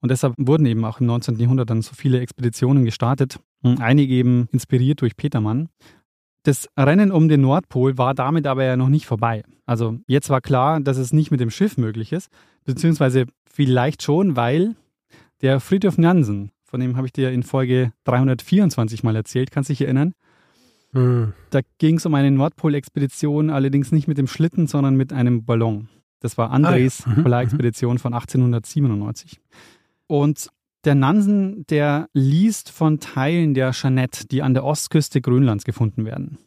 Und 0.00 0.10
deshalb 0.10 0.34
wurden 0.38 0.66
eben 0.66 0.84
auch 0.84 1.00
im 1.00 1.06
19. 1.06 1.38
Jahrhundert 1.38 1.70
dann 1.70 1.82
so 1.82 1.94
viele 1.94 2.20
Expeditionen 2.20 2.84
gestartet, 2.84 3.38
einige 3.62 4.14
eben 4.14 4.48
inspiriert 4.52 5.00
durch 5.00 5.16
Petermann. 5.16 5.68
Das 6.42 6.68
Rennen 6.78 7.10
um 7.10 7.28
den 7.28 7.40
Nordpol 7.40 7.98
war 7.98 8.14
damit 8.14 8.46
aber 8.46 8.64
ja 8.64 8.76
noch 8.76 8.88
nicht 8.88 9.06
vorbei. 9.06 9.42
Also 9.64 9.98
jetzt 10.06 10.30
war 10.30 10.40
klar, 10.40 10.80
dass 10.80 10.96
es 10.96 11.12
nicht 11.12 11.30
mit 11.30 11.40
dem 11.40 11.50
Schiff 11.50 11.76
möglich 11.76 12.12
ist, 12.12 12.30
beziehungsweise 12.64 13.26
vielleicht 13.50 14.02
schon, 14.02 14.36
weil 14.36 14.76
der 15.42 15.58
Friedhof 15.58 15.98
Nansen, 15.98 16.52
von 16.64 16.78
dem 16.78 16.96
habe 16.96 17.06
ich 17.06 17.12
dir 17.12 17.32
in 17.32 17.42
Folge 17.42 17.92
324 18.04 19.02
mal 19.02 19.16
erzählt, 19.16 19.50
kannst 19.50 19.70
du 19.70 19.72
dich 19.72 19.82
erinnern? 19.82 20.12
Hm. 20.92 21.32
Da 21.50 21.60
ging 21.78 21.96
es 21.96 22.06
um 22.06 22.14
eine 22.14 22.30
Nordpolexpedition, 22.30 23.50
allerdings 23.50 23.90
nicht 23.90 24.06
mit 24.06 24.18
dem 24.18 24.28
Schlitten, 24.28 24.66
sondern 24.66 24.94
mit 24.94 25.12
einem 25.12 25.44
Ballon. 25.44 25.88
Das 26.20 26.38
war 26.38 26.50
Andres 26.50 27.04
ah, 27.04 27.10
ja. 27.10 27.16
mhm. 27.16 27.22
Polarexpedition 27.22 27.98
von 27.98 28.14
1897. 28.14 29.40
Und 30.06 30.50
der 30.84 30.94
Nansen, 30.94 31.66
der 31.66 32.08
liest 32.12 32.70
von 32.70 33.00
Teilen 33.00 33.54
der 33.54 33.72
Jeannette, 33.72 34.26
die 34.28 34.42
an 34.42 34.54
der 34.54 34.64
Ostküste 34.64 35.20
Grönlands 35.20 35.64
gefunden 35.64 36.04
werden. 36.04 36.38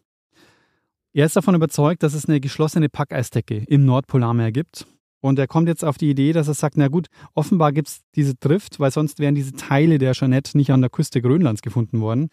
Er 1.13 1.25
ist 1.25 1.35
davon 1.35 1.55
überzeugt, 1.55 2.03
dass 2.03 2.13
es 2.13 2.29
eine 2.29 2.39
geschlossene 2.39 2.87
Packeisdecke 2.87 3.63
im 3.67 3.85
Nordpolarmeer 3.85 4.51
gibt. 4.51 4.85
Und 5.21 5.37
er 5.37 5.47
kommt 5.47 5.67
jetzt 5.67 5.83
auf 5.83 5.97
die 5.97 6.09
Idee, 6.09 6.31
dass 6.31 6.47
er 6.47 6.53
sagt, 6.53 6.77
na 6.77 6.87
gut, 6.87 7.07
offenbar 7.33 7.73
gibt 7.73 7.89
es 7.89 8.01
diese 8.15 8.35
Drift, 8.35 8.79
weil 8.79 8.91
sonst 8.91 9.19
wären 9.19 9.35
diese 9.35 9.51
Teile 9.51 9.97
der 9.97 10.13
Jeannette 10.13 10.57
nicht 10.57 10.71
an 10.71 10.81
der 10.81 10.89
Küste 10.89 11.21
Grönlands 11.21 11.61
gefunden 11.61 11.99
worden. 11.99 12.29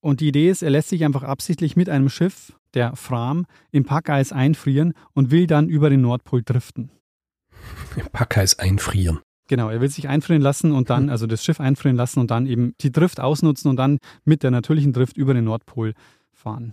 Und 0.00 0.20
die 0.20 0.28
Idee 0.28 0.48
ist, 0.48 0.62
er 0.62 0.70
lässt 0.70 0.88
sich 0.88 1.04
einfach 1.04 1.22
absichtlich 1.22 1.76
mit 1.76 1.90
einem 1.90 2.08
Schiff, 2.08 2.54
der 2.74 2.96
Fram, 2.96 3.44
im 3.70 3.84
Packeis 3.84 4.32
einfrieren 4.32 4.94
und 5.12 5.30
will 5.30 5.46
dann 5.46 5.68
über 5.68 5.90
den 5.90 6.00
Nordpol 6.00 6.42
driften. 6.42 6.90
Packeis 8.12 8.58
einfrieren. 8.58 9.20
Genau, 9.52 9.68
er 9.68 9.82
will 9.82 9.90
sich 9.90 10.08
einfrieren 10.08 10.40
lassen 10.40 10.72
und 10.72 10.88
dann, 10.88 11.02
hm. 11.02 11.10
also 11.10 11.26
das 11.26 11.44
Schiff 11.44 11.60
einfrieren 11.60 11.94
lassen 11.94 12.20
und 12.20 12.30
dann 12.30 12.46
eben 12.46 12.72
die 12.80 12.90
Drift 12.90 13.20
ausnutzen 13.20 13.68
und 13.68 13.76
dann 13.76 13.98
mit 14.24 14.42
der 14.42 14.50
natürlichen 14.50 14.94
Drift 14.94 15.18
über 15.18 15.34
den 15.34 15.44
Nordpol 15.44 15.92
fahren. 16.32 16.72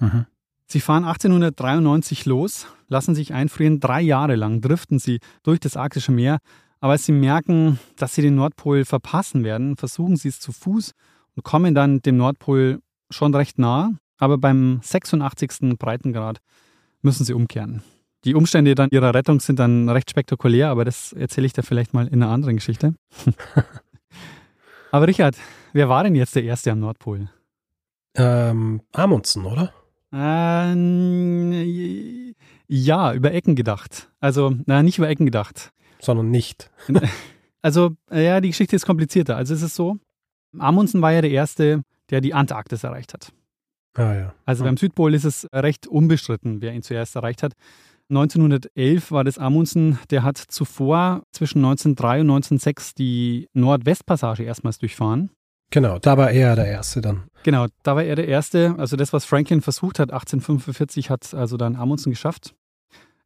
Mhm. 0.00 0.26
Sie 0.66 0.80
fahren 0.80 1.04
1893 1.04 2.26
los, 2.26 2.66
lassen 2.88 3.14
sich 3.14 3.34
einfrieren, 3.34 3.78
drei 3.78 4.00
Jahre 4.00 4.34
lang 4.34 4.60
driften 4.60 4.98
sie 4.98 5.20
durch 5.44 5.60
das 5.60 5.76
arktische 5.76 6.10
Meer, 6.10 6.38
aber 6.80 6.94
als 6.94 7.06
sie 7.06 7.12
merken, 7.12 7.78
dass 7.94 8.16
sie 8.16 8.22
den 8.22 8.34
Nordpol 8.34 8.84
verpassen 8.84 9.44
werden, 9.44 9.76
versuchen 9.76 10.16
sie 10.16 10.26
es 10.26 10.40
zu 10.40 10.50
Fuß 10.50 10.94
und 11.36 11.44
kommen 11.44 11.72
dann 11.72 12.00
dem 12.00 12.16
Nordpol 12.16 12.80
schon 13.10 13.32
recht 13.32 13.60
nah, 13.60 13.92
aber 14.18 14.38
beim 14.38 14.80
86. 14.82 15.78
Breitengrad 15.78 16.40
müssen 17.00 17.24
sie 17.24 17.34
umkehren. 17.34 17.84
Die 18.24 18.34
Umstände 18.34 18.74
dann 18.74 18.90
ihrer 18.90 19.14
Rettung 19.14 19.38
sind 19.40 19.58
dann 19.58 19.88
recht 19.88 20.10
spektakulär, 20.10 20.70
aber 20.70 20.84
das 20.84 21.12
erzähle 21.12 21.46
ich 21.46 21.52
dir 21.52 21.62
vielleicht 21.62 21.94
mal 21.94 22.08
in 22.08 22.22
einer 22.22 22.32
anderen 22.32 22.56
Geschichte. 22.56 22.94
aber 24.90 25.06
Richard, 25.06 25.36
wer 25.72 25.88
war 25.88 26.02
denn 26.02 26.16
jetzt 26.16 26.34
der 26.34 26.42
Erste 26.42 26.72
am 26.72 26.80
Nordpol? 26.80 27.30
Ähm, 28.16 28.82
Amundsen, 28.92 29.44
oder? 29.44 29.72
Ähm, 30.12 31.52
ja, 32.66 33.12
über 33.14 33.32
Ecken 33.32 33.54
gedacht. 33.54 34.10
Also, 34.20 34.56
na, 34.66 34.82
nicht 34.82 34.98
über 34.98 35.08
Ecken 35.08 35.26
gedacht. 35.26 35.72
Sondern 36.00 36.30
nicht. 36.30 36.70
also, 37.62 37.96
ja, 38.10 38.40
die 38.40 38.48
Geschichte 38.48 38.74
ist 38.74 38.86
komplizierter. 38.86 39.36
Also, 39.36 39.54
es 39.54 39.62
ist 39.62 39.76
so, 39.76 39.98
Amundsen 40.58 41.02
war 41.02 41.12
ja 41.12 41.20
der 41.20 41.30
Erste, 41.30 41.82
der 42.10 42.20
die 42.20 42.34
Antarktis 42.34 42.82
erreicht 42.84 43.14
hat. 43.14 43.32
Ah, 43.94 44.14
ja. 44.14 44.34
Also, 44.44 44.64
beim 44.64 44.76
Südpol 44.76 45.14
ist 45.14 45.24
es 45.24 45.46
recht 45.52 45.86
unbestritten, 45.86 46.60
wer 46.62 46.72
ihn 46.72 46.82
zuerst 46.82 47.14
erreicht 47.16 47.42
hat. 47.42 47.52
1911 48.10 49.10
war 49.10 49.24
das 49.24 49.38
Amundsen, 49.38 49.98
der 50.10 50.22
hat 50.22 50.38
zuvor 50.38 51.22
zwischen 51.32 51.58
1903 51.58 52.20
und 52.20 52.30
1906 52.30 52.94
die 52.94 53.48
Nordwestpassage 53.52 54.44
erstmals 54.44 54.78
durchfahren. 54.78 55.30
Genau, 55.70 55.98
da 55.98 56.16
war 56.16 56.30
er 56.30 56.56
der 56.56 56.66
Erste 56.66 57.02
dann. 57.02 57.24
Genau, 57.42 57.66
da 57.82 57.96
war 57.96 58.02
er 58.02 58.16
der 58.16 58.26
Erste. 58.26 58.74
Also 58.78 58.96
das, 58.96 59.12
was 59.12 59.26
Franklin 59.26 59.60
versucht 59.60 59.98
hat, 59.98 60.10
1845, 60.10 61.10
hat 61.10 61.34
also 61.34 61.56
dann 61.58 61.76
Amundsen 61.76 62.10
geschafft. 62.10 62.54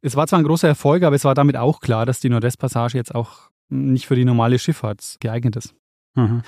Es 0.00 0.16
war 0.16 0.26
zwar 0.26 0.40
ein 0.40 0.44
großer 0.44 0.66
Erfolg, 0.66 1.04
aber 1.04 1.14
es 1.14 1.24
war 1.24 1.34
damit 1.34 1.56
auch 1.56 1.78
klar, 1.78 2.04
dass 2.04 2.18
die 2.18 2.28
Nordwestpassage 2.28 2.98
jetzt 2.98 3.14
auch 3.14 3.50
nicht 3.68 4.06
für 4.06 4.16
die 4.16 4.24
normale 4.24 4.58
Schifffahrt 4.58 5.16
geeignet 5.20 5.54
ist. 5.54 5.74
Mhm. 6.16 6.42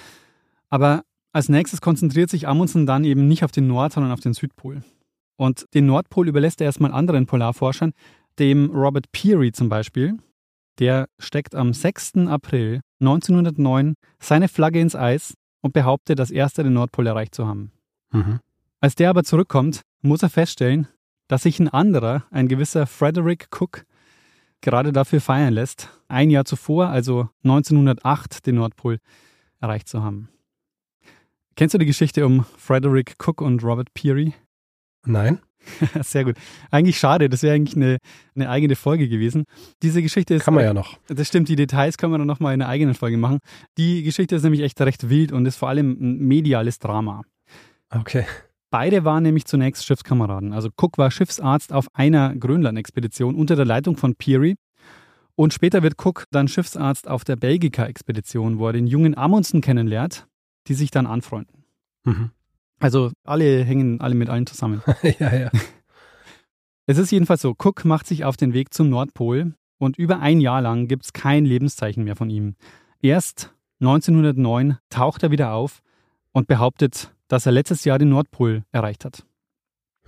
Aber 0.68 1.04
als 1.32 1.48
nächstes 1.48 1.80
konzentriert 1.80 2.30
sich 2.30 2.48
Amundsen 2.48 2.86
dann 2.86 3.04
eben 3.04 3.28
nicht 3.28 3.44
auf 3.44 3.52
den 3.52 3.68
Nord, 3.68 3.92
sondern 3.92 4.12
auf 4.12 4.20
den 4.20 4.34
Südpol. 4.34 4.82
Und 5.36 5.66
den 5.74 5.86
Nordpol 5.86 6.28
überlässt 6.28 6.60
er 6.60 6.66
erstmal 6.66 6.92
anderen 6.92 7.26
Polarforschern, 7.26 7.92
dem 8.38 8.70
Robert 8.70 9.10
Peary 9.12 9.52
zum 9.52 9.68
Beispiel. 9.68 10.18
Der 10.78 11.08
steckt 11.18 11.54
am 11.54 11.72
6. 11.72 12.26
April 12.26 12.80
1909 13.00 13.94
seine 14.18 14.48
Flagge 14.48 14.80
ins 14.80 14.96
Eis 14.96 15.34
und 15.60 15.72
behauptet, 15.72 16.18
das 16.18 16.30
erste 16.30 16.62
den 16.62 16.72
Nordpol 16.72 17.06
erreicht 17.06 17.34
zu 17.34 17.46
haben. 17.46 17.72
Mhm. 18.12 18.40
Als 18.80 18.94
der 18.94 19.10
aber 19.10 19.24
zurückkommt, 19.24 19.82
muss 20.02 20.22
er 20.22 20.30
feststellen, 20.30 20.88
dass 21.28 21.44
sich 21.44 21.58
ein 21.58 21.68
anderer, 21.68 22.24
ein 22.30 22.48
gewisser 22.48 22.86
Frederick 22.86 23.48
Cook, 23.50 23.84
gerade 24.60 24.92
dafür 24.92 25.20
feiern 25.20 25.54
lässt, 25.54 25.90
ein 26.08 26.30
Jahr 26.30 26.44
zuvor, 26.44 26.88
also 26.88 27.28
1908, 27.44 28.46
den 28.46 28.56
Nordpol 28.56 28.98
erreicht 29.60 29.88
zu 29.88 30.02
haben. 30.02 30.28
Kennst 31.56 31.74
du 31.74 31.78
die 31.78 31.86
Geschichte 31.86 32.26
um 32.26 32.44
Frederick 32.58 33.14
Cook 33.18 33.40
und 33.40 33.62
Robert 33.62 33.94
Peary? 33.94 34.34
Nein. 35.04 35.38
Sehr 36.02 36.24
gut. 36.24 36.36
Eigentlich 36.70 36.98
schade, 36.98 37.28
das 37.28 37.42
wäre 37.42 37.54
eigentlich 37.54 37.76
eine, 37.76 37.98
eine 38.34 38.50
eigene 38.50 38.76
Folge 38.76 39.08
gewesen. 39.08 39.44
Diese 39.82 40.02
Geschichte 40.02 40.34
ist. 40.34 40.44
Kann 40.44 40.54
man 40.54 40.64
ja 40.64 40.74
noch. 40.74 40.98
Das 41.08 41.28
stimmt, 41.28 41.48
die 41.48 41.56
Details 41.56 41.96
können 41.96 42.12
wir 42.12 42.18
dann 42.18 42.26
nochmal 42.26 42.54
in 42.54 42.62
einer 42.62 42.70
eigenen 42.70 42.94
Folge 42.94 43.16
machen. 43.16 43.38
Die 43.78 44.02
Geschichte 44.02 44.36
ist 44.36 44.42
nämlich 44.42 44.62
echt 44.62 44.80
recht 44.80 45.08
wild 45.08 45.32
und 45.32 45.46
ist 45.46 45.56
vor 45.56 45.68
allem 45.68 45.96
ein 46.00 46.18
mediales 46.18 46.78
Drama. 46.78 47.22
Okay. 47.90 48.26
Beide 48.70 49.04
waren 49.04 49.22
nämlich 49.22 49.44
zunächst 49.44 49.84
Schiffskameraden. 49.86 50.52
Also 50.52 50.68
Cook 50.76 50.98
war 50.98 51.10
Schiffsarzt 51.10 51.72
auf 51.72 51.86
einer 51.94 52.34
Grönland-Expedition 52.34 53.36
unter 53.36 53.56
der 53.56 53.64
Leitung 53.64 53.96
von 53.96 54.16
Peary. 54.16 54.56
Und 55.36 55.52
später 55.52 55.82
wird 55.82 55.94
Cook 56.04 56.24
dann 56.30 56.48
Schiffsarzt 56.48 57.08
auf 57.08 57.24
der 57.24 57.36
Belgica-Expedition, 57.36 58.58
wo 58.58 58.66
er 58.66 58.72
den 58.72 58.86
jungen 58.86 59.16
Amundsen 59.16 59.60
kennenlernt, 59.60 60.26
die 60.66 60.74
sich 60.74 60.90
dann 60.90 61.06
anfreunden. 61.06 61.64
Mhm. 62.04 62.30
Also 62.80 63.12
alle 63.24 63.64
hängen 63.64 64.00
alle 64.00 64.14
mit 64.14 64.28
allen 64.28 64.46
zusammen. 64.46 64.82
ja, 65.18 65.34
ja. 65.34 65.50
Es 66.86 66.98
ist 66.98 67.10
jedenfalls 67.10 67.40
so, 67.40 67.52
Cook 67.52 67.86
macht 67.86 68.06
sich 68.06 68.26
auf 68.26 68.36
den 68.36 68.52
Weg 68.52 68.74
zum 68.74 68.90
Nordpol 68.90 69.54
und 69.78 69.96
über 69.96 70.20
ein 70.20 70.38
Jahr 70.42 70.60
lang 70.60 70.86
gibt 70.86 71.04
es 71.04 71.14
kein 71.14 71.46
Lebenszeichen 71.46 72.04
mehr 72.04 72.14
von 72.14 72.28
ihm. 72.28 72.56
Erst 73.00 73.54
1909 73.80 74.76
taucht 74.90 75.22
er 75.22 75.30
wieder 75.30 75.54
auf 75.54 75.80
und 76.32 76.46
behauptet, 76.46 77.10
dass 77.28 77.46
er 77.46 77.52
letztes 77.52 77.84
Jahr 77.84 77.98
den 77.98 78.10
Nordpol 78.10 78.64
erreicht 78.70 79.06
hat. 79.06 79.24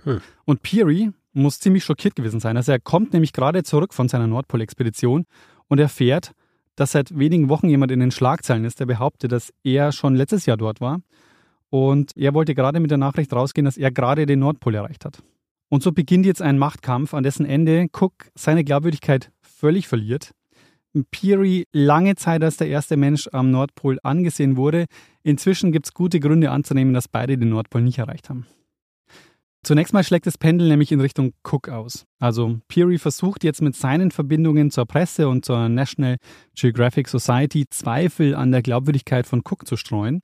Hm. 0.03 0.21
Und 0.45 0.61
Peary 0.61 1.11
muss 1.33 1.59
ziemlich 1.59 1.83
schockiert 1.83 2.15
gewesen 2.15 2.39
sein. 2.39 2.57
Also 2.57 2.71
er 2.71 2.79
kommt 2.79 3.11
nämlich 3.11 3.33
gerade 3.33 3.63
zurück 3.63 3.93
von 3.93 4.07
seiner 4.07 4.27
Nordpolexpedition 4.27 5.25
und 5.67 5.79
erfährt, 5.79 6.33
dass 6.75 6.91
seit 6.91 7.17
wenigen 7.17 7.49
Wochen 7.49 7.69
jemand 7.69 7.91
in 7.91 7.99
den 7.99 8.11
Schlagzeilen 8.11 8.65
ist, 8.65 8.79
der 8.79 8.85
behauptet, 8.85 9.31
dass 9.31 9.51
er 9.63 9.91
schon 9.91 10.15
letztes 10.15 10.45
Jahr 10.45 10.57
dort 10.57 10.79
war 10.79 11.01
und 11.69 12.11
er 12.15 12.33
wollte 12.33 12.55
gerade 12.55 12.79
mit 12.79 12.91
der 12.91 12.97
Nachricht 12.97 13.33
rausgehen, 13.33 13.65
dass 13.65 13.77
er 13.77 13.91
gerade 13.91 14.25
den 14.25 14.39
Nordpol 14.39 14.75
erreicht 14.75 15.05
hat. 15.05 15.21
Und 15.69 15.83
so 15.83 15.91
beginnt 15.91 16.25
jetzt 16.25 16.41
ein 16.41 16.57
Machtkampf, 16.57 17.13
an 17.13 17.23
dessen 17.23 17.45
Ende 17.45 17.87
Cook 17.91 18.13
seine 18.35 18.63
Glaubwürdigkeit 18.63 19.31
völlig 19.41 19.87
verliert. 19.87 20.31
Peary 21.11 21.65
lange 21.73 22.15
Zeit 22.15 22.43
als 22.43 22.57
der 22.57 22.69
erste 22.69 22.97
Mensch 22.97 23.27
am 23.31 23.51
Nordpol 23.51 23.99
angesehen 24.03 24.55
wurde. 24.55 24.85
Inzwischen 25.23 25.71
gibt 25.71 25.87
es 25.87 25.93
gute 25.93 26.19
Gründe 26.19 26.51
anzunehmen, 26.51 26.93
dass 26.93 27.07
beide 27.07 27.37
den 27.37 27.49
Nordpol 27.49 27.81
nicht 27.81 27.99
erreicht 27.99 28.29
haben. 28.29 28.47
Zunächst 29.63 29.93
mal 29.93 30.03
schlägt 30.03 30.25
das 30.25 30.37
Pendel 30.37 30.69
nämlich 30.69 30.93
in 30.93 31.01
Richtung 31.01 31.33
Cook 31.43 31.67
aus. 31.67 32.05
Also 32.19 32.59
Peary 32.69 32.97
versucht 32.97 33.43
jetzt 33.43 33.61
mit 33.61 33.75
seinen 33.75 34.11
Verbindungen 34.11 34.71
zur 34.71 34.85
Presse 34.85 35.27
und 35.27 35.43
zur 35.43 35.67
National 35.67 36.17
Geographic 36.55 37.09
Society 37.09 37.65
Zweifel 37.69 38.33
an 38.33 38.51
der 38.51 38.61
Glaubwürdigkeit 38.61 39.27
von 39.27 39.41
Cook 39.41 39.67
zu 39.67 39.75
streuen 39.75 40.21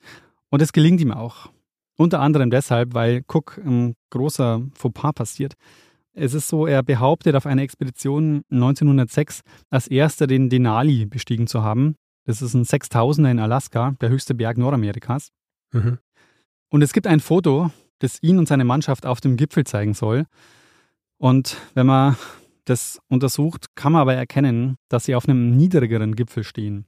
und 0.54 0.62
es 0.62 0.72
gelingt 0.72 1.02
ihm 1.02 1.12
auch. 1.12 1.50
Unter 1.98 2.20
anderem 2.20 2.52
deshalb, 2.52 2.94
weil 2.94 3.24
Cook 3.28 3.60
ein 3.66 3.96
großer 4.12 4.62
Fauxpas 4.76 5.14
passiert. 5.14 5.56
Es 6.14 6.36
ist 6.36 6.48
so, 6.48 6.68
er 6.68 6.84
behauptet 6.84 7.36
auf 7.36 7.48
einer 7.48 7.64
Expedition 7.64 8.44
1906 8.52 9.42
als 9.72 9.88
erster 9.88 10.28
den 10.28 10.52
Denali 10.52 11.08
bestiegen 11.08 11.48
zu 11.48 11.64
haben. 11.64 11.96
Das 12.26 12.44
ist 12.44 12.54
ein 12.54 12.66
6000er 12.66 13.32
in 13.32 13.40
Alaska, 13.40 13.96
der 14.00 14.10
höchste 14.10 14.36
Berg 14.36 14.60
Nordamerikas. 14.60 15.30
Mhm. 15.72 15.98
Und 16.70 16.84
es 16.84 16.94
gibt 16.94 17.08
ein 17.08 17.20
Foto, 17.20 17.72
das 17.98 18.22
ihn 18.22 18.38
und 18.38 18.48
seine 18.48 18.64
Mannschaft 18.64 19.08
auf 19.08 19.22
dem 19.22 19.38
Gipfel 19.38 19.64
zeigen 19.64 19.96
soll. 19.96 20.28
Und 21.18 21.58
wenn 21.74 21.88
man 21.88 22.16
das 22.66 23.02
untersucht, 23.08 23.74
kann 23.74 23.94
man 23.94 24.02
aber 24.02 24.14
erkennen, 24.14 24.78
dass 24.88 25.06
sie 25.06 25.16
auf 25.16 25.28
einem 25.28 25.58
niedrigeren 25.58 26.16
Gipfel 26.16 26.44
stehen. 26.44 26.86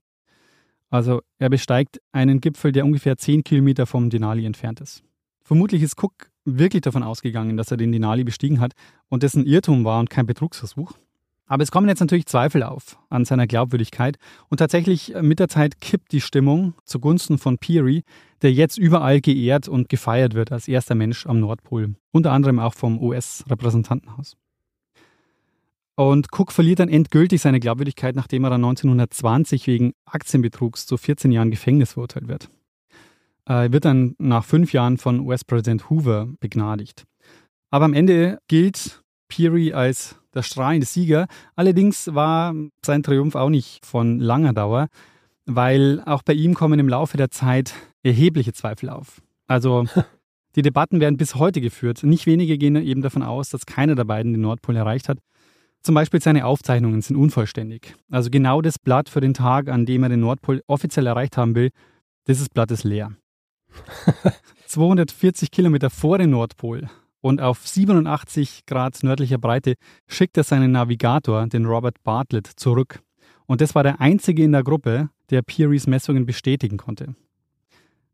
Also 0.96 1.22
er 1.40 1.50
besteigt 1.50 2.00
einen 2.14 2.40
Gipfel, 2.40 2.72
der 2.72 2.86
ungefähr 2.86 3.18
10 3.18 3.44
Kilometer 3.44 3.86
vom 3.86 4.10
Denali 4.10 4.46
entfernt 4.46 4.80
ist. 4.80 5.04
Vermutlich 5.44 5.84
ist 5.84 6.02
Cook 6.02 6.32
wirklich 6.46 6.84
davon 6.84 7.04
ausgegangen, 7.04 7.58
dass 7.58 7.70
er 7.70 7.76
den 7.76 7.92
Denali 7.92 8.24
bestiegen 8.24 8.62
hat 8.62 8.72
und 9.10 9.22
dessen 9.22 9.46
Irrtum 9.46 9.84
war 9.84 10.00
und 10.00 10.10
kein 10.10 10.26
Betrugsversuch. 10.26 10.94
Aber 11.48 11.64
es 11.64 11.70
kommen 11.70 11.90
jetzt 11.90 12.00
natürlich 12.00 12.28
Zweifel 12.28 12.64
auf 12.64 12.98
an 13.10 13.26
seiner 13.26 13.46
Glaubwürdigkeit 13.46 14.18
und 14.48 14.58
tatsächlich 14.58 15.14
äh, 15.14 15.22
mit 15.22 15.40
der 15.40 15.50
Zeit 15.50 15.82
kippt 15.82 16.14
die 16.14 16.22
Stimmung 16.22 16.76
zugunsten 16.86 17.40
von 17.40 17.58
Peary, 17.58 18.04
der 18.42 18.54
jetzt 18.54 18.78
überall 18.78 19.20
geehrt 19.20 19.68
und 19.68 19.90
gefeiert 19.90 20.34
wird 20.34 20.54
als 20.54 20.70
erster 20.70 20.96
Mensch 20.96 21.28
am 21.28 21.42
Nordpol, 21.42 21.96
unter 22.12 22.32
anderem 22.32 22.58
auch 22.58 22.74
vom 22.74 23.00
US-Repräsentantenhaus. 23.04 24.38
Und 25.96 26.28
Cook 26.32 26.52
verliert 26.52 26.80
dann 26.80 26.90
endgültig 26.90 27.42
seine 27.42 27.60
Glaubwürdigkeit, 27.60 28.16
nachdem 28.16 28.44
er 28.44 28.50
dann 28.50 28.64
1920 28.66 29.66
wegen 29.68 29.94
Aktienbetrugs 30.06 30.86
zu 30.86 30.98
14 30.98 31.32
Jahren 31.32 31.52
Gefängnis 31.52 31.94
verurteilt 31.94 32.28
wird. 32.28 32.50
Er 33.46 33.72
wird 33.72 33.86
dann 33.86 34.16
nach 34.18 34.44
fünf 34.44 34.74
Jahren 34.74 34.98
von 34.98 35.20
US-Präsident 35.22 35.90
Hoover 35.90 36.28
begnadigt. 36.40 37.06
Aber 37.70 37.86
am 37.86 37.94
Ende 37.94 38.40
gilt 38.48 39.04
Peary 39.28 39.74
als 39.74 40.18
der 40.34 40.42
strahlende 40.42 40.86
Sieger. 40.86 41.28
Allerdings 41.56 42.14
war 42.14 42.54
sein 42.84 43.04
Triumph 43.04 43.36
auch 43.36 43.50
nicht 43.50 43.86
von 43.86 44.20
langer 44.20 44.54
Dauer, 44.54 44.88
weil 45.46 46.02
auch 46.06 46.24
bei 46.24 46.34
ihm 46.34 46.54
kommen 46.54 46.80
im 46.80 46.90
Laufe 46.90 47.18
der 47.18 47.32
Zeit 47.32 47.74
erhebliche 48.04 48.54
Zweifel 48.54 48.90
auf. 48.90 49.22
Also 49.48 49.86
die 50.56 50.62
Debatten 50.62 51.00
werden 51.00 51.18
bis 51.18 51.36
heute 51.36 51.62
geführt. 51.62 52.04
Nicht 52.04 52.26
wenige 52.26 52.58
gehen 52.58 52.76
eben 52.76 53.02
davon 53.02 53.24
aus, 53.24 53.50
dass 53.50 53.66
keiner 53.66 53.96
der 53.96 54.06
beiden 54.06 54.34
den 54.34 54.42
Nordpol 54.42 54.76
erreicht 54.76 55.08
hat. 55.08 55.20
Zum 55.86 55.94
Beispiel 55.94 56.20
seine 56.20 56.48
Aufzeichnungen 56.48 57.04
sind 57.04 57.16
unvollständig. 57.16 57.94
Also 58.10 58.32
genau 58.32 58.60
das 58.64 58.80
Blatt 58.80 59.08
für 59.08 59.22
den 59.22 59.36
Tag, 59.36 59.70
an 59.70 59.86
dem 59.86 60.02
er 60.02 60.10
den 60.10 60.22
Nordpol 60.22 60.64
offiziell 60.66 61.06
erreicht 61.06 61.38
haben 61.38 61.54
will, 61.54 61.70
dieses 62.28 62.50
Blatt 62.50 62.72
ist 62.72 62.84
leer. 62.84 63.12
240 64.66 65.52
Kilometer 65.52 65.92
vor 65.92 66.18
dem 66.18 66.32
Nordpol 66.32 66.90
und 67.22 67.40
auf 67.40 67.68
87 67.68 68.66
Grad 68.66 69.04
nördlicher 69.04 69.38
Breite 69.38 69.76
schickt 70.08 70.38
er 70.38 70.44
seinen 70.44 70.72
Navigator, 70.72 71.46
den 71.46 71.68
Robert 71.68 72.02
Bartlett, 72.02 72.48
zurück. 72.48 73.04
Und 73.46 73.62
das 73.62 73.76
war 73.76 73.84
der 73.84 74.02
einzige 74.02 74.44
in 74.44 74.54
der 74.54 74.64
Gruppe, 74.64 75.12
der 75.30 75.44
Pearys 75.44 75.86
Messungen 75.86 76.26
bestätigen 76.26 76.78
konnte. 76.78 77.14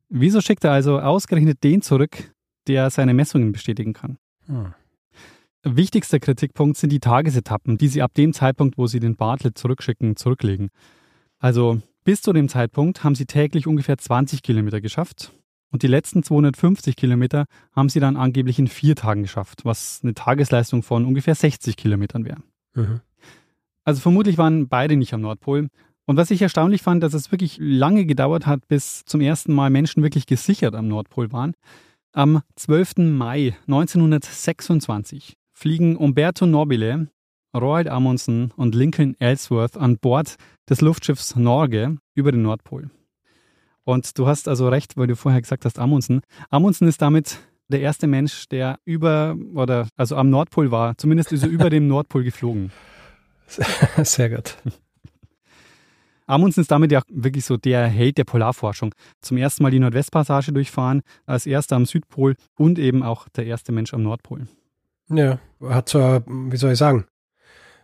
Wieso 0.09 0.41
schickt 0.41 0.65
er 0.65 0.74
also 0.74 0.99
ausgerechnet 0.99 1.63
den 1.63 1.82
zurück, 1.82 2.34
der 2.67 2.89
seine 2.89 3.13
Messungen 3.13 3.53
bestätigen 3.53 3.93
kann? 3.93 4.17
Hm. 4.47 4.74
Wichtigster 5.64 6.20
Kritikpunkt 6.20 6.78
sind 6.78 6.91
die 6.91 6.99
Tagesetappen, 6.99 7.78
die 7.78 7.88
sie 7.88 8.01
ab 8.01 8.14
dem 8.16 8.34
Zeitpunkt, 8.34 8.78
wo 8.78 8.88
sie 8.88 8.99
den 8.99 9.16
Bartlett 9.16 9.57
zurückschicken, 9.57 10.16
zurücklegen. 10.16 10.70
Also 11.38 11.82
bis 12.03 12.22
zu 12.22 12.34
dem 12.34 12.49
Zeitpunkt 12.49 13.03
haben 13.03 13.16
sie 13.16 13.26
täglich 13.26 13.68
ungefähr 13.68 13.97
20 13.97 14.41
Kilometer 14.41 14.82
geschafft 14.82 15.32
und 15.72 15.84
die 15.84 15.88
letzten 15.88 16.24
250 16.24 16.95
Kilometer 16.95 17.45
haben 17.74 17.89
sie 17.89 17.99
dann 17.99 18.18
angeblich 18.18 18.59
in 18.59 18.68
vier 18.68 18.95
Tagen 18.95 19.22
geschafft, 19.22 19.64
was 19.64 20.01
eine 20.03 20.14
Tagesleistung 20.14 20.84
von 20.84 21.05
ungefähr 21.05 21.36
60 21.36 21.78
Kilometern 21.78 22.26
wäre. 22.26 22.41
Mhm. 22.74 23.01
Also 23.84 24.01
vermutlich 24.01 24.38
waren 24.38 24.68
beide 24.68 24.95
nicht 24.95 25.14
am 25.14 25.22
Nordpol. 25.22 25.68
Und 26.05 26.18
was 26.18 26.32
ich 26.32 26.41
erstaunlich 26.41 26.82
fand, 26.82 27.03
dass 27.03 27.14
es 27.14 27.32
wirklich 27.32 27.57
lange 27.59 28.05
gedauert 28.05 28.45
hat, 28.45 28.68
bis 28.68 29.05
zum 29.05 29.22
ersten 29.22 29.53
Mal 29.53 29.70
Menschen 29.70 30.03
wirklich 30.03 30.26
gesichert 30.26 30.76
am 30.76 30.88
Nordpol 30.88 31.32
waren. 31.32 31.53
Am 32.14 32.41
12. 32.55 32.97
Mai 32.97 33.55
1926 33.68 35.38
fliegen 35.62 35.95
Umberto 35.95 36.47
Nobile, 36.47 37.07
Roald 37.55 37.88
Amundsen 37.88 38.51
und 38.55 38.74
Lincoln 38.74 39.16
Ellsworth 39.20 39.78
an 39.78 39.99
Bord 39.99 40.38
des 40.68 40.82
Luftschiffs 40.82 41.36
Norge 41.36 41.97
über 42.16 42.32
den 42.32 42.41
Nordpol. 42.41 42.89
Und 43.84 44.18
du 44.18 44.26
hast 44.26 44.47
also 44.47 44.70
recht, 44.70 44.97
weil 44.97 45.05
du 45.05 45.16
vorher 45.16 45.39
gesagt 45.39 45.64
hast 45.66 45.78
Amundsen. 45.78 46.22
Amundsen 46.49 46.88
ist 46.88 46.99
damit 47.03 47.38
der 47.68 47.82
erste 47.82 48.07
Mensch, 48.07 48.47
der 48.47 48.80
über 48.86 49.36
oder 49.53 49.88
also 49.95 50.16
am 50.16 50.32
Nordpol 50.32 50.72
war. 50.72 50.97
Zumindest 50.97 51.32
ist 51.32 51.43
er 51.43 51.49
über 51.49 51.70
dem 51.70 51.88
Nordpol 51.88 52.24
geflogen. 52.24 52.72
Sehr 53.47 54.32
gut. 54.32 54.57
Amundsen 56.26 56.62
ist 56.62 56.72
damit 56.72 56.91
ja 56.91 57.03
wirklich 57.07 57.45
so 57.45 57.57
der 57.57 57.86
Held 57.86 58.18
der 58.18 58.24
Polarforschung. 58.24 58.95
Zum 59.22 59.38
ersten 59.38 59.62
Mal 59.62 59.70
die 59.70 59.80
Nordwestpassage 59.80 60.53
durchfahren, 60.53 61.03
als 61.28 61.45
erster 61.45 61.76
am 61.76 61.86
Südpol 61.86 62.36
und 62.57 62.80
eben 62.80 63.03
auch 63.03 63.30
der 63.30 63.45
erste 63.45 63.72
Mensch 63.72 63.93
am 63.93 64.01
Nordpol. 64.01 64.47
Ja, 65.12 65.39
hat 65.62 65.89
so, 65.89 66.22
wie 66.28 66.57
soll 66.57 66.74
ich 66.74 66.80
sagen, 66.80 67.05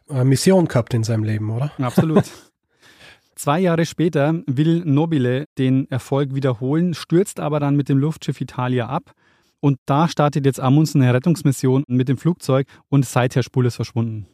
eine 0.10 0.26
Mission 0.26 0.68
gehabt 0.68 0.94
in 0.94 1.04
seinem 1.04 1.24
Leben, 1.24 1.50
oder? 1.50 1.72
Absolut. 1.78 2.26
Zwei 3.36 3.60
Jahre 3.60 3.86
später 3.86 4.34
will 4.48 4.84
Nobile 4.84 5.46
den 5.58 5.90
Erfolg 5.92 6.34
wiederholen, 6.34 6.94
stürzt 6.96 7.40
aber 7.40 7.60
dann 7.60 7.76
mit 7.76 7.88
dem 7.88 8.00
Luftschiff 8.00 8.42
Italia 8.42 8.88
ab. 8.88 9.12
Und 9.60 9.78
da 9.86 10.08
startet 10.08 10.46
jetzt 10.46 10.60
Amundsen 10.60 11.02
eine 11.02 11.14
Rettungsmission 11.14 11.84
mit 11.88 12.10
dem 12.10 12.18
Flugzeug 12.18 12.68
und 12.90 13.06
seither 13.06 13.44
spurlos 13.44 13.76
verschwunden. 13.76 14.28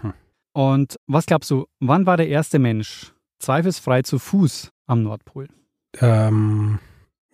Hm. 0.00 0.14
Und 0.52 0.96
was 1.06 1.26
glaubst 1.26 1.50
du, 1.50 1.66
wann 1.78 2.06
war 2.06 2.16
der 2.16 2.28
erste 2.28 2.58
Mensch 2.58 3.12
zweifelsfrei 3.38 4.02
zu 4.02 4.18
Fuß 4.18 4.70
am 4.86 5.02
Nordpol? 5.02 5.48
Ähm, 6.00 6.78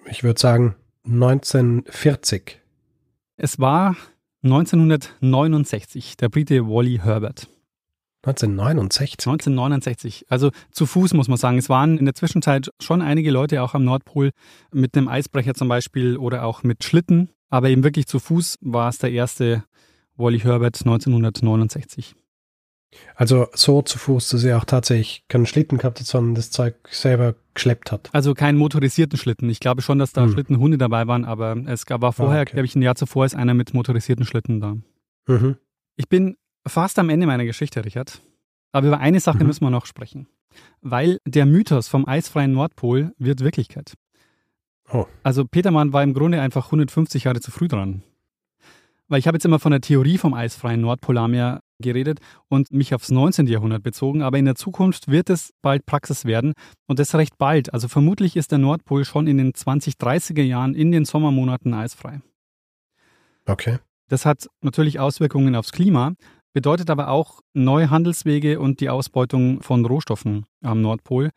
ich 0.06 0.24
würde 0.24 0.40
sagen 0.40 0.76
1940. 1.04 2.60
Es 3.36 3.58
war 3.60 3.96
1969, 4.42 6.16
der 6.16 6.28
Brite 6.28 6.66
Wally 6.66 7.00
Herbert. 7.02 7.48
1969? 8.26 9.26
1969. 9.26 10.26
Also 10.28 10.50
zu 10.72 10.86
Fuß 10.86 11.14
muss 11.14 11.28
man 11.28 11.38
sagen. 11.38 11.58
Es 11.58 11.68
waren 11.68 11.96
in 11.96 12.06
der 12.06 12.14
Zwischenzeit 12.14 12.70
schon 12.80 13.00
einige 13.00 13.30
Leute 13.30 13.62
auch 13.62 13.74
am 13.74 13.84
Nordpol 13.84 14.32
mit 14.72 14.96
einem 14.96 15.06
Eisbrecher 15.08 15.54
zum 15.54 15.68
Beispiel 15.68 16.16
oder 16.16 16.44
auch 16.44 16.64
mit 16.64 16.82
Schlitten. 16.82 17.30
Aber 17.50 17.68
eben 17.68 17.84
wirklich 17.84 18.06
zu 18.06 18.18
Fuß 18.18 18.58
war 18.60 18.88
es 18.88 18.98
der 18.98 19.12
erste 19.12 19.64
Wally 20.16 20.40
Herbert 20.40 20.80
1969. 20.80 22.16
Also 23.14 23.48
so 23.52 23.82
zu 23.82 23.98
Fuß, 23.98 24.28
dass 24.30 24.44
er 24.44 24.58
auch 24.58 24.64
tatsächlich 24.64 25.24
keinen 25.28 25.46
Schlitten 25.46 25.78
gehabt 25.78 26.00
hat, 26.00 26.06
sondern 26.06 26.34
das 26.34 26.50
Zeug 26.50 26.76
selber 26.90 27.34
geschleppt 27.54 27.92
hat. 27.92 28.10
Also 28.12 28.34
keinen 28.34 28.58
motorisierten 28.58 29.18
Schlitten. 29.18 29.50
Ich 29.50 29.60
glaube 29.60 29.82
schon, 29.82 29.98
dass 29.98 30.12
da 30.12 30.24
hm. 30.24 30.32
Schlittenhunde 30.32 30.78
dabei 30.78 31.06
waren, 31.06 31.24
aber 31.24 31.56
es 31.66 31.84
war 31.88 32.12
vorher, 32.12 32.40
ah, 32.40 32.42
okay. 32.42 32.52
glaube 32.52 32.66
ich, 32.66 32.74
ein 32.74 32.82
Jahr 32.82 32.94
zuvor 32.94 33.26
ist 33.26 33.34
einer 33.34 33.54
mit 33.54 33.74
motorisierten 33.74 34.24
Schlitten 34.24 34.60
da. 34.60 34.76
Mhm. 35.26 35.56
Ich 35.96 36.08
bin 36.08 36.36
fast 36.66 36.98
am 36.98 37.08
Ende 37.08 37.26
meiner 37.26 37.44
Geschichte, 37.44 37.84
Richard. 37.84 38.20
Aber 38.72 38.88
über 38.88 38.98
eine 38.98 39.20
Sache 39.20 39.38
mhm. 39.38 39.46
müssen 39.46 39.64
wir 39.64 39.70
noch 39.70 39.86
sprechen. 39.86 40.28
Weil 40.80 41.18
der 41.26 41.46
Mythos 41.46 41.88
vom 41.88 42.06
eisfreien 42.06 42.52
Nordpol 42.52 43.12
wird 43.18 43.40
Wirklichkeit. 43.40 43.94
Oh. 44.92 45.06
Also 45.22 45.44
Petermann 45.44 45.92
war 45.92 46.02
im 46.02 46.14
Grunde 46.14 46.40
einfach 46.40 46.66
150 46.66 47.24
Jahre 47.24 47.40
zu 47.40 47.50
früh 47.50 47.68
dran. 47.68 48.02
Weil 49.08 49.18
ich 49.18 49.26
habe 49.26 49.36
jetzt 49.36 49.44
immer 49.44 49.58
von 49.58 49.72
der 49.72 49.80
Theorie 49.80 50.18
vom 50.18 50.34
eisfreien 50.34 50.80
Nordpolarmeer 50.80 51.62
geredet 51.80 52.20
und 52.48 52.72
mich 52.72 52.94
aufs 52.94 53.10
19. 53.10 53.46
Jahrhundert 53.46 53.82
bezogen, 53.82 54.22
aber 54.22 54.38
in 54.38 54.44
der 54.44 54.54
Zukunft 54.54 55.08
wird 55.08 55.30
es 55.30 55.52
bald 55.62 55.86
Praxis 55.86 56.24
werden 56.24 56.52
und 56.86 56.98
das 56.98 57.14
recht 57.14 57.38
bald. 57.38 57.72
Also 57.72 57.88
vermutlich 57.88 58.36
ist 58.36 58.52
der 58.52 58.58
Nordpol 58.58 59.04
schon 59.04 59.26
in 59.26 59.38
den 59.38 59.52
2030er 59.52 60.42
Jahren 60.42 60.74
in 60.74 60.92
den 60.92 61.04
Sommermonaten 61.04 61.74
eisfrei. 61.74 62.20
Okay. 63.46 63.78
Das 64.08 64.24
hat 64.24 64.48
natürlich 64.60 65.00
Auswirkungen 65.00 65.56
aufs 65.56 65.72
Klima, 65.72 66.12
bedeutet 66.52 66.90
aber 66.90 67.08
auch 67.08 67.40
neue 67.54 67.90
Handelswege 67.90 68.60
und 68.60 68.80
die 68.80 68.88
Ausbeutung 68.88 69.62
von 69.62 69.84
Rohstoffen 69.84 70.46
am 70.62 70.80
Nordpol. 70.80 71.30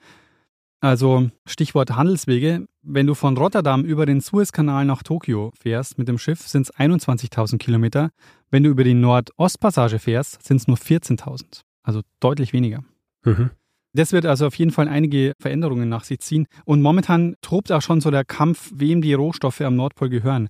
Also 0.82 1.30
Stichwort 1.46 1.92
Handelswege. 1.92 2.66
Wenn 2.82 3.06
du 3.06 3.14
von 3.14 3.36
Rotterdam 3.36 3.84
über 3.84 4.06
den 4.06 4.22
Suezkanal 4.22 4.86
nach 4.86 5.04
Tokio 5.04 5.52
fährst 5.60 5.98
mit 5.98 6.08
dem 6.08 6.18
Schiff, 6.18 6.48
sind 6.48 6.64
es 6.64 6.74
21.000 6.74 7.58
Kilometer. 7.58 8.12
Wenn 8.52 8.64
du 8.64 8.70
über 8.70 8.84
die 8.84 8.94
Nordostpassage 8.94 10.00
fährst, 10.00 10.44
sind 10.44 10.58
es 10.58 10.68
nur 10.68 10.78
14.000. 10.78 11.62
Also 11.84 12.02
deutlich 12.20 12.54
weniger. 12.54 12.84
Mhm. 13.24 13.52
Das 13.94 14.12
wird 14.12 14.26
also 14.26 14.48
auf 14.48 14.56
jeden 14.56 14.72
Fall 14.72 14.88
einige 14.88 15.34
Veränderungen 15.40 15.90
nach 15.90 16.04
sich 16.04 16.20
ziehen. 16.20 16.46
Und 16.66 16.82
momentan 16.82 17.36
tobt 17.42 17.72
auch 17.72 17.82
schon 17.82 18.02
so 18.02 18.12
der 18.12 18.24
Kampf, 18.24 18.72
wem 18.76 19.02
die 19.02 19.14
Rohstoffe 19.14 19.62
am 19.62 19.76
Nordpol 19.76 20.10
gehören. 20.10 20.50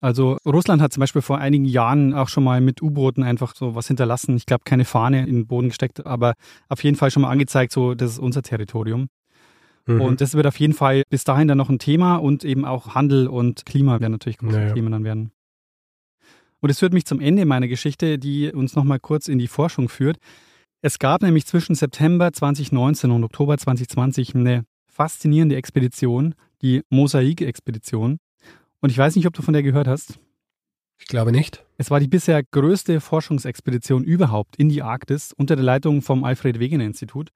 Also 0.00 0.38
Russland 0.46 0.80
hat 0.80 0.92
zum 0.92 1.00
Beispiel 1.00 1.22
vor 1.22 1.38
einigen 1.38 1.64
Jahren 1.64 2.14
auch 2.14 2.28
schon 2.28 2.44
mal 2.44 2.60
mit 2.60 2.82
U-Booten 2.82 3.24
einfach 3.24 3.54
so 3.54 3.74
was 3.74 3.88
hinterlassen. 3.88 4.36
Ich 4.36 4.46
glaube, 4.46 4.62
keine 4.64 4.84
Fahne 4.84 5.26
in 5.26 5.34
den 5.34 5.46
Boden 5.46 5.68
gesteckt, 5.68 6.06
aber 6.06 6.34
auf 6.68 6.84
jeden 6.84 6.96
Fall 6.96 7.10
schon 7.10 7.22
mal 7.22 7.30
angezeigt, 7.30 7.72
so 7.72 7.94
das 7.94 8.12
ist 8.12 8.18
unser 8.18 8.42
Territorium. 8.42 9.08
Mhm. 9.86 10.00
Und 10.00 10.20
das 10.20 10.34
wird 10.34 10.46
auf 10.46 10.58
jeden 10.60 10.74
Fall 10.74 11.02
bis 11.10 11.24
dahin 11.24 11.48
dann 11.48 11.58
noch 11.58 11.68
ein 11.68 11.80
Thema 11.80 12.16
und 12.16 12.44
eben 12.44 12.64
auch 12.64 12.94
Handel 12.94 13.26
und 13.26 13.66
Klima 13.66 14.00
werden 14.00 14.12
natürlich 14.12 14.38
große 14.38 14.56
naja. 14.56 14.74
Themen 14.74 14.92
dann 14.92 15.04
werden. 15.04 15.32
Und 16.60 16.70
es 16.70 16.78
führt 16.78 16.92
mich 16.92 17.04
zum 17.04 17.20
Ende 17.20 17.44
meiner 17.44 17.68
Geschichte, 17.68 18.18
die 18.18 18.50
uns 18.52 18.74
nochmal 18.74 18.98
kurz 19.00 19.28
in 19.28 19.38
die 19.38 19.48
Forschung 19.48 19.88
führt. 19.88 20.18
Es 20.82 20.98
gab 20.98 21.22
nämlich 21.22 21.46
zwischen 21.46 21.74
September 21.74 22.32
2019 22.32 23.10
und 23.10 23.24
Oktober 23.24 23.58
2020 23.58 24.34
eine 24.34 24.64
faszinierende 24.86 25.56
Expedition, 25.56 26.34
die 26.62 26.82
Mosaik-Expedition. 26.90 28.18
Und 28.80 28.90
ich 28.90 28.98
weiß 28.98 29.16
nicht, 29.16 29.26
ob 29.26 29.34
du 29.34 29.42
von 29.42 29.54
der 29.54 29.62
gehört 29.62 29.88
hast. 29.88 30.18
Ich 31.00 31.06
glaube 31.06 31.32
nicht. 31.32 31.64
Es 31.76 31.90
war 31.90 32.00
die 32.00 32.08
bisher 32.08 32.42
größte 32.42 33.00
Forschungsexpedition 33.00 34.02
überhaupt 34.02 34.56
in 34.56 34.68
die 34.68 34.82
Arktis 34.82 35.32
unter 35.32 35.54
der 35.54 35.64
Leitung 35.64 36.02
vom 36.02 36.24
Alfred 36.24 36.58
Wegener 36.58 36.84
Institut. 36.84 37.30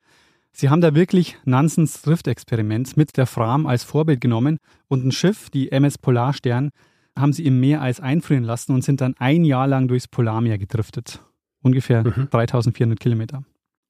Sie 0.53 0.68
haben 0.68 0.81
da 0.81 0.95
wirklich 0.95 1.39
Nansens 1.45 2.03
Drift-Experiment 2.03 2.97
mit 2.97 3.16
der 3.16 3.27
Fram 3.27 3.66
als 3.66 3.85
Vorbild 3.85 4.20
genommen 4.20 4.59
und 4.89 5.07
ein 5.07 5.12
Schiff, 5.12 5.49
die 5.49 5.73
MS 5.73 5.97
Polarstern, 5.99 6.70
haben 7.18 7.32
sie 7.32 7.44
im 7.44 7.60
Meereis 7.60 8.00
einfrieren 8.00 8.44
lassen 8.44 8.72
und 8.72 8.82
sind 8.82 9.00
dann 9.00 9.14
ein 9.18 9.44
Jahr 9.44 9.66
lang 9.66 9.88
durchs 9.88 10.08
Polarmeer 10.08 10.58
gedriftet. 10.58 11.22
Ungefähr 11.62 12.04
mhm. 12.04 12.28
3400 12.30 12.98
Kilometer. 12.98 13.44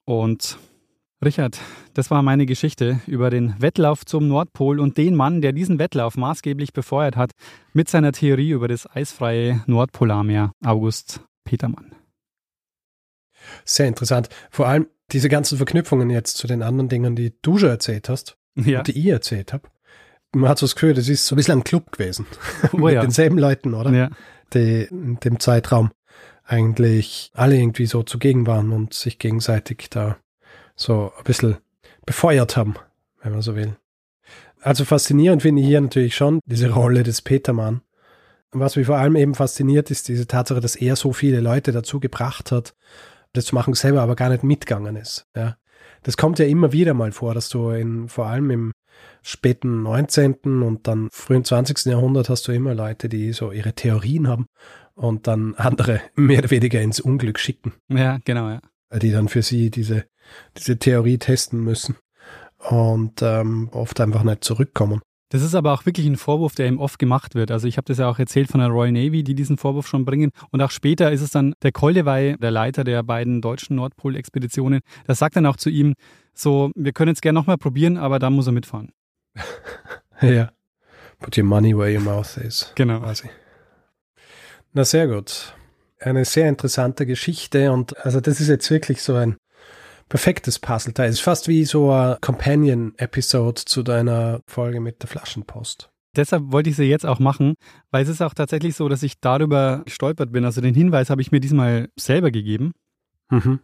Und 0.04 0.58
Richard, 1.24 1.58
das 1.94 2.10
war 2.10 2.22
meine 2.22 2.46
Geschichte 2.46 3.00
über 3.06 3.30
den 3.30 3.54
Wettlauf 3.60 4.04
zum 4.04 4.26
Nordpol 4.26 4.80
und 4.80 4.98
den 4.98 5.14
Mann, 5.14 5.40
der 5.40 5.52
diesen 5.52 5.78
Wettlauf 5.78 6.16
maßgeblich 6.16 6.72
befeuert 6.72 7.16
hat 7.16 7.30
mit 7.72 7.88
seiner 7.88 8.10
Theorie 8.10 8.50
über 8.50 8.66
das 8.66 8.90
eisfreie 8.90 9.62
Nordpolarmeer, 9.66 10.52
August 10.64 11.20
Petermann. 11.44 11.94
Sehr 13.64 13.86
interessant. 13.86 14.28
Vor 14.50 14.66
allem 14.66 14.86
diese 15.12 15.28
ganzen 15.28 15.58
Verknüpfungen 15.58 16.10
jetzt 16.10 16.38
zu 16.38 16.46
den 16.46 16.62
anderen 16.62 16.88
Dingen, 16.88 17.14
die 17.14 17.32
du 17.42 17.58
schon 17.58 17.68
erzählt 17.68 18.08
hast 18.08 18.36
ja. 18.56 18.78
und 18.78 18.88
die 18.88 18.98
ich 18.98 19.06
erzählt 19.06 19.52
habe. 19.52 19.68
Man 20.34 20.48
hat 20.48 20.58
so 20.58 20.66
das 20.66 20.74
Gefühl, 20.74 20.94
das 20.94 21.08
ist 21.08 21.26
so 21.26 21.34
ein 21.34 21.36
bisschen 21.36 21.58
ein 21.58 21.64
Club 21.64 21.92
gewesen. 21.92 22.26
Oh, 22.72 22.76
mit 22.78 22.94
ja. 22.94 23.02
denselben 23.02 23.38
Leuten, 23.38 23.74
oder? 23.74 23.92
Ja. 23.92 24.10
Die 24.54 24.82
in 24.90 25.18
dem 25.20 25.40
Zeitraum 25.40 25.90
eigentlich 26.44 27.30
alle 27.34 27.56
irgendwie 27.56 27.86
so 27.86 28.02
zugegen 28.02 28.46
waren 28.46 28.72
und 28.72 28.94
sich 28.94 29.18
gegenseitig 29.18 29.88
da 29.90 30.16
so 30.74 31.12
ein 31.16 31.24
bisschen 31.24 31.56
befeuert 32.04 32.56
haben, 32.56 32.74
wenn 33.22 33.32
man 33.32 33.42
so 33.42 33.56
will. 33.56 33.76
Also 34.60 34.84
faszinierend 34.84 35.42
finde 35.42 35.62
ich 35.62 35.68
hier 35.68 35.80
natürlich 35.80 36.14
schon 36.14 36.40
diese 36.46 36.70
Rolle 36.70 37.02
des 37.02 37.22
Petermann. 37.22 37.82
Was 38.52 38.76
mich 38.76 38.86
vor 38.86 38.98
allem 38.98 39.16
eben 39.16 39.34
fasziniert, 39.34 39.90
ist 39.90 40.08
diese 40.08 40.26
Tatsache, 40.26 40.60
dass 40.60 40.76
er 40.76 40.94
so 40.94 41.12
viele 41.12 41.40
Leute 41.40 41.72
dazu 41.72 42.00
gebracht 42.00 42.52
hat, 42.52 42.74
das 43.32 43.46
zu 43.46 43.54
machen, 43.54 43.74
selber 43.74 44.02
aber 44.02 44.14
gar 44.14 44.28
nicht 44.28 44.44
mitgegangen 44.44 44.96
ist. 44.96 45.26
Ja. 45.34 45.56
Das 46.02 46.16
kommt 46.16 46.38
ja 46.38 46.44
immer 46.44 46.72
wieder 46.72 46.94
mal 46.94 47.12
vor, 47.12 47.34
dass 47.34 47.48
du 47.48 47.70
in, 47.70 48.08
vor 48.08 48.26
allem 48.26 48.50
im 48.50 48.72
späten 49.22 49.82
19. 49.82 50.62
und 50.62 50.86
dann 50.86 51.08
frühen 51.12 51.44
20. 51.44 51.86
Jahrhundert 51.86 52.28
hast 52.28 52.46
du 52.48 52.52
immer 52.52 52.74
Leute, 52.74 53.08
die 53.08 53.32
so 53.32 53.52
ihre 53.52 53.72
Theorien 53.72 54.28
haben 54.28 54.46
und 54.94 55.26
dann 55.26 55.54
andere 55.54 56.00
mehr 56.14 56.40
oder 56.40 56.50
weniger 56.50 56.80
ins 56.80 57.00
Unglück 57.00 57.38
schicken. 57.38 57.72
Ja, 57.88 58.18
genau, 58.24 58.48
ja. 58.48 58.60
Die 59.00 59.10
dann 59.10 59.28
für 59.28 59.42
sie 59.42 59.70
diese, 59.70 60.04
diese 60.58 60.78
Theorie 60.78 61.18
testen 61.18 61.64
müssen 61.64 61.96
und 62.58 63.22
ähm, 63.22 63.70
oft 63.72 64.00
einfach 64.00 64.22
nicht 64.22 64.44
zurückkommen. 64.44 65.00
Das 65.30 65.40
ist 65.42 65.54
aber 65.54 65.72
auch 65.72 65.86
wirklich 65.86 66.06
ein 66.06 66.18
Vorwurf, 66.18 66.54
der 66.54 66.66
ihm 66.66 66.78
oft 66.78 66.98
gemacht 66.98 67.34
wird. 67.34 67.50
Also 67.50 67.66
ich 67.66 67.78
habe 67.78 67.86
das 67.86 67.96
ja 67.96 68.06
auch 68.10 68.18
erzählt 68.18 68.48
von 68.50 68.60
der 68.60 68.68
Royal 68.68 68.92
Navy, 68.92 69.24
die 69.24 69.34
diesen 69.34 69.56
Vorwurf 69.56 69.86
schon 69.86 70.04
bringen. 70.04 70.30
Und 70.50 70.60
auch 70.60 70.70
später 70.70 71.10
ist 71.10 71.22
es 71.22 71.30
dann 71.30 71.54
der 71.62 71.72
Koldewey, 71.72 72.36
der 72.36 72.50
Leiter 72.50 72.84
der 72.84 73.02
beiden 73.02 73.40
deutschen 73.40 73.76
Nordpol-Expeditionen, 73.76 74.80
der 75.08 75.14
sagt 75.14 75.36
dann 75.36 75.46
auch 75.46 75.56
zu 75.56 75.70
ihm, 75.70 75.94
so, 76.34 76.70
wir 76.74 76.92
können 76.92 77.14
es 77.14 77.22
gerne 77.22 77.38
nochmal 77.38 77.56
probieren, 77.56 77.96
aber 77.96 78.18
da 78.18 78.28
muss 78.28 78.46
er 78.46 78.52
mitfahren. 78.52 78.90
Ja. 80.20 80.52
Put 81.20 81.38
your 81.38 81.44
money 81.44 81.76
where 81.76 81.92
your 81.92 82.02
mouth 82.02 82.36
is. 82.36 82.72
Genau. 82.74 83.00
Quasi. 83.00 83.30
Na 84.72 84.84
sehr 84.84 85.06
gut. 85.06 85.54
Eine 86.00 86.24
sehr 86.24 86.48
interessante 86.48 87.06
Geschichte 87.06 87.70
und 87.70 87.96
also 88.04 88.20
das 88.20 88.40
ist 88.40 88.48
jetzt 88.48 88.70
wirklich 88.70 89.02
so 89.02 89.14
ein 89.14 89.36
perfektes 90.08 90.58
Puzzleteil. 90.58 91.08
Es 91.08 91.16
ist 91.16 91.22
fast 91.22 91.48
wie 91.48 91.64
so 91.64 91.92
ein 91.92 92.16
Companion-Episode 92.20 93.64
zu 93.64 93.82
deiner 93.82 94.40
Folge 94.46 94.80
mit 94.80 95.00
der 95.02 95.08
Flaschenpost. 95.08 95.90
Deshalb 96.14 96.52
wollte 96.52 96.68
ich 96.68 96.76
sie 96.76 96.84
jetzt 96.84 97.06
auch 97.06 97.18
machen, 97.18 97.54
weil 97.90 98.02
es 98.02 98.08
ist 98.08 98.20
auch 98.20 98.34
tatsächlich 98.34 98.76
so, 98.76 98.88
dass 98.88 99.02
ich 99.02 99.20
darüber 99.20 99.82
gestolpert 99.84 100.32
bin. 100.32 100.44
Also 100.44 100.60
den 100.60 100.74
Hinweis 100.74 101.08
habe 101.08 101.22
ich 101.22 101.32
mir 101.32 101.40
diesmal 101.40 101.88
selber 101.98 102.30
gegeben. 102.30 102.72
Mhm. 103.30 103.60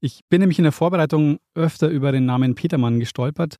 Ich 0.00 0.22
bin 0.28 0.40
nämlich 0.40 0.58
in 0.58 0.64
der 0.64 0.72
Vorbereitung 0.72 1.38
öfter 1.54 1.88
über 1.88 2.12
den 2.12 2.26
Namen 2.26 2.54
Petermann 2.54 3.00
gestolpert 3.00 3.56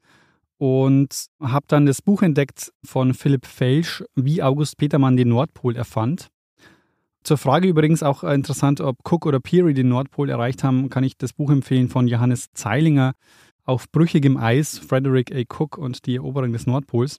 und 0.63 1.27
habe 1.41 1.65
dann 1.67 1.87
das 1.87 2.03
Buch 2.03 2.23
entdeckt 2.23 2.73
von 2.85 3.15
Philipp 3.15 3.47
Felsch, 3.47 4.05
wie 4.15 4.45
August 4.45 4.77
Petermann 4.77 5.17
den 5.17 5.31
Nordpol 5.31 5.75
erfand. 5.75 6.29
Zur 7.25 7.37
Frage 7.37 7.67
übrigens 7.67 8.05
auch 8.05 8.23
interessant, 8.23 8.81
ob 8.81 8.99
Cook 9.03 9.27
oder 9.27 9.41
Peary 9.41 9.75
den 9.75 9.89
Nordpol 9.89 10.31
erreicht 10.31 10.63
haben, 10.63 10.89
kann 10.89 11.03
ich 11.03 11.17
das 11.17 11.33
Buch 11.33 11.51
empfehlen 11.51 11.89
von 11.89 12.07
Johannes 12.07 12.53
Zeilinger 12.55 13.15
auf 13.65 13.91
brüchigem 13.91 14.37
Eis, 14.37 14.79
Frederick 14.79 15.35
A. 15.35 15.43
Cook 15.53 15.79
und 15.79 16.07
die 16.07 16.15
Eroberung 16.15 16.53
des 16.53 16.69
Nordpols. 16.69 17.19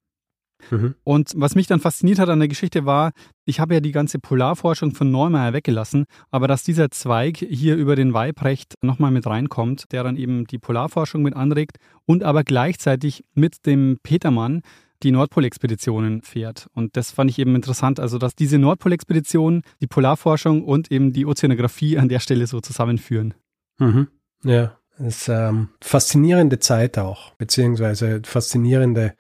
Mhm. 0.72 0.95
Und 1.03 1.34
was 1.36 1.55
mich 1.55 1.68
dann 1.68 1.80
fasziniert 1.80 2.20
hat 2.20 2.30
an 2.30 2.39
der 2.39 2.47
Geschichte 2.47 2.86
war, 2.86 3.11
ich 3.45 3.59
habe 3.59 3.74
ja 3.74 3.80
die 3.80 3.91
ganze 3.91 4.20
Polarforschung 4.20 4.95
von 4.95 5.11
Neumeier 5.11 5.53
weggelassen, 5.53 6.05
aber 6.32 6.47
dass 6.47 6.64
dieser 6.64 6.91
Zweig 6.91 7.38
hier 7.38 7.76
über 7.76 7.95
den 7.95 8.14
Weibrecht 8.14 8.76
nochmal 8.82 9.11
mit 9.11 9.26
reinkommt, 9.26 9.91
der 9.91 10.03
dann 10.03 10.18
eben 10.18 10.45
die 10.45 10.59
Polarforschung 10.59 11.22
mit 11.22 11.36
anregt 11.36 11.78
und 12.05 12.24
aber 12.24 12.43
gleichzeitig 12.43 13.24
mit 13.34 13.66
dem 13.66 13.97
Petermann 14.03 14.61
die 15.03 15.11
Nordpolexpeditionen 15.11 16.22
fährt. 16.22 16.68
Und 16.74 16.95
das 16.95 17.11
fand 17.11 17.30
ich 17.30 17.39
eben 17.39 17.55
interessant, 17.55 17.99
also 17.99 18.18
dass 18.18 18.36
diese 18.36 18.57
Nordpolexpeditionen 18.57 19.64
die 19.82 19.88
Polarforschung 19.88 20.64
und 20.64 20.91
eben 20.91 21.11
die 21.11 21.26
Ozeanographie 21.26 21.97
an 21.97 22.09
der 22.09 22.20
Stelle 22.20 22.47
so 22.47 22.61
zusammenführen. 22.61 23.34
Mhm. 23.80 24.07
Ja, 24.43 24.78
das 24.97 25.07
ist 25.07 25.30
ähm, 25.30 25.70
faszinierende 25.82 26.59
Zeit 26.59 26.97
auch, 26.97 27.34
beziehungsweise 27.36 28.22
faszinierende, 28.24 29.16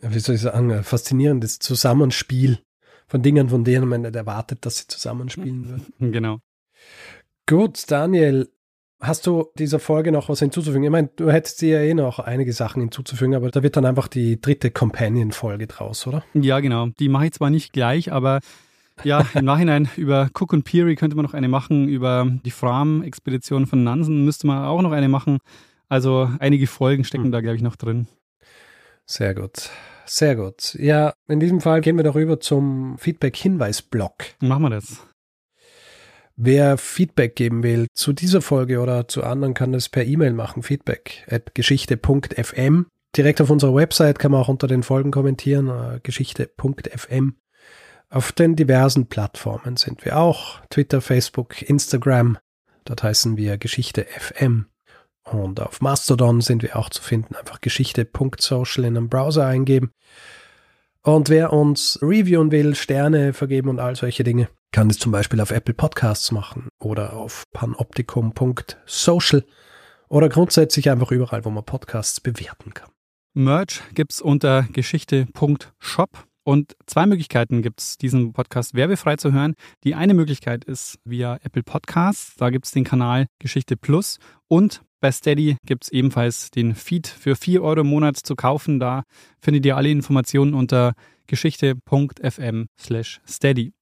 wie 0.00 0.18
soll 0.18 0.34
ich 0.34 0.42
sagen, 0.42 0.82
faszinierendes 0.82 1.58
Zusammenspiel 1.58 2.58
von 3.06 3.22
Dingen, 3.22 3.48
von 3.48 3.64
denen 3.64 3.88
man 3.88 4.02
nicht 4.02 4.16
erwartet, 4.16 4.66
dass 4.66 4.78
sie 4.78 4.86
zusammenspielen 4.88 5.68
würden. 5.68 5.86
Genau. 6.12 6.38
Gut, 7.46 7.90
Daniel, 7.90 8.48
Hast 8.98 9.26
du 9.26 9.50
dieser 9.58 9.78
Folge 9.78 10.10
noch 10.10 10.30
was 10.30 10.38
hinzuzufügen? 10.38 10.84
Ich 10.84 10.90
meine, 10.90 11.10
du 11.16 11.30
hättest 11.30 11.60
dir 11.60 11.80
ja 11.80 11.86
eh 11.86 11.92
noch 11.92 12.18
einige 12.18 12.54
Sachen 12.54 12.80
hinzuzufügen, 12.80 13.34
aber 13.34 13.50
da 13.50 13.62
wird 13.62 13.76
dann 13.76 13.84
einfach 13.84 14.08
die 14.08 14.40
dritte 14.40 14.70
Companion-Folge 14.70 15.66
draus, 15.66 16.06
oder? 16.06 16.24
Ja, 16.32 16.60
genau. 16.60 16.88
Die 16.98 17.10
mache 17.10 17.26
ich 17.26 17.32
zwar 17.32 17.50
nicht 17.50 17.74
gleich, 17.74 18.10
aber 18.10 18.40
ja, 19.04 19.26
im 19.34 19.44
Nachhinein 19.44 19.90
über 19.96 20.30
Cook 20.32 20.54
und 20.54 20.64
Peary 20.64 20.96
könnte 20.96 21.14
man 21.14 21.26
noch 21.26 21.34
eine 21.34 21.48
machen, 21.48 21.88
über 21.88 22.26
die 22.46 22.50
Fram-Expedition 22.50 23.66
von 23.66 23.84
Nansen 23.84 24.24
müsste 24.24 24.46
man 24.46 24.64
auch 24.64 24.80
noch 24.80 24.92
eine 24.92 25.10
machen. 25.10 25.38
Also 25.90 26.30
einige 26.38 26.66
Folgen 26.66 27.04
stecken 27.04 27.24
hm. 27.24 27.32
da, 27.32 27.42
glaube 27.42 27.56
ich, 27.56 27.62
noch 27.62 27.76
drin. 27.76 28.08
Sehr 29.06 29.34
gut. 29.34 29.70
Sehr 30.04 30.36
gut. 30.36 30.74
Ja, 30.74 31.14
in 31.28 31.40
diesem 31.40 31.60
Fall 31.60 31.80
gehen 31.80 31.96
wir 31.96 32.04
doch 32.04 32.14
rüber 32.14 32.38
zum 32.40 32.96
Feedback-Hinweis-Blog. 32.98 34.12
Machen 34.40 34.62
wir 34.62 34.70
das. 34.70 35.06
Wer 36.36 36.76
Feedback 36.76 37.34
geben 37.34 37.62
will 37.62 37.86
zu 37.94 38.12
dieser 38.12 38.42
Folge 38.42 38.80
oder 38.80 39.08
zu 39.08 39.24
anderen, 39.24 39.54
kann 39.54 39.72
das 39.72 39.88
per 39.88 40.04
E-Mail 40.04 40.32
machen. 40.32 40.62
Feedback 40.62 41.24
at 41.30 41.54
geschichte.fm. 41.54 42.86
Direkt 43.16 43.40
auf 43.40 43.48
unserer 43.48 43.74
Website 43.74 44.18
kann 44.18 44.32
man 44.32 44.42
auch 44.42 44.48
unter 44.48 44.66
den 44.66 44.82
Folgen 44.82 45.10
kommentieren. 45.10 45.68
Äh, 45.68 46.00
geschichte.fm. 46.02 47.36
Auf 48.10 48.32
den 48.32 48.54
diversen 48.54 49.06
Plattformen 49.06 49.76
sind 49.76 50.04
wir 50.04 50.18
auch. 50.18 50.60
Twitter, 50.68 51.00
Facebook, 51.00 51.62
Instagram. 51.62 52.38
Dort 52.84 53.02
heißen 53.02 53.36
wir 53.36 53.56
Geschichte 53.56 54.04
FM. 54.04 54.66
Und 55.30 55.60
auf 55.60 55.80
Mastodon 55.80 56.40
sind 56.40 56.62
wir 56.62 56.76
auch 56.76 56.88
zu 56.88 57.02
finden. 57.02 57.34
Einfach 57.34 57.60
geschichte.social 57.60 58.84
in 58.84 58.96
einem 58.96 59.08
Browser 59.08 59.46
eingeben. 59.46 59.90
Und 61.02 61.28
wer 61.28 61.52
uns 61.52 61.98
reviewen 62.02 62.50
will, 62.50 62.74
Sterne 62.74 63.32
vergeben 63.32 63.68
und 63.68 63.80
all 63.80 63.96
solche 63.96 64.24
Dinge, 64.24 64.48
kann 64.72 64.90
es 64.90 64.98
zum 64.98 65.12
Beispiel 65.12 65.40
auf 65.40 65.50
Apple 65.50 65.74
Podcasts 65.74 66.32
machen 66.32 66.68
oder 66.80 67.12
auf 67.12 67.44
panoptikum.social 67.52 69.44
oder 70.08 70.28
grundsätzlich 70.28 70.90
einfach 70.90 71.10
überall, 71.10 71.44
wo 71.44 71.50
man 71.50 71.64
Podcasts 71.64 72.20
bewerten 72.20 72.74
kann. 72.74 72.90
Merch 73.34 73.82
gibt 73.94 74.12
es 74.12 74.20
unter 74.20 74.62
geschichte.shop. 74.72 76.24
Und 76.44 76.76
zwei 76.86 77.06
Möglichkeiten 77.06 77.60
gibt 77.60 77.80
es, 77.80 77.98
diesen 77.98 78.32
Podcast 78.32 78.74
werbefrei 78.74 79.16
zu 79.16 79.32
hören. 79.32 79.54
Die 79.82 79.96
eine 79.96 80.14
Möglichkeit 80.14 80.64
ist 80.64 80.98
via 81.04 81.38
Apple 81.42 81.64
Podcasts. 81.64 82.36
Da 82.36 82.50
gibt 82.50 82.66
es 82.66 82.70
den 82.70 82.84
Kanal 82.84 83.26
Geschichte 83.40 83.76
Plus. 83.76 84.18
Und 84.46 84.82
bei 85.06 85.12
Steady 85.12 85.56
gibt 85.64 85.84
es 85.84 85.92
ebenfalls 85.92 86.50
den 86.50 86.74
Feed 86.74 87.06
für 87.06 87.36
4 87.36 87.62
Euro 87.62 87.82
im 87.82 87.86
Monat 87.86 88.16
zu 88.16 88.34
kaufen. 88.34 88.80
Da 88.80 89.04
findet 89.38 89.64
ihr 89.64 89.76
alle 89.76 89.88
Informationen 89.88 90.52
unter 90.52 90.94
geschichte.fm 91.28 92.66
steady. 92.76 93.72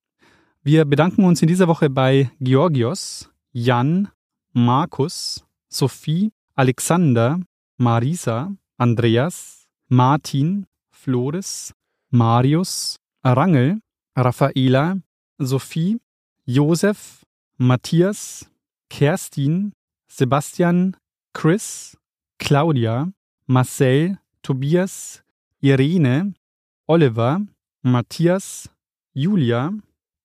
Wir 0.62 0.84
bedanken 0.84 1.24
uns 1.24 1.40
in 1.40 1.48
dieser 1.48 1.66
Woche 1.66 1.88
bei 1.88 2.30
Georgios, 2.40 3.30
Jan, 3.52 4.08
Markus, 4.52 5.46
Sophie, 5.70 6.30
Alexander, 6.56 7.40
Marisa, 7.78 8.52
Andreas, 8.76 9.64
Martin, 9.88 10.66
Flores, 10.90 11.72
Marius, 12.10 12.96
Rangel, 13.24 13.80
Raffaela, 14.14 14.98
Sophie, 15.38 16.02
Josef, 16.44 17.24
Matthias, 17.56 18.46
Kerstin, 18.90 19.72
Sebastian, 20.06 20.98
Chris, 21.34 21.98
Claudia, 22.38 23.12
Marcel, 23.46 24.18
Tobias, 24.42 25.22
Irene, 25.60 26.32
Oliver, 26.86 27.40
Matthias, 27.82 28.70
Julia, 29.12 29.72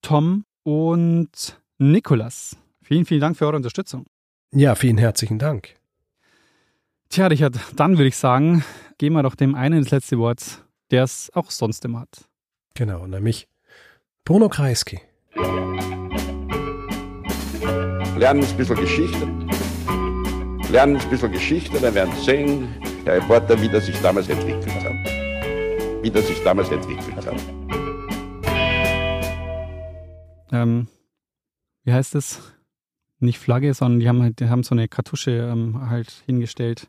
Tom 0.02 0.46
und 0.64 1.60
Nikolas. 1.78 2.56
Vielen, 2.82 3.06
vielen 3.06 3.22
Dank 3.22 3.38
für 3.38 3.46
eure 3.46 3.58
Unterstützung. 3.58 4.06
Ja, 4.52 4.76
vielen 4.76 4.98
herzlichen 4.98 5.40
Dank. 5.40 5.76
Tja, 7.10 7.28
Richard, 7.28 7.60
dann 7.76 7.98
würde 7.98 8.08
ich 8.08 8.16
sagen, 8.16 8.64
geben 8.98 9.16
wir 9.16 9.24
doch 9.24 9.36
dem 9.36 9.56
einen 9.56 9.82
das 9.82 9.92
letzte 9.92 10.18
Wort, 10.20 10.64
der 10.92 11.04
es 11.04 11.32
auch 11.34 11.52
sonst 11.52 11.84
immer 11.86 12.02
hat. 12.02 12.30
Genau, 12.76 13.08
nämlich 13.08 13.48
Bruno 14.24 14.48
Kreisky. 14.48 15.02
Lernen 18.16 18.44
ein 18.44 18.58
bisschen 18.58 18.76
Geschichte. 18.76 19.39
Lernen 20.70 20.98
ein 20.98 21.10
bisschen 21.10 21.32
Geschichte, 21.32 21.80
dann 21.80 21.96
werden 21.96 22.14
Sie 22.16 22.26
sehen, 22.26 22.68
der 23.04 23.16
Reporter, 23.16 23.60
wie 23.60 23.70
das 23.70 23.88
sich 23.88 24.00
damals 24.02 24.30
entwickelt 24.30 24.68
hat. 24.84 26.04
Wie 26.04 26.12
das 26.12 26.28
sich 26.28 26.44
damals 26.44 26.70
entwickelt 26.70 27.16
hat. 27.16 27.36
Ähm, 30.52 30.88
wie 31.84 31.94
heißt 31.94 32.14
es? 32.14 32.54
Nicht 33.20 33.40
Flagge, 33.40 33.74
sondern 33.74 34.00
die 34.00 34.08
haben 34.08 34.22
halt, 34.22 34.40
die 34.40 34.48
haben 34.48 34.62
so 34.62 34.76
eine 34.76 34.88
Kartusche 34.88 35.32
ähm, 35.32 35.90
halt 35.90 36.24
hingestellt, 36.28 36.88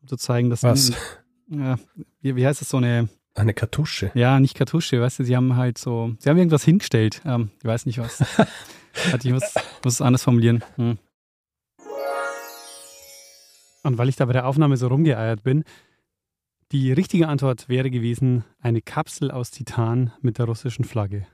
um 0.00 0.08
zu 0.08 0.16
zeigen, 0.16 0.48
dass 0.48 0.62
Was? 0.62 0.92
Ja, 1.48 1.78
wie, 2.20 2.36
wie 2.36 2.46
heißt 2.46 2.62
es 2.62 2.68
so 2.68 2.76
eine 2.76 3.08
Eine 3.34 3.54
Kartusche. 3.54 4.12
Ja, 4.14 4.38
nicht 4.38 4.54
Kartusche, 4.54 5.00
weißt 5.00 5.18
du, 5.18 5.24
sie 5.24 5.36
haben 5.36 5.56
halt 5.56 5.78
so, 5.78 6.14
sie 6.20 6.30
haben 6.30 6.38
irgendwas 6.38 6.64
hingestellt. 6.64 7.22
Ähm, 7.24 7.50
ich 7.58 7.64
weiß 7.64 7.86
nicht 7.86 7.98
was. 7.98 8.24
Ich 9.22 9.30
muss, 9.32 9.54
muss 9.84 9.94
es 9.94 10.02
anders 10.02 10.24
formulieren. 10.24 10.64
Hm. 10.74 10.98
Und 13.82 13.98
weil 13.98 14.08
ich 14.08 14.16
da 14.16 14.26
bei 14.26 14.32
der 14.32 14.46
Aufnahme 14.46 14.76
so 14.76 14.88
rumgeeiert 14.88 15.42
bin, 15.42 15.64
die 16.72 16.92
richtige 16.92 17.28
Antwort 17.28 17.68
wäre 17.68 17.90
gewesen, 17.90 18.44
eine 18.60 18.80
Kapsel 18.80 19.30
aus 19.30 19.50
Titan 19.50 20.12
mit 20.20 20.38
der 20.38 20.46
russischen 20.46 20.84
Flagge. 20.84 21.26